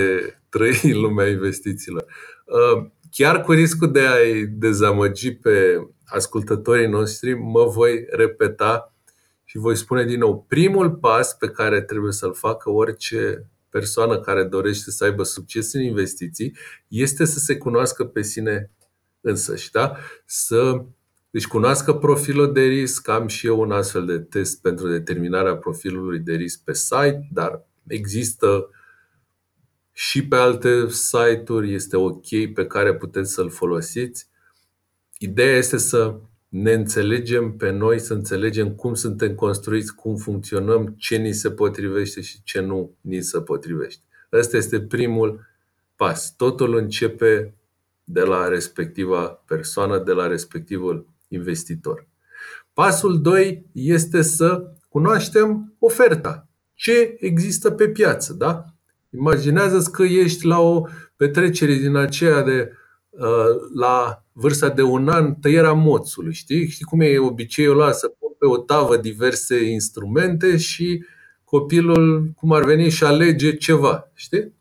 trăi 0.49 0.79
în 0.83 0.99
lumea 0.99 1.27
investițiilor. 1.27 2.05
Uh, 2.45 2.89
chiar 3.11 3.41
cu 3.41 3.51
riscul 3.51 3.91
de 3.91 3.99
a-i 3.99 4.45
dezamăgi 4.45 5.33
pe 5.33 5.87
ascultătorii 6.05 6.87
noștri, 6.87 7.33
mă 7.33 7.65
voi 7.65 8.05
repeta 8.09 8.92
și 9.53 9.59
voi 9.59 9.75
spune 9.75 10.05
din 10.05 10.19
nou, 10.19 10.45
primul 10.47 10.91
pas 10.91 11.35
pe 11.35 11.49
care 11.49 11.81
trebuie 11.81 12.11
să-l 12.11 12.33
facă 12.33 12.69
orice 12.69 13.49
persoană 13.69 14.19
care 14.19 14.43
dorește 14.43 14.91
să 14.91 15.03
aibă 15.03 15.23
succes 15.23 15.73
în 15.73 15.81
investiții 15.81 16.55
este 16.87 17.25
să 17.25 17.39
se 17.39 17.57
cunoască 17.57 18.05
pe 18.05 18.21
sine 18.21 18.71
însăși, 19.21 19.71
da? 19.71 19.97
să 20.25 20.85
își 21.31 21.47
cunoască 21.47 21.93
profilul 21.93 22.53
de 22.53 22.61
risc. 22.61 23.07
Am 23.07 23.27
și 23.27 23.47
eu 23.47 23.59
un 23.59 23.71
astfel 23.71 24.05
de 24.05 24.19
test 24.19 24.61
pentru 24.61 24.89
determinarea 24.89 25.57
profilului 25.57 26.19
de 26.19 26.33
risc 26.33 26.63
pe 26.63 26.73
site, 26.73 27.27
dar 27.31 27.67
există 27.87 28.69
și 29.91 30.27
pe 30.27 30.35
alte 30.35 30.89
site-uri, 30.89 31.73
este 31.73 31.97
ok 31.97 32.53
pe 32.53 32.65
care 32.67 32.95
puteți 32.95 33.33
să-l 33.33 33.49
folosiți. 33.49 34.29
Ideea 35.17 35.57
este 35.57 35.77
să 35.77 36.19
ne 36.53 36.71
înțelegem 36.71 37.51
pe 37.51 37.69
noi, 37.69 37.99
să 37.99 38.13
înțelegem 38.13 38.71
cum 38.71 38.93
suntem 38.93 39.35
construiți, 39.35 39.95
cum 39.95 40.15
funcționăm, 40.15 40.95
ce 40.97 41.15
ni 41.15 41.31
se 41.31 41.51
potrivește 41.51 42.21
și 42.21 42.43
ce 42.43 42.59
nu 42.59 42.97
ni 43.01 43.21
se 43.21 43.41
potrivește. 43.41 44.01
Ăsta 44.31 44.57
este 44.57 44.81
primul 44.81 45.47
pas. 45.95 46.35
Totul 46.35 46.75
începe 46.75 47.55
de 48.03 48.21
la 48.21 48.47
respectiva 48.47 49.25
persoană, 49.25 49.99
de 49.99 50.11
la 50.11 50.27
respectivul 50.27 51.07
investitor. 51.27 52.07
Pasul 52.73 53.21
2 53.21 53.65
este 53.71 54.21
să 54.21 54.71
cunoaștem 54.89 55.75
oferta. 55.79 56.47
Ce 56.73 57.15
există 57.19 57.71
pe 57.71 57.89
piață, 57.89 58.33
da? 58.33 58.65
Imaginează-ți 59.09 59.91
că 59.91 60.03
ești 60.03 60.45
la 60.45 60.59
o 60.59 60.87
petrecere 61.15 61.73
din 61.73 61.95
aceea 61.95 62.41
de 62.41 62.69
uh, 62.71 62.81
la 63.73 64.23
vârsta 64.31 64.69
de 64.69 64.81
un 64.81 65.07
an, 65.09 65.33
tăierea 65.33 65.73
moțului, 65.73 66.33
știi? 66.33 66.67
Știi 66.67 66.85
cum 66.85 67.01
e 67.01 67.17
obiceiul 67.17 67.81
ăla 67.81 67.91
să 67.91 68.07
pun 68.07 68.29
pe 68.39 68.45
o 68.45 68.57
tavă 68.57 68.97
diverse 68.97 69.63
instrumente 69.63 70.57
și 70.57 71.05
copilul, 71.43 72.31
cum 72.35 72.51
ar 72.51 72.63
veni, 72.63 72.89
și 72.89 73.03
alege 73.03 73.55
ceva, 73.55 74.11
știi? 74.13 74.53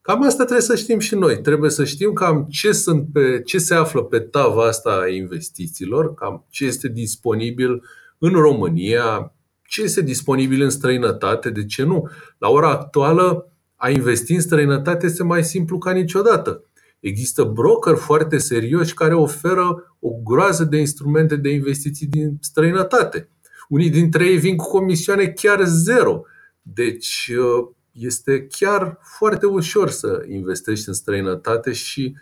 Cam 0.00 0.22
asta 0.22 0.44
trebuie 0.44 0.66
să 0.66 0.76
știm 0.76 0.98
și 0.98 1.14
noi. 1.14 1.40
Trebuie 1.40 1.70
să 1.70 1.84
știm 1.84 2.12
cam 2.12 2.46
ce, 2.50 2.72
sunt 2.72 3.06
pe, 3.12 3.42
ce 3.44 3.58
se 3.58 3.74
află 3.74 4.02
pe 4.02 4.18
tava 4.18 4.66
asta 4.66 5.00
a 5.02 5.08
investițiilor, 5.08 6.14
cam 6.14 6.46
ce 6.50 6.64
este 6.64 6.88
disponibil 6.88 7.82
în 8.18 8.30
România, 8.30 9.32
ce 9.68 9.82
este 9.82 10.00
disponibil 10.00 10.62
în 10.62 10.70
străinătate, 10.70 11.50
de 11.50 11.64
ce 11.64 11.82
nu. 11.82 12.08
La 12.38 12.48
ora 12.48 12.70
actuală, 12.70 13.52
a 13.76 13.90
investi 13.90 14.32
în 14.32 14.40
străinătate 14.40 15.06
este 15.06 15.22
mai 15.22 15.44
simplu 15.44 15.78
ca 15.78 15.92
niciodată. 15.92 16.64
Există 17.00 17.44
broker 17.44 17.94
foarte 17.94 18.38
serioși 18.38 18.94
care 18.94 19.14
oferă 19.14 19.96
o 20.00 20.10
groază 20.24 20.64
de 20.64 20.76
instrumente 20.76 21.36
de 21.36 21.50
investiții 21.50 22.06
din 22.06 22.36
străinătate. 22.40 23.28
Unii 23.68 23.90
dintre 23.90 24.26
ei 24.26 24.36
vin 24.36 24.56
cu 24.56 24.68
comisioane 24.68 25.26
chiar 25.26 25.64
zero. 25.64 26.22
Deci 26.62 27.32
uh, 27.38 27.68
este 27.92 28.46
chiar 28.46 28.98
foarte 29.02 29.46
ușor 29.46 29.90
să 29.90 30.24
investești 30.28 30.88
în 30.88 30.94
străinătate 30.94 31.72
și 31.72 32.14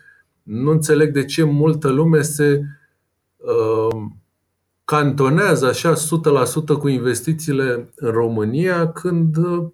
nu 0.42 0.70
înțeleg 0.70 1.12
de 1.12 1.24
ce 1.24 1.42
multă 1.42 1.88
lume 1.88 2.22
se 2.22 2.62
uh, 3.36 4.02
cantonează 4.84 5.66
așa 5.66 5.94
100% 5.94 5.96
cu 6.78 6.88
investițiile 6.88 7.92
în 7.94 8.10
România 8.10 8.92
când 8.92 9.36
uh, 9.36 9.66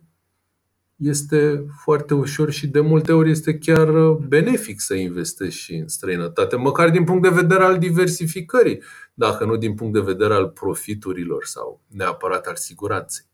este 1.01 1.65
foarte 1.83 2.15
ușor 2.15 2.51
și 2.51 2.67
de 2.67 2.81
multe 2.81 3.13
ori 3.13 3.31
este 3.31 3.59
chiar 3.59 3.89
uh, 3.89 4.17
benefic 4.17 4.81
să 4.81 4.95
investești 4.95 5.61
și 5.61 5.75
în 5.75 5.89
străinătate, 5.89 6.57
măcar 6.57 6.91
din 6.91 7.05
punct 7.05 7.23
de 7.23 7.29
vedere 7.29 7.63
al 7.63 7.79
diversificării, 7.79 8.83
dacă 9.15 9.45
nu 9.45 9.57
din 9.57 9.75
punct 9.75 9.93
de 9.93 10.01
vedere 10.01 10.35
al 10.35 10.49
profiturilor 10.49 11.45
sau 11.45 11.81
neapărat 11.87 12.47
al 12.47 12.57
siguranței. 12.57 13.25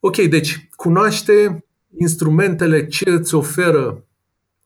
Ok, 0.00 0.16
deci 0.16 0.68
cunoaște 0.76 1.64
instrumentele 1.96 2.86
ce 2.86 3.10
îți 3.10 3.34
oferă 3.34 4.04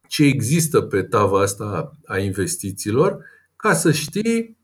ce 0.09 0.25
există 0.25 0.81
pe 0.81 1.03
tava 1.03 1.41
asta 1.41 1.99
a 2.05 2.19
investițiilor 2.19 3.25
ca 3.57 3.75
să 3.75 3.93
știi 3.93 4.59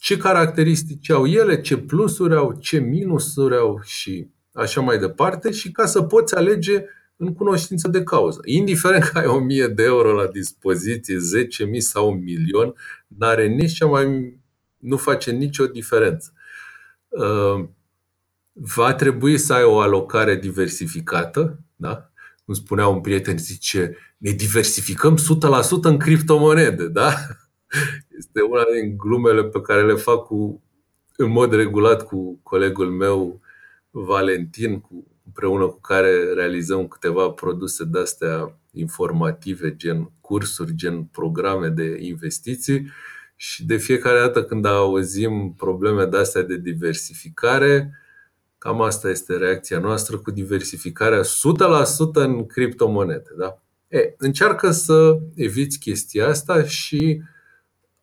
ce 0.00 0.16
caracteristici 0.16 1.10
au 1.10 1.26
ele, 1.26 1.60
ce 1.60 1.76
plusuri 1.76 2.34
au, 2.34 2.52
ce 2.52 2.78
minusuri 2.78 3.56
au 3.56 3.80
și 3.82 4.28
așa 4.52 4.80
mai 4.80 4.98
departe 4.98 5.50
și 5.50 5.70
ca 5.70 5.86
să 5.86 6.02
poți 6.02 6.36
alege 6.36 6.84
în 7.16 7.34
cunoștință 7.34 7.88
de 7.88 8.02
cauză. 8.02 8.40
Indiferent 8.44 9.04
că 9.04 9.18
ai 9.18 9.26
1000 9.26 9.66
de 9.66 9.82
euro 9.82 10.12
la 10.12 10.26
dispoziție, 10.26 11.16
10.000 11.74 11.78
sau 11.78 12.10
un 12.10 12.22
milion, 12.22 12.74
n-are 13.06 13.46
nici 13.46 13.72
cea 13.72 13.86
mai, 13.86 14.38
nu 14.78 14.96
face 14.96 15.30
nicio 15.30 15.66
diferență. 15.66 16.32
Uh, 17.08 17.64
va 18.52 18.94
trebui 18.94 19.38
să 19.38 19.52
ai 19.52 19.62
o 19.62 19.80
alocare 19.80 20.36
diversificată, 20.36 21.58
da? 21.76 22.10
Cum 22.44 22.54
spunea 22.54 22.86
un 22.86 23.00
prieten, 23.00 23.38
zice, 23.38 23.96
ne 24.16 24.30
diversificăm 24.30 25.16
100% 25.16 25.20
în 25.82 25.98
criptomonede, 25.98 26.88
da? 26.88 27.14
Este 28.18 28.40
una 28.50 28.62
din 28.80 28.96
glumele 28.96 29.44
pe 29.44 29.60
care 29.60 29.86
le 29.86 29.94
fac 29.94 30.24
cu, 30.24 30.62
în 31.16 31.30
mod 31.30 31.52
regulat 31.52 32.06
cu 32.06 32.40
colegul 32.42 32.90
meu 32.90 33.40
Valentin, 33.90 34.80
cu, 34.80 35.06
împreună 35.24 35.66
cu 35.66 35.80
care 35.80 36.32
realizăm 36.32 36.88
câteva 36.88 37.30
produse 37.30 37.84
de-astea 37.84 38.58
informative, 38.72 39.76
gen 39.76 40.12
cursuri, 40.20 40.74
gen 40.74 41.04
programe 41.04 41.68
de 41.68 41.96
investiții 42.00 42.90
și 43.36 43.66
de 43.66 43.76
fiecare 43.76 44.18
dată 44.18 44.44
când 44.44 44.64
auzim 44.64 45.54
probleme 45.56 46.04
de-astea 46.04 46.42
de 46.42 46.56
diversificare, 46.56 47.94
cam 48.58 48.80
asta 48.80 49.08
este 49.08 49.36
reacția 49.36 49.78
noastră 49.78 50.18
cu 50.18 50.30
diversificarea 50.30 51.20
100% 51.20 51.24
în 52.12 52.46
criptomonede. 52.46 53.30
Da? 53.38 53.62
E, 53.88 54.14
încearcă 54.18 54.70
să 54.70 55.18
eviți 55.34 55.78
chestia 55.78 56.26
asta 56.28 56.64
și 56.64 57.22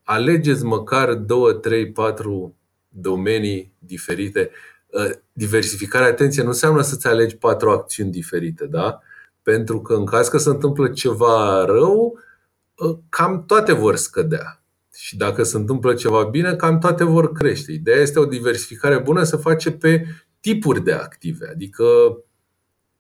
alegeți 0.03 0.63
măcar 0.63 1.13
2, 1.13 1.59
3, 1.59 1.91
4 1.91 2.55
domenii 2.89 3.73
diferite 3.79 4.49
Uh, 4.49 4.76
diversificarea, 5.33 6.07
atenție, 6.07 6.41
nu 6.41 6.47
înseamnă 6.47 6.81
să-ți 6.81 7.07
alegi 7.07 7.35
patru 7.38 7.69
acțiuni 7.69 8.11
diferite, 8.11 8.65
da? 8.65 8.99
Pentru 9.41 9.81
că 9.81 9.93
în 9.93 10.05
caz 10.05 10.27
că 10.27 10.38
se 10.38 10.49
întâmplă 10.49 10.89
ceva 10.89 11.65
rău, 11.65 12.19
uh, 12.75 12.97
cam 13.09 13.45
toate 13.45 13.73
vor 13.73 13.95
scădea. 13.95 14.61
Și 14.93 15.17
dacă 15.17 15.43
se 15.43 15.57
întâmplă 15.57 15.93
ceva 15.93 16.23
bine, 16.23 16.55
cam 16.55 16.79
toate 16.79 17.03
vor 17.03 17.31
crește. 17.31 17.71
Ideea 17.71 18.01
este 18.01 18.19
o 18.19 18.25
diversificare 18.25 18.99
bună 18.99 19.23
să 19.23 19.38
face 19.38 19.71
pe 19.71 20.05
tipuri 20.39 20.83
de 20.83 20.91
active, 20.93 21.47
adică 21.47 21.85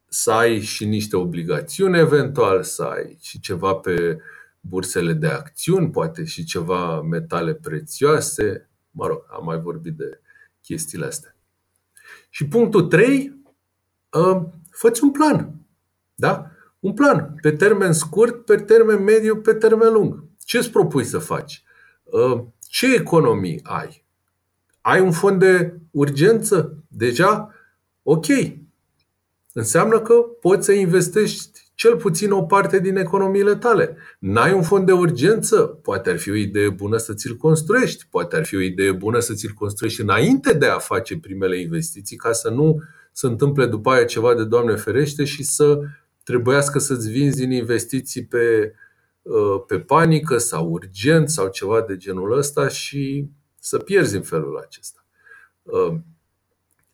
să 0.07 0.31
ai 0.31 0.59
și 0.59 0.85
niște 0.85 1.15
obligațiuni 1.15 1.99
eventual, 1.99 2.63
să 2.63 2.83
ai 2.83 3.17
și 3.21 3.39
ceva 3.39 3.73
pe 3.73 4.17
bursele 4.59 5.13
de 5.13 5.27
acțiuni, 5.27 5.89
poate 5.89 6.23
și 6.23 6.43
ceva 6.43 7.01
metale 7.01 7.53
prețioase. 7.53 8.69
Mă 8.91 9.07
rog, 9.07 9.25
am 9.29 9.45
mai 9.45 9.59
vorbit 9.59 9.93
de 9.93 10.21
chestiile 10.61 11.05
astea. 11.05 11.36
Și 12.29 12.47
punctul 12.47 12.87
3, 12.87 13.41
uh, 14.11 14.41
fă 14.71 14.91
un 15.01 15.11
plan. 15.11 15.53
Da? 16.15 16.51
Un 16.79 16.93
plan 16.93 17.35
pe 17.41 17.51
termen 17.51 17.93
scurt, 17.93 18.45
pe 18.45 18.55
termen 18.55 19.03
mediu, 19.03 19.37
pe 19.37 19.53
termen 19.53 19.93
lung. 19.93 20.23
Ce 20.43 20.57
îți 20.57 20.71
propui 20.71 21.03
să 21.03 21.17
faci? 21.17 21.63
Uh, 22.03 22.43
ce 22.69 22.93
economii 22.93 23.59
ai? 23.63 24.05
Ai 24.81 24.99
un 24.99 25.11
fond 25.11 25.39
de 25.39 25.79
urgență 25.91 26.83
deja? 26.87 27.53
Ok. 28.03 28.25
Înseamnă 29.53 29.99
că 29.99 30.13
poți 30.13 30.65
să 30.65 30.71
investești 30.71 31.66
cel 31.77 31.95
puțin 31.95 32.31
o 32.31 32.43
parte 32.43 32.79
din 32.79 32.95
economiile 32.95 33.55
tale. 33.55 33.97
N-ai 34.19 34.53
un 34.53 34.61
fond 34.61 34.85
de 34.85 34.91
urgență? 34.91 35.61
Poate 35.61 36.09
ar 36.09 36.17
fi 36.17 36.29
o 36.29 36.35
idee 36.35 36.69
bună 36.69 36.97
să 36.97 37.13
ți-l 37.13 37.35
construiești. 37.35 38.07
Poate 38.09 38.35
ar 38.35 38.45
fi 38.45 38.55
o 38.55 38.59
idee 38.59 38.91
bună 38.91 39.19
să 39.19 39.33
ți-l 39.33 39.51
construiești 39.51 40.01
înainte 40.01 40.53
de 40.53 40.65
a 40.65 40.77
face 40.77 41.17
primele 41.17 41.59
investiții, 41.59 42.17
ca 42.17 42.31
să 42.31 42.49
nu 42.49 42.81
se 43.11 43.27
întâmple 43.27 43.65
după 43.65 43.89
aia 43.89 44.05
ceva 44.05 44.35
de 44.35 44.45
Doamne 44.45 44.75
ferește 44.75 45.23
și 45.23 45.43
să 45.43 45.79
trebuiască 46.23 46.79
să-ți 46.79 47.09
vinzi 47.09 47.39
din 47.39 47.51
investiții 47.51 48.25
pe, 48.25 48.73
uh, 49.21 49.63
pe 49.67 49.79
panică 49.79 50.37
sau 50.37 50.69
urgent 50.69 51.29
sau 51.29 51.47
ceva 51.47 51.81
de 51.87 51.97
genul 51.97 52.37
ăsta 52.37 52.67
și 52.67 53.29
să 53.59 53.77
pierzi 53.77 54.15
în 54.15 54.21
felul 54.21 54.57
acesta. 54.65 55.05
Uh, 55.63 55.97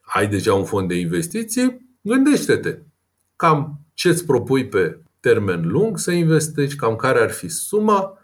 ai 0.01 0.27
deja 0.27 0.53
un 0.53 0.65
fond 0.65 0.87
de 0.87 0.95
investiții? 0.95 1.97
Gândește-te 2.01 2.79
cam 3.35 3.82
ce 3.93 4.09
îți 4.09 4.25
propui 4.25 4.67
pe 4.67 4.99
termen 5.19 5.67
lung 5.67 5.97
să 5.97 6.11
investești, 6.11 6.75
cam 6.77 6.95
care 6.95 7.19
ar 7.19 7.31
fi 7.31 7.47
suma. 7.47 8.17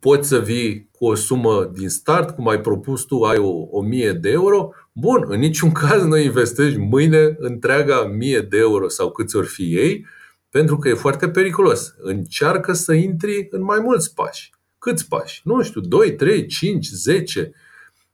Poți 0.00 0.28
să 0.28 0.38
vii 0.38 0.88
cu 0.92 1.06
o 1.06 1.14
sumă 1.14 1.70
din 1.72 1.88
start, 1.88 2.30
cum 2.30 2.48
ai 2.48 2.60
propus 2.60 3.02
tu, 3.02 3.22
ai 3.22 3.38
o, 3.38 3.66
o 3.70 3.82
mie 3.82 4.12
de 4.12 4.30
euro. 4.30 4.70
Bun, 4.92 5.24
în 5.28 5.38
niciun 5.38 5.72
caz 5.82 6.02
nu 6.02 6.16
investești 6.16 6.78
mâine 6.78 7.36
întreaga 7.38 8.04
mie 8.04 8.40
de 8.40 8.58
euro 8.58 8.88
sau 8.88 9.10
câți 9.10 9.36
ori 9.36 9.46
fi 9.46 9.76
ei, 9.76 10.06
pentru 10.50 10.78
că 10.78 10.88
e 10.88 10.94
foarte 10.94 11.28
periculos. 11.28 11.94
Încearcă 11.98 12.72
să 12.72 12.92
intri 12.92 13.46
în 13.50 13.62
mai 13.62 13.78
mulți 13.80 14.14
pași. 14.14 14.50
Câți 14.78 15.08
pași? 15.08 15.40
Nu 15.44 15.62
știu, 15.62 15.80
2, 15.80 16.14
3, 16.14 16.46
5, 16.46 16.88
10. 16.88 17.52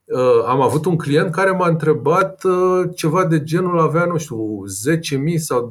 Uh, 0.05 0.45
am 0.47 0.61
avut 0.61 0.85
un 0.85 0.97
client 0.97 1.33
care 1.33 1.51
m-a 1.51 1.69
întrebat 1.69 2.45
uh, 2.45 2.89
ceva 2.95 3.27
de 3.27 3.43
genul, 3.43 3.81
avea, 3.81 4.05
nu 4.05 4.19
știu, 4.19 4.63
10.000 5.33 5.37
sau 5.37 5.69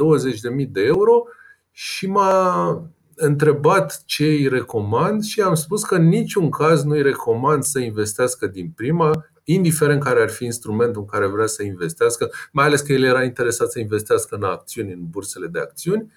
20.000 0.62 0.68
de 0.68 0.82
euro 0.82 1.24
și 1.72 2.08
m-a 2.08 2.82
întrebat 3.16 4.04
ce 4.06 4.26
îi 4.26 4.48
recomand 4.48 5.24
și 5.24 5.42
am 5.42 5.56
spus 5.56 5.84
că 5.84 5.96
în 5.96 6.08
niciun 6.08 6.50
caz 6.50 6.84
nu 6.84 6.92
îi 6.92 7.02
recomand 7.02 7.64
să 7.64 7.80
investească 7.80 8.48
din 8.48 8.72
prima, 8.76 9.26
indiferent 9.44 10.04
care 10.04 10.22
ar 10.22 10.30
fi 10.30 10.46
instrumentul 10.46 11.02
în 11.02 11.08
care 11.08 11.28
vrea 11.28 11.46
să 11.46 11.64
investească, 11.64 12.32
mai 12.52 12.66
ales 12.66 12.82
că 12.82 12.94
el 12.94 13.04
era 13.04 13.24
interesat 13.24 13.72
să 13.72 13.80
investească 13.80 14.36
în 14.36 14.44
acțiuni, 14.44 14.92
în 14.92 15.10
bursele 15.10 15.48
de 15.48 15.60
acțiuni. 15.60 16.12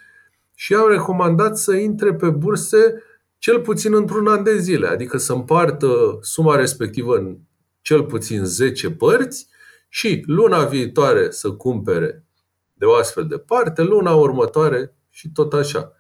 Și 0.55 0.75
am 0.75 0.89
recomandat 0.89 1.59
să 1.59 1.73
intre 1.73 2.15
pe 2.15 2.29
burse 2.29 3.03
cel 3.39 3.61
puțin 3.61 3.95
într-un 3.95 4.27
an 4.27 4.43
de 4.43 4.59
zile, 4.59 4.87
adică 4.87 5.19
să 5.19 5.33
împartă 5.33 6.19
suma 6.21 6.57
respectivă 6.57 7.17
în 7.17 7.37
cel 7.85 8.05
puțin 8.05 8.45
10 8.45 8.91
părți 8.91 9.49
și 9.89 10.23
luna 10.27 10.65
viitoare 10.65 11.31
să 11.31 11.53
cumpere 11.53 12.25
de 12.73 12.85
o 12.85 12.95
astfel 12.95 13.27
de 13.27 13.39
parte, 13.39 13.83
luna 13.83 14.15
următoare 14.15 14.97
și 15.11 15.33
tot 15.33 15.53
așa. 15.53 15.93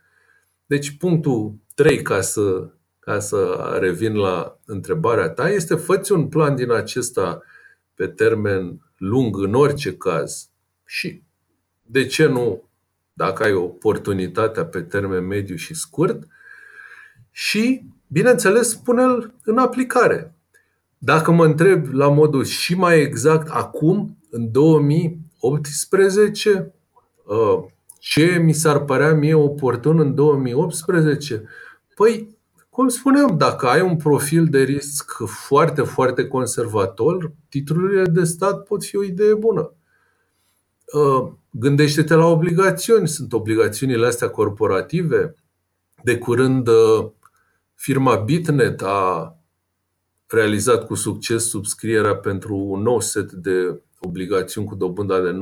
Deci 0.66 0.96
punctul 0.96 1.54
3, 1.74 2.02
ca 2.02 2.20
să, 2.20 2.70
ca 2.98 3.18
să 3.18 3.70
revin 3.80 4.14
la 4.14 4.58
întrebarea 4.66 5.28
ta, 5.28 5.50
este 5.50 5.74
făți 5.74 6.12
un 6.12 6.28
plan 6.28 6.54
din 6.56 6.70
acesta 6.70 7.42
pe 7.94 8.06
termen 8.06 8.92
lung 8.96 9.36
în 9.38 9.54
orice 9.54 9.96
caz 9.96 10.50
și 10.84 11.22
de 11.82 12.06
ce 12.06 12.26
nu, 12.26 12.68
dacă 13.12 13.42
ai 13.42 13.52
oportunitatea 13.52 14.66
pe 14.66 14.82
termen 14.82 15.26
mediu 15.26 15.56
și 15.56 15.74
scurt, 15.74 16.26
și, 17.30 17.84
bineînțeles, 18.06 18.74
pune-l 18.74 19.34
în 19.44 19.58
aplicare. 19.58 20.33
Dacă 21.04 21.30
mă 21.30 21.44
întreb 21.44 21.86
la 21.92 22.08
modul 22.08 22.44
și 22.44 22.74
mai 22.74 23.00
exact 23.00 23.48
acum, 23.48 24.18
în 24.30 24.50
2018, 24.50 26.74
uh, 27.24 27.64
ce 27.98 28.40
mi 28.44 28.52
s-ar 28.52 28.84
părea 28.84 29.14
mie 29.14 29.34
oportun 29.34 29.98
în 29.98 30.14
2018? 30.14 31.44
Păi, 31.94 32.36
cum 32.70 32.88
spuneam, 32.88 33.36
dacă 33.36 33.66
ai 33.66 33.80
un 33.80 33.96
profil 33.96 34.46
de 34.46 34.62
risc 34.62 35.12
foarte, 35.26 35.82
foarte 35.82 36.26
conservator, 36.26 37.32
titlurile 37.48 38.04
de 38.04 38.24
stat 38.24 38.62
pot 38.62 38.84
fi 38.84 38.96
o 38.96 39.02
idee 39.02 39.34
bună. 39.34 39.72
Uh, 40.92 41.32
gândește-te 41.50 42.14
la 42.14 42.26
obligațiuni. 42.26 43.08
Sunt 43.08 43.32
obligațiunile 43.32 44.06
astea 44.06 44.28
corporative. 44.28 45.34
De 46.02 46.18
curând, 46.18 46.68
uh, 46.68 47.06
firma 47.74 48.16
Bitnet 48.16 48.82
a 48.82 49.38
realizat 50.34 50.86
cu 50.86 50.94
succes 50.94 51.48
subscrierea 51.48 52.16
pentru 52.16 52.56
un 52.56 52.82
nou 52.82 53.00
set 53.00 53.32
de 53.32 53.80
obligațiuni 54.00 54.66
cu 54.66 54.74
dobânda 54.74 55.20
de 55.20 55.30
9% 55.30 55.34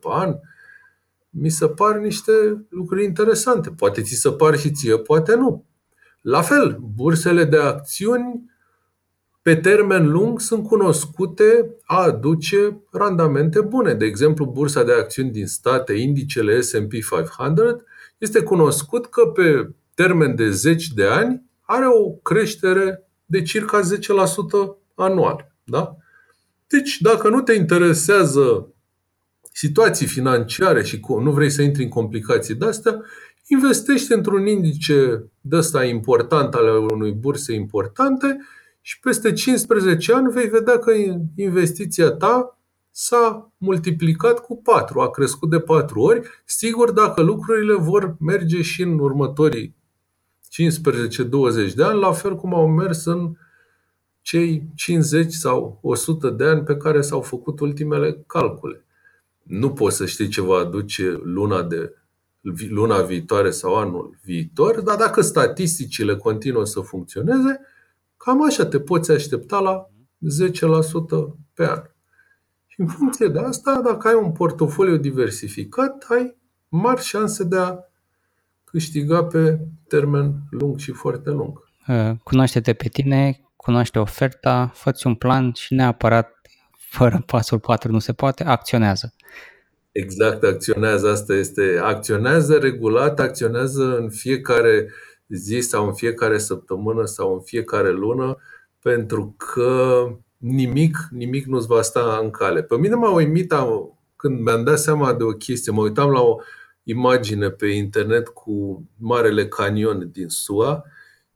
pe 0.00 0.08
an. 0.10 0.34
Mi 1.30 1.48
se 1.48 1.68
par 1.68 1.96
niște 1.96 2.32
lucruri 2.68 3.04
interesante. 3.04 3.70
Poate 3.70 4.02
ți 4.02 4.14
se 4.14 4.30
par 4.30 4.58
și 4.58 4.70
ție, 4.70 4.98
poate 4.98 5.34
nu. 5.34 5.64
La 6.20 6.42
fel, 6.42 6.78
bursele 6.94 7.44
de 7.44 7.56
acțiuni 7.56 8.50
pe 9.42 9.56
termen 9.56 10.10
lung 10.10 10.40
sunt 10.40 10.66
cunoscute 10.66 11.76
a 11.84 12.02
aduce 12.02 12.82
randamente 12.92 13.60
bune. 13.60 13.94
De 13.94 14.04
exemplu, 14.04 14.44
bursa 14.44 14.82
de 14.82 14.92
acțiuni 14.92 15.30
din 15.30 15.46
state, 15.46 15.92
indicele 15.92 16.60
S&P 16.60 16.90
500, 16.90 17.84
este 18.18 18.42
cunoscut 18.42 19.06
că 19.06 19.26
pe 19.26 19.74
termen 19.94 20.34
de 20.34 20.50
10 20.50 20.86
de 20.94 21.04
ani 21.04 21.42
are 21.60 21.86
o 21.86 22.10
creștere 22.10 23.06
de 23.32 23.42
circa 23.42 23.80
10% 23.80 23.84
anual. 24.94 25.52
Da? 25.64 25.96
Deci, 26.66 27.00
dacă 27.00 27.28
nu 27.28 27.40
te 27.40 27.52
interesează 27.52 28.72
situații 29.52 30.06
financiare 30.06 30.82
și 30.82 31.00
nu 31.22 31.30
vrei 31.30 31.50
să 31.50 31.62
intri 31.62 31.82
în 31.82 31.88
complicații 31.88 32.54
de 32.54 32.66
astea, 32.66 33.02
investește 33.46 34.14
într-un 34.14 34.46
indice 34.46 35.24
de 35.40 35.56
ăsta 35.56 35.84
important 35.84 36.54
al 36.54 36.76
unui 36.90 37.12
burse 37.12 37.52
importante 37.52 38.36
și 38.80 39.00
peste 39.00 39.32
15 39.32 40.12
ani 40.12 40.32
vei 40.32 40.48
vedea 40.48 40.78
că 40.78 40.92
investiția 41.36 42.10
ta 42.10 42.58
s-a 42.90 43.52
multiplicat 43.56 44.38
cu 44.38 44.60
4, 44.62 45.00
a 45.00 45.10
crescut 45.10 45.50
de 45.50 45.60
4 45.60 46.00
ori. 46.00 46.28
Sigur, 46.44 46.90
dacă 46.90 47.22
lucrurile 47.22 47.74
vor 47.74 48.16
merge 48.20 48.62
și 48.62 48.82
în 48.82 48.98
următorii 48.98 49.81
15-20 51.68 51.74
de 51.74 51.84
ani, 51.84 52.00
la 52.00 52.12
fel 52.12 52.36
cum 52.36 52.54
au 52.54 52.68
mers 52.68 53.04
în 53.04 53.36
cei 54.20 54.68
50 54.74 55.32
sau 55.32 55.78
100 55.82 56.30
de 56.30 56.44
ani 56.44 56.62
pe 56.62 56.76
care 56.76 57.00
s-au 57.00 57.20
făcut 57.20 57.60
ultimele 57.60 58.24
calcule. 58.26 58.84
Nu 59.42 59.70
poți 59.70 59.96
să 59.96 60.06
știi 60.06 60.28
ce 60.28 60.40
va 60.40 60.56
aduce 60.56 61.20
luna, 61.22 61.62
de, 61.62 61.94
luna 62.68 63.02
viitoare 63.02 63.50
sau 63.50 63.74
anul 63.74 64.18
viitor, 64.22 64.80
dar 64.80 64.96
dacă 64.96 65.20
statisticile 65.20 66.16
continuă 66.16 66.64
să 66.64 66.80
funcționeze, 66.80 67.60
Cam 68.24 68.44
așa 68.44 68.66
te 68.66 68.80
poți 68.80 69.10
aștepta 69.10 69.58
la 69.58 69.90
10% 71.30 71.36
pe 71.54 71.66
an. 71.66 71.82
Și 72.66 72.80
în 72.80 72.86
funcție 72.86 73.26
de 73.26 73.38
asta, 73.38 73.80
dacă 73.84 74.08
ai 74.08 74.14
un 74.14 74.32
portofoliu 74.32 74.96
diversificat, 74.96 76.06
ai 76.08 76.36
mari 76.68 77.02
șanse 77.02 77.44
de 77.44 77.56
a 77.56 77.78
câștiga 78.72 79.24
pe 79.24 79.58
termen 79.88 80.34
lung 80.50 80.78
și 80.78 80.92
foarte 80.92 81.30
lung. 81.30 81.68
Uh, 81.88 82.10
cunoaște-te 82.22 82.72
pe 82.72 82.88
tine, 82.88 83.40
cunoaște 83.56 83.98
oferta, 83.98 84.70
fă 84.74 84.92
un 85.04 85.14
plan 85.14 85.52
și 85.52 85.74
neapărat 85.74 86.40
fără 86.92 87.22
pasul 87.26 87.58
4 87.58 87.90
nu 87.90 87.98
se 87.98 88.12
poate, 88.12 88.44
acționează. 88.44 89.14
Exact, 89.92 90.42
acționează. 90.42 91.08
Asta 91.08 91.34
este. 91.34 91.80
Acționează 91.82 92.56
regulat, 92.56 93.20
acționează 93.20 93.96
în 93.98 94.10
fiecare 94.10 94.92
zi 95.28 95.58
sau 95.60 95.86
în 95.86 95.94
fiecare 95.94 96.38
săptămână 96.38 97.04
sau 97.04 97.34
în 97.34 97.40
fiecare 97.40 97.90
lună, 97.90 98.36
pentru 98.82 99.34
că 99.36 100.04
nimic, 100.36 100.96
nimic 101.10 101.46
nu-ți 101.46 101.66
va 101.66 101.82
sta 101.82 102.18
în 102.22 102.30
cale. 102.30 102.62
Pe 102.62 102.76
mine 102.76 102.94
m-a 102.94 103.10
uimit 103.14 103.54
când 104.16 104.40
mi-am 104.40 104.64
dat 104.64 104.78
seama 104.78 105.12
de 105.12 105.22
o 105.22 105.32
chestie, 105.32 105.72
mă 105.72 105.82
uitam 105.82 106.10
la 106.10 106.20
o 106.20 106.36
imagine 106.82 107.50
pe 107.50 107.66
internet 107.66 108.28
cu 108.28 108.84
Marele 108.98 109.48
Canion 109.48 110.10
din 110.12 110.28
SUA 110.28 110.84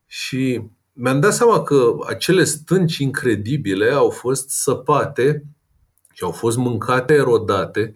și 0.07 0.63
mi-am 0.93 1.21
dat 1.21 1.35
seama 1.35 1.63
că 1.63 1.95
acele 2.07 2.45
stânci 2.45 2.97
incredibile 2.97 3.91
au 3.91 4.11
fost 4.11 4.49
săpate 4.49 5.45
și 6.13 6.25
au 6.25 6.31
fost 6.31 6.57
mâncate, 6.57 7.15
erodate 7.15 7.95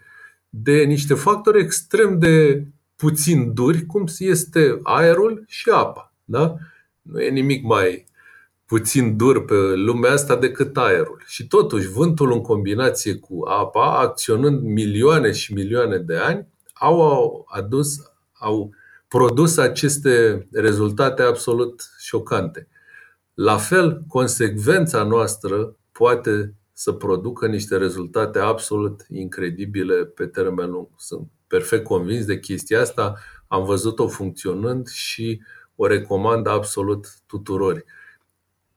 de 0.49 0.83
niște 0.83 1.15
factori 1.15 1.61
extrem 1.61 2.19
de 2.19 2.67
puțin 2.97 3.55
duri, 3.55 3.87
cum 3.87 4.05
este 4.19 4.79
aerul 4.83 5.45
și 5.47 5.71
apa. 5.71 6.15
Da? 6.25 6.57
Nu 7.03 7.21
e 7.21 7.31
nimic 7.31 7.65
mai 7.65 8.05
puțin 8.67 9.17
dur 9.17 9.45
pe 9.45 9.55
lumea 9.75 10.13
asta 10.13 10.37
decât 10.37 10.77
aerul. 10.77 11.23
Și 11.27 11.47
totuși, 11.47 11.89
vântul 11.89 12.33
în 12.33 12.41
combinație 12.41 13.15
cu 13.15 13.43
apa, 13.47 13.99
acționând 13.99 14.63
milioane 14.63 15.33
și 15.33 15.53
milioane 15.53 15.97
de 15.97 16.17
ani, 16.17 16.47
au 16.81 17.45
adus, 17.49 17.97
au 18.33 18.75
produs 19.09 19.57
aceste 19.57 20.47
rezultate 20.53 21.23
absolut 21.23 21.91
șocante. 21.99 22.69
La 23.35 23.57
fel, 23.57 24.05
consecvența 24.09 25.03
noastră 25.03 25.77
poate 25.93 26.55
să 26.73 26.93
producă 26.93 27.47
niște 27.47 27.77
rezultate 27.77 28.39
absolut 28.39 29.07
incredibile 29.09 30.05
pe 30.05 30.27
termen 30.27 30.71
lung. 30.71 30.89
Sunt 30.97 31.29
perfect 31.47 31.85
convins 31.85 32.25
de 32.25 32.39
chestia 32.39 32.81
asta, 32.81 33.15
am 33.49 33.65
văzut-o 33.65 34.09
funcționând 34.09 34.89
și 34.89 35.43
o 35.77 35.87
recomand 35.87 36.47
absolut 36.47 37.07
tuturor. 37.27 37.85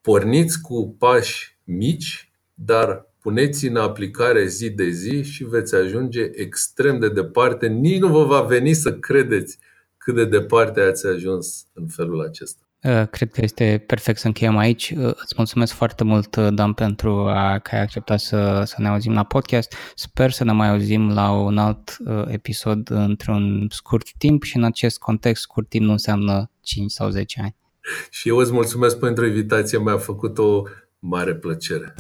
Porniți 0.02 0.62
cu 0.62 0.96
pași 1.00 1.58
mici, 1.64 2.32
dar 2.54 3.13
puneți 3.24 3.68
în 3.68 3.76
aplicare 3.76 4.46
zi 4.48 4.70
de 4.70 4.90
zi 4.90 5.24
și 5.24 5.44
veți 5.44 5.76
ajunge 5.76 6.30
extrem 6.34 7.00
de 7.00 7.10
departe. 7.10 7.68
Nici 7.68 8.00
nu 8.00 8.08
vă 8.08 8.24
va 8.24 8.42
veni 8.42 8.74
să 8.74 8.94
credeți 8.94 9.58
cât 9.98 10.16
de 10.16 10.26
departe 10.26 10.82
ați 10.82 11.08
ajuns 11.08 11.68
în 11.74 11.88
felul 11.88 12.22
acesta. 12.22 12.62
Uh, 12.84 13.08
cred 13.08 13.32
că 13.32 13.42
este 13.44 13.84
perfect 13.88 14.20
să 14.20 14.28
încheiem 14.28 14.58
aici. 14.58 14.94
Uh, 14.98 15.06
îți 15.06 15.34
mulțumesc 15.38 15.74
foarte 15.74 16.04
mult, 16.04 16.36
uh, 16.36 16.48
Dan, 16.54 16.74
pentru 16.74 17.12
a, 17.28 17.60
că 17.60 17.76
ai 17.76 17.82
acceptat 17.82 18.20
să, 18.20 18.64
să 18.66 18.76
ne 18.78 18.88
auzim 18.88 19.14
la 19.14 19.24
podcast. 19.24 19.74
Sper 19.96 20.32
să 20.32 20.44
ne 20.44 20.52
mai 20.52 20.70
auzim 20.70 21.14
la 21.14 21.32
un 21.32 21.58
alt 21.58 21.98
episod 22.28 22.90
într-un 22.90 23.68
scurt 23.70 24.08
timp 24.18 24.44
și 24.44 24.58
în 24.58 24.64
acest 24.64 25.00
context 25.00 25.42
scurt 25.42 25.70
timp 25.70 25.86
nu 25.86 25.92
înseamnă 25.92 26.52
5 26.62 26.92
sau 26.92 27.10
10 27.10 27.42
ani. 27.42 27.56
Și 28.10 28.30
eu 28.30 28.38
îți 28.38 28.52
mulțumesc 28.52 29.00
pentru 29.00 29.26
invitație, 29.26 29.78
mi-a 29.78 29.98
făcut 29.98 30.38
o 30.38 30.62
mare 31.00 31.36
plăcere. 31.36 31.94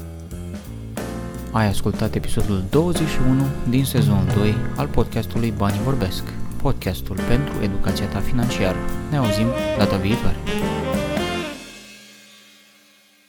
Ai 1.54 1.68
ascultat 1.68 2.16
episodul 2.16 2.64
21 2.70 3.43
din 3.70 3.86
sezonul 3.86 4.26
2 4.36 4.56
al 4.76 4.88
podcastului 4.88 5.54
Banii 5.58 5.82
Vorbesc 5.82 6.24
podcastul 6.62 7.16
pentru 7.28 7.54
educația 7.62 8.06
ta 8.06 8.20
financiară. 8.20 8.78
Ne 9.10 9.18
auzim 9.18 9.47
data 9.78 9.95
viitoare! 9.97 10.36